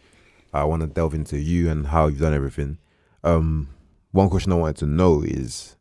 [0.54, 2.80] I want to delve into you and how you've done everything.
[3.24, 3.70] Um,
[4.12, 5.78] one question I wanted to know is,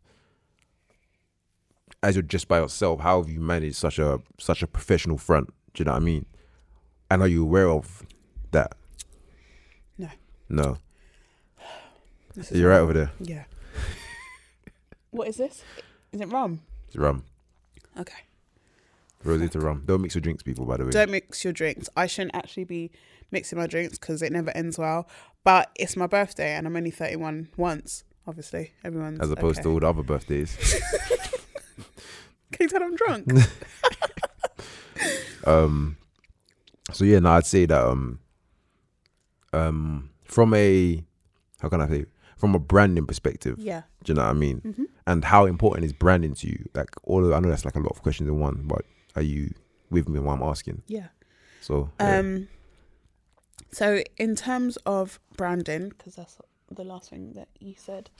[2.00, 5.48] as you're just by yourself, how have you managed such a such a professional front?
[5.74, 6.26] Do you know what I mean?
[7.10, 8.04] And are you aware of
[8.52, 8.76] that?
[9.98, 10.08] No.
[10.48, 10.76] No.
[12.52, 13.10] You're right over there.
[13.18, 13.44] Yeah.
[15.10, 15.64] what is this?
[16.12, 16.60] Is it rum?
[16.86, 17.24] It's rum.
[17.98, 18.24] Okay.
[19.22, 19.82] Rosita rum.
[19.86, 20.64] Don't mix your drinks, people.
[20.64, 20.90] By the way.
[20.90, 21.88] Don't mix your drinks.
[21.96, 22.90] I shouldn't actually be
[23.30, 25.08] mixing my drinks because it never ends well.
[25.44, 28.72] But it's my birthday and I'm only 31 once, obviously.
[28.84, 29.20] Everyone's.
[29.20, 29.64] As opposed okay.
[29.64, 30.56] to all the other birthdays.
[32.52, 33.30] Can you tell I'm drunk?
[35.44, 35.96] Um,
[36.92, 38.20] so yeah, no, I'd say that um,
[39.52, 41.02] um, from a
[41.60, 42.06] how can I say
[42.40, 43.82] from a branding perspective, yeah.
[44.02, 44.60] do you know what I mean?
[44.62, 44.86] Mhm.
[45.06, 46.68] And how important is branding to you?
[46.74, 48.82] Like all, of, I know that's like a lot of questions in one, but
[49.14, 49.52] are you
[49.90, 50.82] with me when I'm asking?
[50.86, 51.08] Yeah.
[51.60, 52.18] So yeah.
[52.18, 52.48] Um.
[53.72, 56.38] So in terms of branding, because that's
[56.70, 58.10] the last thing that you said,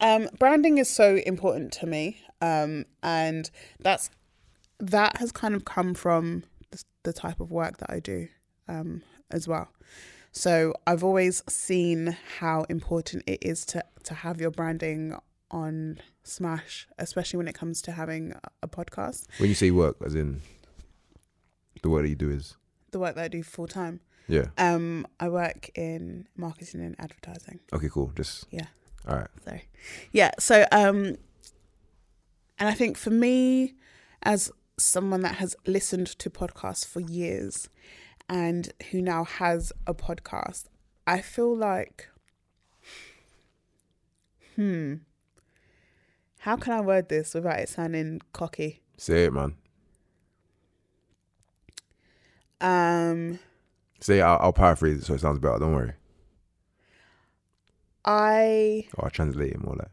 [0.00, 4.10] um, branding is so important to me, um, and that's
[4.78, 8.28] that has kind of come from the, the type of work that I do,
[8.68, 9.68] um, as well.
[10.36, 15.16] So I've always seen how important it is to to have your branding
[15.50, 19.26] on Smash, especially when it comes to having a- podcast.
[19.38, 20.42] When you say work, as in
[21.82, 22.56] the work that you do is
[22.90, 24.00] The work that I do full time.
[24.28, 24.46] yeah.
[24.58, 27.60] Um, I work in marketing and advertising.
[27.72, 28.10] Okay, cool.
[28.16, 28.66] Just Yeah.
[29.08, 29.28] all right.
[29.44, 29.58] So,
[30.12, 30.32] yeah.
[30.40, 31.16] So, um,
[32.58, 33.74] and I think for me,
[34.22, 37.68] as someone that has listened to podcasts for years
[38.28, 40.64] and who now has a podcast,
[41.06, 42.08] I feel like,
[44.56, 44.94] hmm,
[46.40, 48.82] how can I word this without it sounding cocky?
[48.96, 49.56] Say it, man.
[52.60, 53.38] Um,
[54.00, 55.58] Say I'll, I'll paraphrase it so it sounds better.
[55.58, 55.92] Don't worry.
[58.04, 59.90] I Or I'll translate it more like.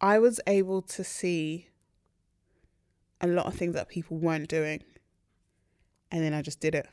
[0.00, 1.68] I was able to see
[3.20, 4.82] a lot of things that people weren't doing,
[6.10, 6.86] and then I just did it.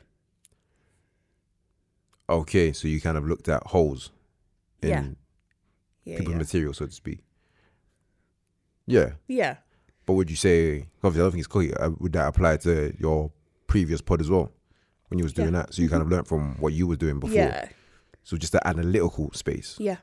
[2.28, 4.10] Okay, so you kind of looked at holes
[4.82, 5.04] in Yeah.
[6.04, 6.38] Yeah, people's yeah.
[6.38, 7.20] material, so to speak.
[8.86, 9.56] Yeah, yeah.
[10.06, 11.68] but would you say obviously I don't think it's cool.
[11.80, 13.32] uh, Would that apply to your
[13.66, 14.52] previous pod as well
[15.08, 15.74] when you was doing that?
[15.74, 17.34] So you kind of learned from what you were doing before.
[17.34, 17.68] Yeah,
[18.22, 19.74] So just the analytical space.
[19.80, 19.96] yeah,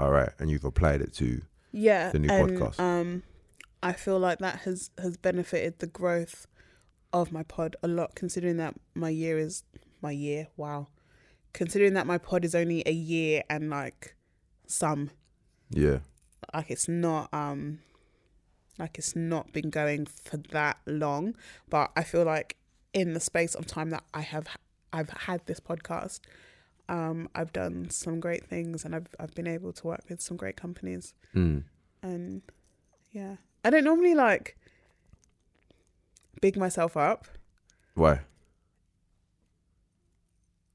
[0.00, 1.42] All right, and you've applied it to
[1.72, 2.10] yeah.
[2.10, 2.80] The new and, podcast.
[2.80, 3.22] Um,
[3.80, 6.48] I feel like that has has benefited the growth
[7.12, 9.64] of my pod a lot, considering that my year is
[10.00, 10.48] my year.
[10.56, 10.88] Wow,
[11.52, 14.14] considering that my pod is only a year and like
[14.66, 15.10] some
[15.70, 15.98] yeah,
[16.54, 17.80] like it's not um
[18.78, 21.34] like it's not been going for that long
[21.68, 22.56] but i feel like
[22.92, 24.46] in the space of time that i have
[24.92, 26.20] i've had this podcast
[26.88, 30.36] um i've done some great things and i've i've been able to work with some
[30.36, 31.62] great companies mm.
[32.02, 32.42] and
[33.12, 34.56] yeah i don't normally like
[36.40, 37.26] big myself up
[37.94, 38.20] why?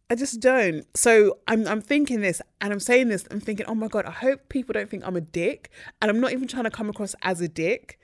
[0.10, 0.86] I just don't.
[0.96, 3.26] So I'm I'm thinking this and I'm saying this.
[3.32, 5.72] I'm thinking, oh my god, I hope people don't think I'm a dick.
[6.02, 8.00] And I'm not even trying to come across as a dick,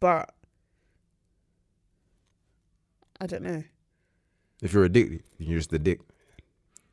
[0.00, 0.34] but
[3.20, 3.62] I don't know.
[4.60, 6.00] If you're a dick, you're just a dick.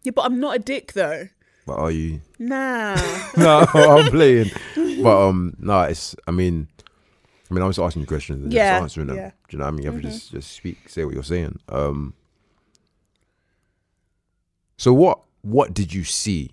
[0.03, 1.27] Yeah, but I'm not a dick though.
[1.65, 2.21] But are you?
[2.39, 2.95] Nah.
[3.38, 4.51] no, I'm playing.
[5.03, 6.15] But um, no, it's.
[6.27, 6.69] I mean,
[7.51, 9.17] I mean, I'm just asking you questions and Yeah, just answering them.
[9.17, 9.31] yeah.
[9.49, 9.57] Mm-hmm.
[9.57, 9.84] Do you know what I mean?
[9.84, 11.59] You have to just just speak, say what you're saying.
[11.69, 12.13] Um.
[14.77, 16.51] So what what did you see,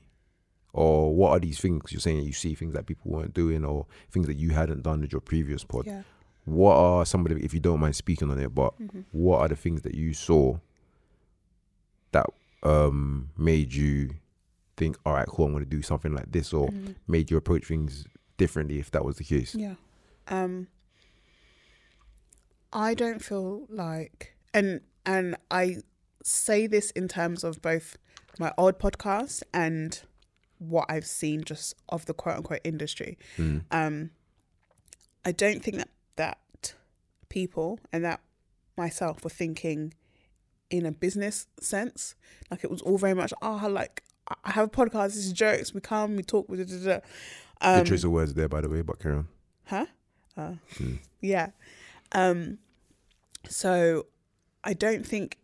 [0.72, 2.24] or what are these things you're saying?
[2.24, 5.20] You see things that people weren't doing, or things that you hadn't done with your
[5.20, 5.86] previous pod.
[5.86, 6.02] yeah.
[6.44, 9.00] What are some of the, if you don't mind speaking on it, but Mm-hmm.
[9.12, 10.58] what are the things that you saw
[12.12, 12.26] that
[12.62, 14.10] um made you
[14.76, 16.70] think, all right, cool, I'm going to do something like this, or
[17.08, 18.06] made you approach things
[18.36, 19.54] differently if that was the case?
[19.54, 19.74] Yeah.
[20.28, 20.68] Um
[22.72, 25.78] I don't feel like and and I
[26.22, 27.96] say this in terms of both
[28.38, 30.00] my old podcast and
[30.58, 33.18] what I've seen just of the quote unquote industry.
[33.70, 34.10] Um
[35.24, 36.38] I don't think that that
[37.28, 38.20] people and that
[38.76, 39.94] myself were thinking
[40.70, 42.14] in a business sense.
[42.50, 44.02] Like it was all very much, oh, like
[44.44, 47.00] I have a podcast, this is jokes, we come, we talk, da, da, da.
[47.60, 49.28] Um, the choice of words there, by the way, but carry on.
[49.66, 49.86] Huh?
[50.36, 50.58] Oh.
[51.20, 51.50] Yeah.
[52.12, 52.58] Um
[53.48, 54.06] so
[54.64, 55.38] I don't think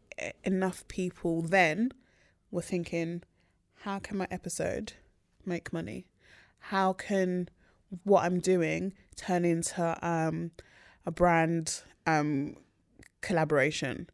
[0.44, 1.92] enough people then
[2.50, 3.22] were thinking
[3.80, 4.92] how can my episode
[5.44, 6.06] make money?
[6.58, 7.48] How can
[8.04, 10.52] what I'm doing turn into um
[11.04, 12.56] a brand um
[13.20, 14.08] collaboration?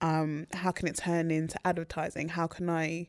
[0.00, 2.30] Um how can it turn into advertising?
[2.30, 3.08] How can I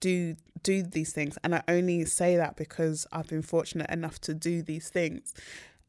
[0.00, 4.34] do do these things and i only say that because i've been fortunate enough to
[4.34, 5.34] do these things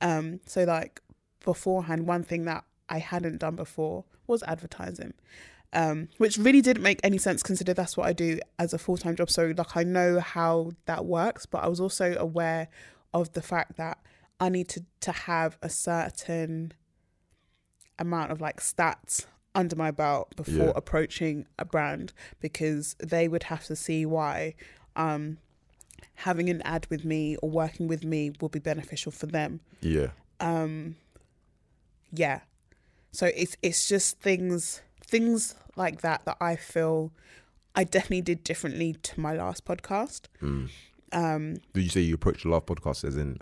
[0.01, 1.01] um so like
[1.43, 5.13] beforehand one thing that i hadn't done before was advertising
[5.73, 9.15] um which really didn't make any sense consider that's what i do as a full-time
[9.15, 12.67] job so like i know how that works but i was also aware
[13.13, 13.97] of the fact that
[14.39, 16.73] i need to to have a certain
[17.97, 19.25] amount of like stats
[19.55, 20.71] under my belt before Yeah.
[20.75, 24.55] approaching a brand because they would have to see why
[24.95, 25.37] um
[26.15, 30.07] having an ad with me or working with me will be beneficial for them Yeah.
[30.39, 30.95] um
[32.11, 32.41] yeah
[33.11, 37.11] so it's it's just things things like that that i feel
[37.75, 40.21] i definitely did differently to my last podcast
[41.11, 43.37] um Did you say you approach the love podcast as in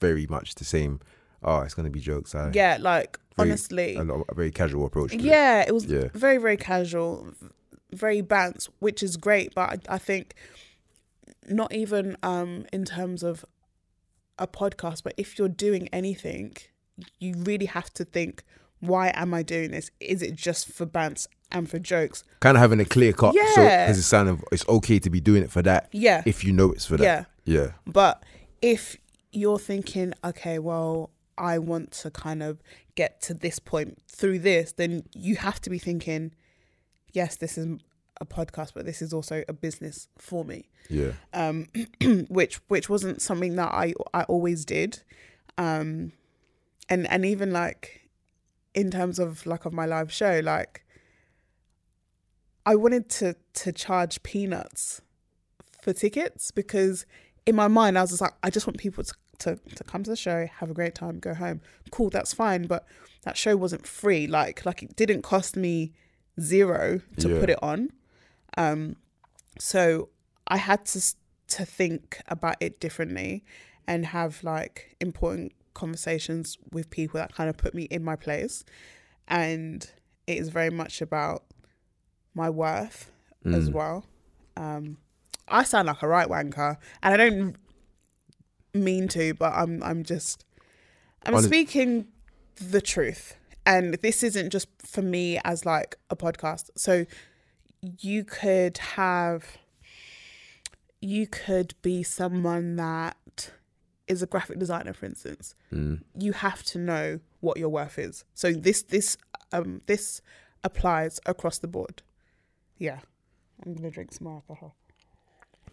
[0.00, 1.00] very much the same?
[1.42, 2.34] Oh, it's going to be jokes.
[2.34, 5.10] I, yeah like very- honestly a, lot- a very casual approach.
[5.10, 5.22] To it.
[5.22, 6.08] yeah it was Yeah.
[6.14, 7.32] very very casual
[7.92, 10.34] very bants which is great but I, I think
[11.48, 13.44] not even um in terms of
[14.38, 16.56] a podcast but if you're doing anything
[17.18, 18.42] you really have to think
[18.80, 19.90] why am I doing this?
[20.00, 22.24] Is it just for bants and for jokes?
[22.40, 23.34] Kind of having a clear cut.
[23.54, 23.86] So Yeah.
[23.86, 25.88] because it's kind of it's okay to be doing it for that.
[25.92, 26.22] Yeah.
[26.26, 27.02] If you know it's for that.
[27.04, 27.24] Yeah.
[27.44, 27.70] Yeah.
[27.86, 28.22] But
[28.60, 28.96] if
[29.32, 32.58] you're thinking, okay, well, I want to kind of
[32.96, 36.32] get to this point through this, then you have to be thinking,
[37.12, 37.78] yes, this is
[38.20, 40.68] a podcast, but this is also a business for me.
[40.90, 41.12] Yeah.
[41.32, 41.66] Um,
[42.28, 45.02] which which wasn't something that I I always did.
[45.58, 46.12] Um,
[46.88, 48.08] and and even like
[48.74, 50.84] in terms of like of my live show, like
[52.64, 55.00] I wanted to to charge peanuts
[55.82, 57.06] for tickets because
[57.46, 60.02] in my mind I was just like, I just want people to, to, to come
[60.02, 61.60] to the show, have a great time, go home.
[61.92, 62.66] Cool, that's fine.
[62.66, 62.84] But
[63.22, 64.26] that show wasn't free.
[64.26, 65.92] Like like it didn't cost me
[66.40, 67.40] zero to Yeah.
[67.40, 67.90] put it on.
[68.56, 68.96] Um
[69.58, 70.08] so
[70.48, 71.14] I had to
[71.48, 73.44] to think about it differently
[73.86, 78.64] and have like important conversations with people that kind of put me in my place.
[79.28, 79.88] And
[80.26, 81.44] it is very much about
[82.34, 83.10] my worth
[83.44, 84.04] as well.
[84.56, 84.96] Um,
[85.46, 87.56] I sound like a right wanker, and I don't
[88.74, 90.44] mean to, but I'm I'm just
[91.24, 92.08] I'm Honest- speaking
[92.56, 96.70] the truth, and this isn't just for me as like a podcast.
[96.76, 97.06] So
[98.00, 99.56] you could have
[101.00, 103.16] you could be someone that
[104.08, 105.54] is a graphic designer for instance
[106.16, 109.16] you have to know what your worth is so this this
[109.52, 110.20] um this
[110.64, 112.02] applies across the board
[112.78, 113.00] yeah
[113.64, 114.74] i'm gonna drink some more alcohol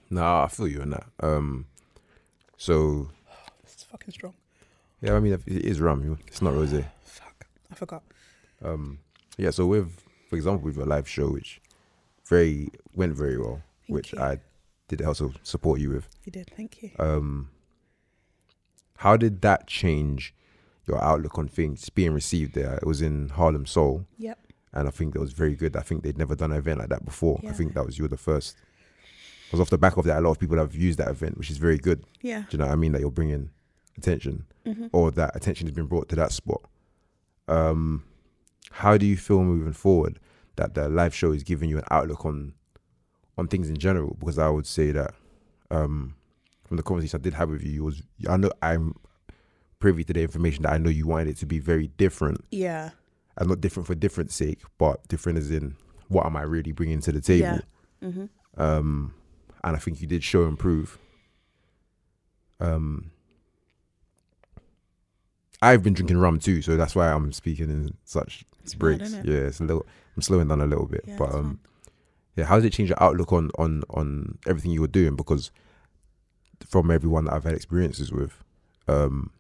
[0.09, 1.05] Nah, I feel you on that.
[1.21, 1.65] Um,
[2.55, 3.09] so
[3.63, 4.35] it's fucking strong
[5.01, 6.17] yeah, I mean it is rum.
[6.27, 6.85] It's not rosé.
[7.03, 8.03] fuck i forgot
[8.63, 8.99] Um,
[9.37, 9.49] yeah.
[9.49, 11.59] So with, for example, with your live show, which
[12.25, 14.19] very went very well, which you.
[14.19, 14.39] I
[14.87, 16.07] did also support you with.
[16.25, 17.49] you did thank you Um,
[18.97, 20.33] how did that change
[20.87, 22.75] your outlook on things being received there?
[22.75, 24.39] It was in Harlem Soul, yep
[24.75, 25.75] and I think that was very good.
[25.77, 27.39] I think they'd never done an event like that before.
[27.47, 28.55] I think that was you were the first.
[29.45, 31.51] Because off the back of that, a lot of people have used that event, which
[31.51, 32.03] is very good.
[32.23, 32.91] yeah Do you know what I mean?
[32.93, 33.51] That you're bringing
[33.99, 34.89] attention, Mhm.
[34.91, 36.61] or that attention has been brought to that spot.
[37.47, 38.03] Um,
[38.71, 40.19] how do you feel moving forward
[40.55, 42.53] that the live show is giving you an outlook on
[43.37, 44.15] on things in general?
[44.19, 45.13] Because I would say that
[45.69, 46.15] um,
[46.73, 48.95] from the conversation I did have with you, was I know I'm
[49.77, 52.89] privy to the information that I know you wanted it to be very different, yeah
[53.37, 55.75] and not different for different sake, but different as in
[56.07, 57.59] what am I really bringing to the table?
[58.01, 58.25] yeah mm-hmm.
[58.61, 59.13] um,
[59.63, 60.97] and I think you did show and prove.
[62.59, 63.11] Um,
[65.61, 69.11] I've been drinking rum too, so that's why I'm speaking in such It's breaks.
[69.11, 69.25] innit?
[69.25, 69.85] Yeah, it's a little.
[70.15, 71.59] I'm slowing down a little bit, Yeah, but um,
[72.35, 72.45] yeah.
[72.45, 75.15] How does it change your outlook on on on everything you were doing?
[75.15, 75.51] Because
[76.67, 78.43] from everyone that I've had experiences with,
[78.87, 79.31] um,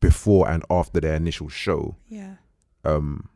[0.00, 2.36] before and after their initial show, yeah.
[2.84, 3.28] um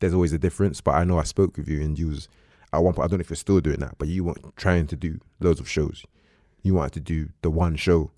[0.00, 2.28] there's always a difference but i know i spoke with you and you was
[2.72, 4.86] at one point i don't know if you're still doing that but you weren't trying
[4.86, 6.04] to do loads of shows.
[6.62, 8.10] You wanted to do the one show.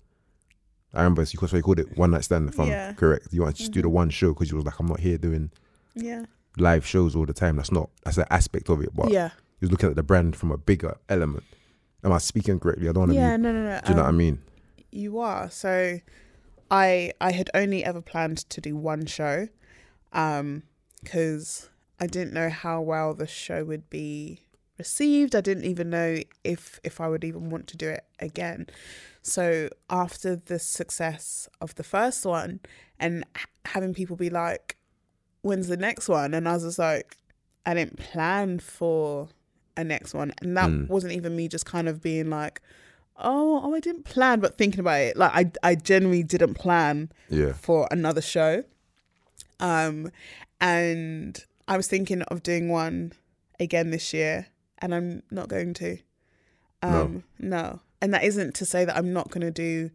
[0.93, 2.93] I remember what you called it one night stand if i'm Yeah.
[2.93, 3.27] correct.
[3.31, 3.91] You wanted to just do the Mhm.
[3.93, 5.51] one show because you was like i'm not here doing
[5.95, 6.25] yeah.
[6.57, 7.55] live shows all the time.
[7.55, 9.29] That's not that's an aspect of it but yeah.
[9.59, 11.43] you was looking at the brand from a bigger element
[12.03, 13.95] am i speaking correctly i don't want to yeah be no no no do you
[13.95, 14.39] know what i um, mean
[14.91, 15.49] You are.
[15.49, 15.99] So
[16.69, 19.47] I I had only ever planned to do one show
[20.13, 20.63] um
[21.05, 21.69] cuz
[21.99, 24.41] I didn't know how well the show would be
[24.77, 25.35] received.
[25.35, 28.67] I didn't even know if if I would even want to do it again.
[29.21, 32.59] So after the success of the first one
[32.99, 33.23] and
[33.65, 34.75] having people be like
[35.41, 37.17] when's the next one and I was just like
[37.65, 39.29] I didn't plan for
[39.77, 40.87] a next one and that Mm.
[40.89, 42.61] wasn't even me just kind of being like
[43.23, 47.11] oh, oh, I didn't plan, but thinking about it, like I, I genuinely didn't plan
[47.29, 48.63] yeah for another show.
[49.59, 50.11] Um,
[50.59, 53.13] and I was thinking of doing one
[53.59, 54.47] again this year,
[54.79, 55.97] and I'm not going to.
[56.81, 57.79] Um, no.
[58.01, 59.91] And that isn't to say that I'm not going to do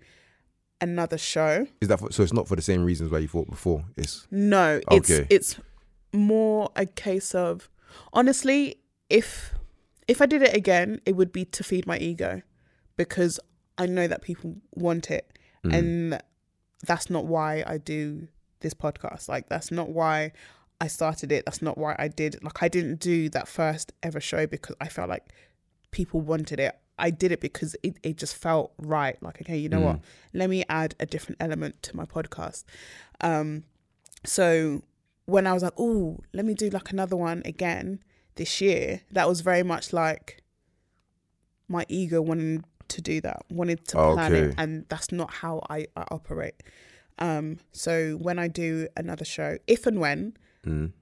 [0.80, 1.66] another show.
[1.80, 4.28] is that for, so it's not for the same reasons why you thought before it's
[4.30, 5.58] No, it's it's
[6.12, 7.68] more a case of
[8.12, 8.76] honestly,
[9.10, 9.52] if
[10.08, 12.42] if I did it again, it would be to feed my ego
[12.96, 13.40] because
[13.78, 15.32] I know that people want it
[15.64, 15.74] Mm.
[15.78, 16.22] and
[16.86, 18.28] that's not why I do
[18.60, 19.28] this podcast.
[19.28, 20.32] Like that's not why
[20.80, 21.44] I started it.
[21.44, 24.88] That's not why I did like I didn't do that first ever show because I
[24.88, 25.24] felt like
[25.90, 26.78] people wanted it.
[26.98, 29.20] I did it because it, it just felt right.
[29.22, 30.00] Like, okay, you know what?
[30.32, 32.64] Let me add a different element to my podcast.
[33.20, 33.64] Um
[34.24, 34.82] so
[35.24, 38.00] when I was like, oh, let me do like another one again
[38.36, 40.42] this year, that was very much like
[41.68, 44.48] my ego wanted to do that, wanted to plan Okay.
[44.50, 46.62] it, and that's not how I, I operate.
[47.18, 50.92] Um, so when I do another show, if and when, Mm.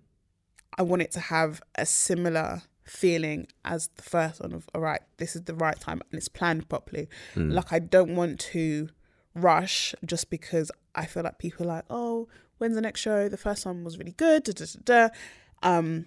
[0.76, 5.00] I want it to have a similar feeling as the first one of all right,
[5.16, 7.08] this is the right time and it's planned properly.
[7.34, 8.88] Like I don't want to
[9.34, 12.28] rush just because I feel like people are like, oh,
[12.58, 13.28] when's the next show?
[13.30, 14.44] The first one was really good.
[14.44, 15.08] Da, da, da.
[15.62, 16.06] Um,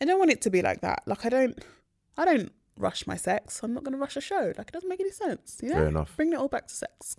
[0.00, 1.02] I don't want it to be like that.
[1.06, 1.58] Like I don't,
[2.16, 3.60] I don't rush my sex.
[3.62, 4.52] I'm not going to rush a show.
[4.58, 5.58] Like it doesn't make any sense.
[5.62, 6.16] You know, Fair enough.
[6.16, 7.16] Bring it all back to sex.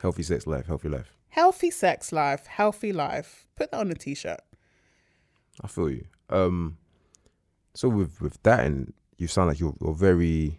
[0.00, 1.12] Healthy sex life, healthy life.
[1.28, 3.46] Healthy sex life, healthy life.
[3.56, 4.40] Put that on a t-shirt.
[5.62, 6.04] I feel you.
[6.30, 6.78] Um,
[7.74, 10.58] so with with that, and you sound like you're, you're very,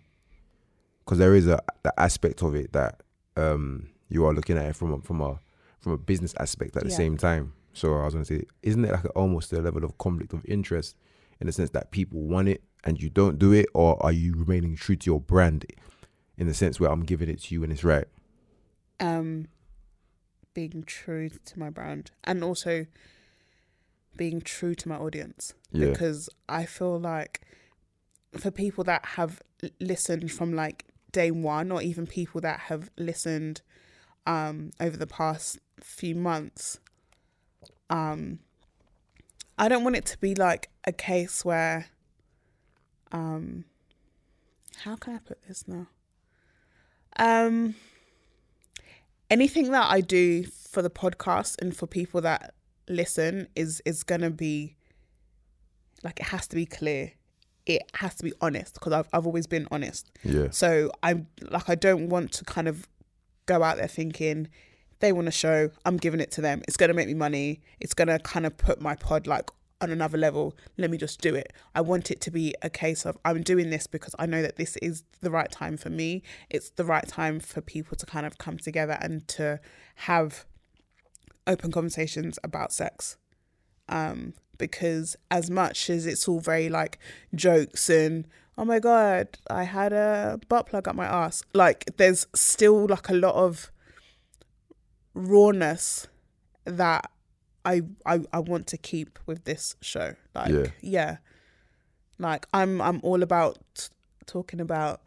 [1.00, 3.02] because there is a the aspect of it that
[3.38, 5.40] um you are looking at it from a, from a
[5.80, 6.96] from a business aspect at the Yeah.
[6.98, 7.54] same time.
[7.74, 10.46] So I was gonna say, isn't it like a, almost a level of conflict of
[10.46, 10.96] interest
[11.40, 14.34] in the sense that people want it and you don't do it, or are you
[14.36, 15.66] remaining true to your brand
[16.38, 18.06] in the sense where I'm giving it to you and it's right?
[19.02, 19.48] um
[20.54, 22.86] being true to my brand and also
[24.16, 25.90] being true to my audience Yeah.
[25.90, 27.42] because I feel like
[28.38, 29.42] for people that have
[29.82, 33.62] listened from like day one or even people that have listened
[34.26, 36.80] um over the past few months
[37.90, 38.40] um
[39.58, 41.88] I don't want it to be like a case where
[43.12, 43.66] um
[44.84, 45.88] how can I put this now
[47.18, 47.76] um
[49.30, 52.54] anything that I do for the podcast and for people that
[52.88, 54.76] listen is is gonna be
[56.04, 57.12] like it has to be clear.
[57.66, 60.12] It has to be honest because I've I've always been honest.
[60.24, 60.50] Yeah.
[60.52, 62.88] So I'm like I don't want to kind of
[63.46, 64.50] go out there thinking
[65.00, 66.62] they want a show, I'm giving it to them.
[66.68, 67.62] It's gonna make me money.
[67.80, 69.50] It's gonna kind of put my pod like
[69.86, 70.54] on another level.
[70.78, 71.54] Let me just do it.
[71.74, 74.58] I want it to be a case of I'm doing this because I know that
[74.58, 76.24] this is the right time for me.
[76.50, 79.60] It's the right time for people to kind of come together and to
[79.96, 80.46] have
[81.48, 83.18] open conversations about sex.
[83.88, 86.98] Um, because as much as it's all very like
[87.36, 92.26] jokes and oh my god, I had a butt plug up my ass, like there's
[92.34, 93.72] still like a lot of
[95.14, 96.08] rawness
[96.66, 97.12] that
[97.66, 100.16] I I, I want to keep with this show.
[100.34, 100.68] Like Yeah.
[100.82, 101.18] yeah.
[102.20, 103.88] Like I'm I'm all about t-
[104.26, 105.02] talking about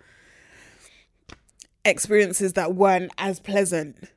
[1.85, 4.09] experiences that weren't as pleasant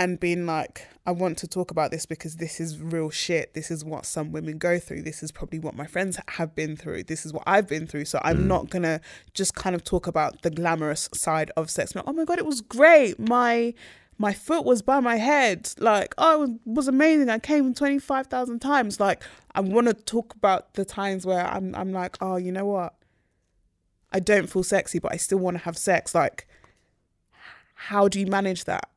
[0.00, 3.52] and being like, I want to talk about this because this is real shit.
[3.52, 5.02] This is what some women go through.
[5.02, 7.04] This is probably what my friends have been through.
[7.04, 8.06] This is what I've been through.
[8.06, 8.46] So I'm mm.
[8.46, 9.02] not gonna
[9.34, 11.94] just kind of talk about the glamorous side of sex.
[11.94, 13.18] Like, oh my god, it was great.
[13.18, 13.74] My
[14.20, 15.72] my foot was by my head.
[15.78, 17.30] Like, oh, it was amazing.
[17.30, 19.00] I came twenty five thousand times.
[19.00, 19.22] Like,
[19.54, 22.94] I want to talk about the times where I'm I'm like, oh, you know what?
[24.12, 26.14] I don't feel sexy, but I still want to have sex.
[26.14, 26.46] Like,
[27.74, 28.90] how do you manage that?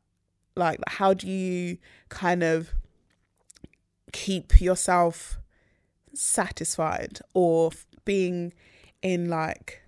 [0.58, 1.78] Like, how do you
[2.10, 2.72] kind of
[4.12, 5.40] keep yourself
[6.14, 7.72] satisfied or
[8.04, 8.52] being
[9.02, 9.84] in like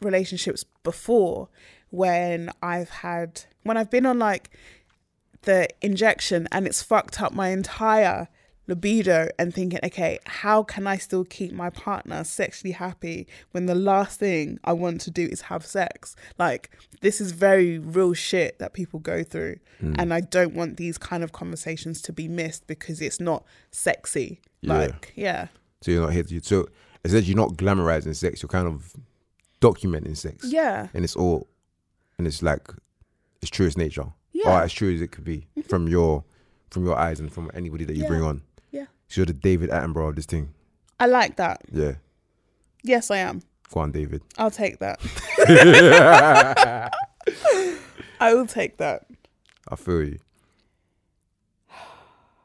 [0.00, 1.48] relationships before
[1.92, 4.50] when I've had, when I've been on like
[5.42, 8.28] the injection and it's fucked up my entire
[8.66, 13.74] libido and thinking, okay, how can I still keep my partner sexually happy when the
[13.74, 16.16] last thing I want to do is have sex?
[16.38, 16.70] Like,
[17.02, 19.56] this is very real shit that people go through.
[19.80, 19.94] Hmm.
[19.98, 24.40] And I don't want these kind of conversations to be missed because it's not sexy.
[24.62, 24.78] Yeah.
[24.78, 25.48] Like, yeah.
[25.82, 26.68] So you're not here to so
[27.04, 28.94] essentially you're not glamorizing sex, you're kind of
[29.60, 30.50] documenting sex.
[30.50, 30.88] Yeah.
[30.94, 31.48] And it's all
[32.18, 32.68] and it's like
[33.40, 34.06] it's true as nature.
[34.32, 34.44] Yeah.
[34.44, 34.50] Mm-hmm.
[34.50, 36.24] Or as true as it could be from your
[36.70, 38.08] from your eyes and from anybody that you Yeah.
[38.08, 38.42] bring on.
[38.70, 38.86] Yeah.
[39.08, 40.54] So you're the David Attenborough of this thing.
[40.98, 41.62] I like that.
[41.72, 41.94] Yeah.
[42.82, 43.42] Yes, I am.
[43.72, 44.22] Go on, David.
[44.38, 45.00] I'll take that.
[48.20, 49.06] I will take that.
[49.68, 50.18] I feel you.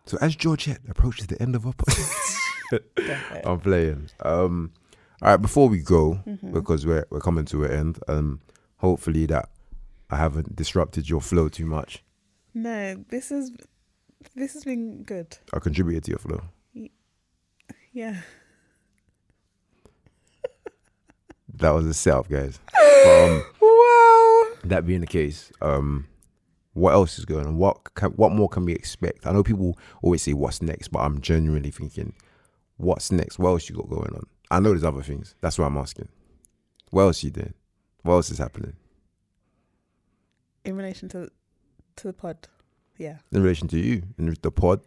[0.05, 2.39] So as Georgette approaches the end of our podcast,
[3.45, 4.09] I'm playing.
[4.23, 4.71] Um,
[5.21, 6.53] all right, before we go, Mm-hmm.
[6.53, 7.99] because we're we're coming to an end.
[8.07, 8.39] Um,
[8.77, 9.49] hopefully that
[10.09, 12.03] I haven't disrupted your flow too much.
[12.53, 13.51] No, this is
[14.35, 15.37] this has been good.
[15.53, 16.41] I contributed to your flow.
[17.93, 18.17] Yeah.
[21.55, 22.59] That was a setup, guys.
[22.71, 24.43] But, um, Wow.
[24.65, 26.07] that being the case, um,
[26.73, 27.57] what else is going on?
[27.57, 29.25] What can, what more can we expect?
[29.25, 32.13] I know people always say what's next, but I'm genuinely thinking,
[32.77, 33.39] what's next?
[33.39, 34.27] What else you got going on?
[34.51, 35.33] I know there's other things.
[35.41, 36.09] That's why I'm asking.
[36.91, 37.55] What else you doing?
[38.03, 38.73] What else is happening
[40.67, 41.29] in relation to
[41.95, 42.47] to the pod.
[42.97, 43.17] Yeah.
[43.31, 44.81] In relation to you in the pod.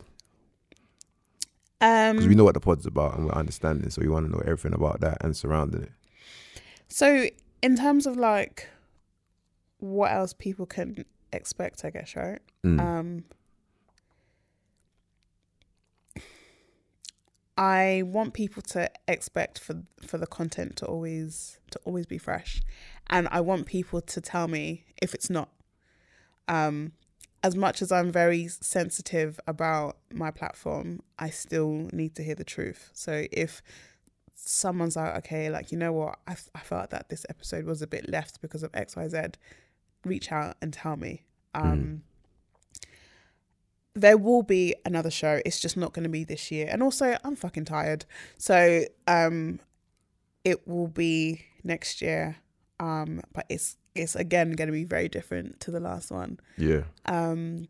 [1.81, 4.33] Um, because we know what the pod's about and we're understanding, so we want to
[4.33, 5.93] know everything about that and surrounding it.
[6.89, 7.29] So,
[7.63, 8.69] in terms of like
[9.79, 12.41] what else people can expect, I guess, right?
[12.63, 12.81] Mm.
[12.81, 13.25] Um,
[17.57, 22.61] I want people to expect for for the content to always to always be fresh,
[23.09, 25.49] and I want people to tell me if it's not
[26.51, 26.93] um,
[27.43, 32.45] as much as I'm very sensitive about my platform, I still need to hear the
[32.45, 32.91] truth.
[32.93, 33.63] So if
[34.35, 37.87] someone's like, okay, like you know what, I I felt that this episode was a
[37.87, 39.21] bit left because of X Y Z,
[40.05, 41.25] reach out and tell me.
[41.55, 42.01] Um, mm
[43.95, 45.41] there will be another show.
[45.45, 46.69] It's just not going to be this year.
[46.71, 48.05] And also, I'm fucking tired.
[48.39, 49.61] So, um,
[50.45, 52.37] it will be next year.
[52.79, 56.39] Um, but it's it's again going to be very different to the last one.
[56.57, 56.83] Yeah.
[57.07, 57.69] Um,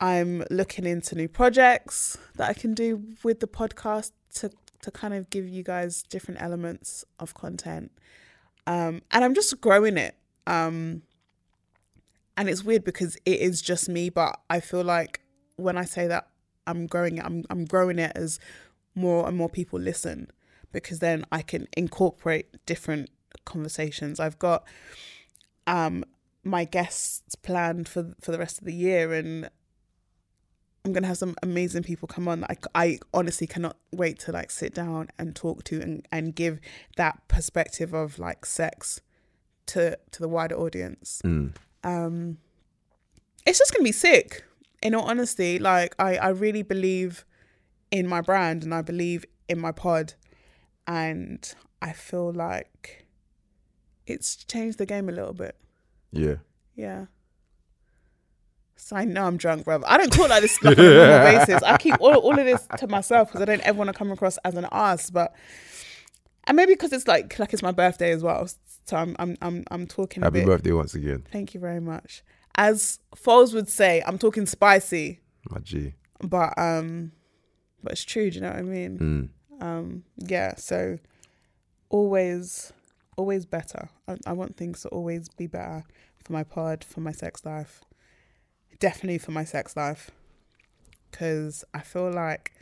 [0.00, 4.50] I'm looking into new projects that I can do with the podcast to
[4.82, 7.92] to kind of give you guys different elements of content.
[8.66, 10.16] Um, and I'm just growing it.
[10.46, 11.02] Um,
[12.40, 15.20] and it's weird because it is just me but i feel like
[15.56, 16.28] when i say that
[16.66, 18.40] i'm growing it i'm, I'm growing it as
[18.94, 20.30] more and more people listen
[20.72, 23.10] because then i can incorporate different
[23.44, 24.64] conversations i've got
[25.66, 26.04] um
[26.44, 29.50] my guests planned for for the rest of the year and
[30.82, 32.44] I'm gonna have some amazing people come on.
[32.44, 36.58] I, I honestly cannot wait to like sit down and talk to and, and give
[36.96, 39.02] that perspective of like sex
[39.66, 41.20] to to the wider audience.
[41.22, 41.52] Mm
[41.84, 42.38] um,
[43.46, 44.44] it's just gonna be sick.
[44.82, 47.24] In all honesty, like I, I really believe
[47.90, 50.14] in my brand and I believe in my pod,
[50.86, 52.99] and I feel like
[54.10, 55.56] it's changed the game a little bit.
[56.12, 56.36] Yeah.
[56.74, 57.06] Yeah.
[58.76, 59.84] So I know I'm drunk, brother.
[59.86, 61.62] I don't talk like this like on a normal basis.
[61.62, 64.10] I keep all, all of this to myself because I don't ever want to come
[64.10, 65.10] across as an ass.
[65.10, 65.34] But
[66.44, 68.48] and maybe because it's like like it's my birthday as well.
[68.86, 70.22] So I'm I'm I'm I'm talking.
[70.22, 71.24] Happy birthday once again.
[71.30, 72.22] Thank you very much.
[72.56, 75.20] As Foles would say, I'm talking spicy.
[75.48, 75.94] My G.
[76.22, 77.12] But um,
[77.82, 78.30] but it's true.
[78.30, 79.30] Do you know what I mean?
[79.60, 79.64] Mm.
[79.64, 80.56] Um, yeah.
[80.56, 80.98] So
[81.90, 82.72] always,
[83.20, 83.90] always better.
[84.08, 85.84] I, I want things to always be better
[86.24, 87.82] for my pod, for my sex life.
[88.78, 90.10] Definitely for my sex life,
[91.10, 92.52] because I feel like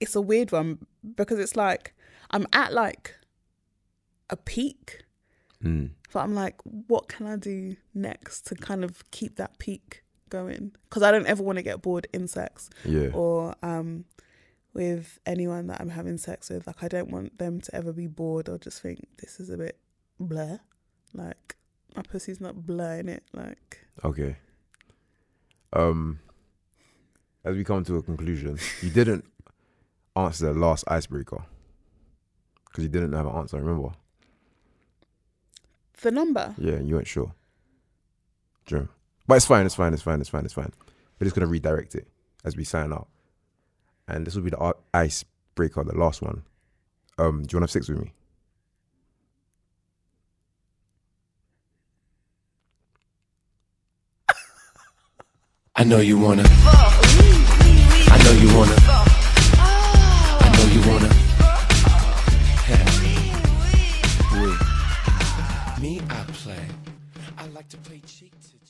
[0.00, 0.84] it's a weird one
[1.16, 1.94] because it's like
[2.32, 3.14] I'm at like
[4.28, 5.04] a peak.
[5.62, 5.90] Mm.
[6.12, 6.56] But I'm like,
[6.88, 10.72] what can I do next to kind of keep that peak going?
[10.88, 12.68] Because I don't ever want to get bored in sex.
[12.84, 13.10] Yeah.
[13.12, 14.06] Or um,
[14.76, 16.66] with anyone that I'm having sex with.
[16.66, 19.56] Like, I don't want them to ever be bored or just think this is a
[19.56, 19.78] bit
[20.20, 20.60] blur.
[21.14, 21.56] Like,
[21.96, 23.24] my pussy's not blur in it.
[23.32, 23.86] Like.
[24.04, 24.36] Okay.
[25.72, 26.20] Um.
[27.44, 29.24] As we come to a conclusion, you didn't
[30.14, 31.44] answer the last icebreaker
[32.66, 33.56] because you didn't have an answer.
[33.56, 33.92] Remember?
[36.02, 36.54] the number.
[36.58, 37.32] Yeah, you weren't sure.
[38.64, 38.88] True.
[39.26, 40.72] But it's fine, it's fine, it's fine, it's fine, it's fine.
[41.18, 42.06] We're just gonna redirect it
[42.44, 43.08] as we sign out
[44.08, 45.24] and this will be the ice
[45.54, 46.42] breaker, the last one.
[47.18, 48.12] Um, do you want to have sex with me?
[55.78, 56.44] I know you wanna.
[58.08, 58.76] I know you wanna.
[60.40, 61.12] I know you wanna.
[65.80, 66.66] Me, I play.
[67.36, 68.65] I like to play cheek to.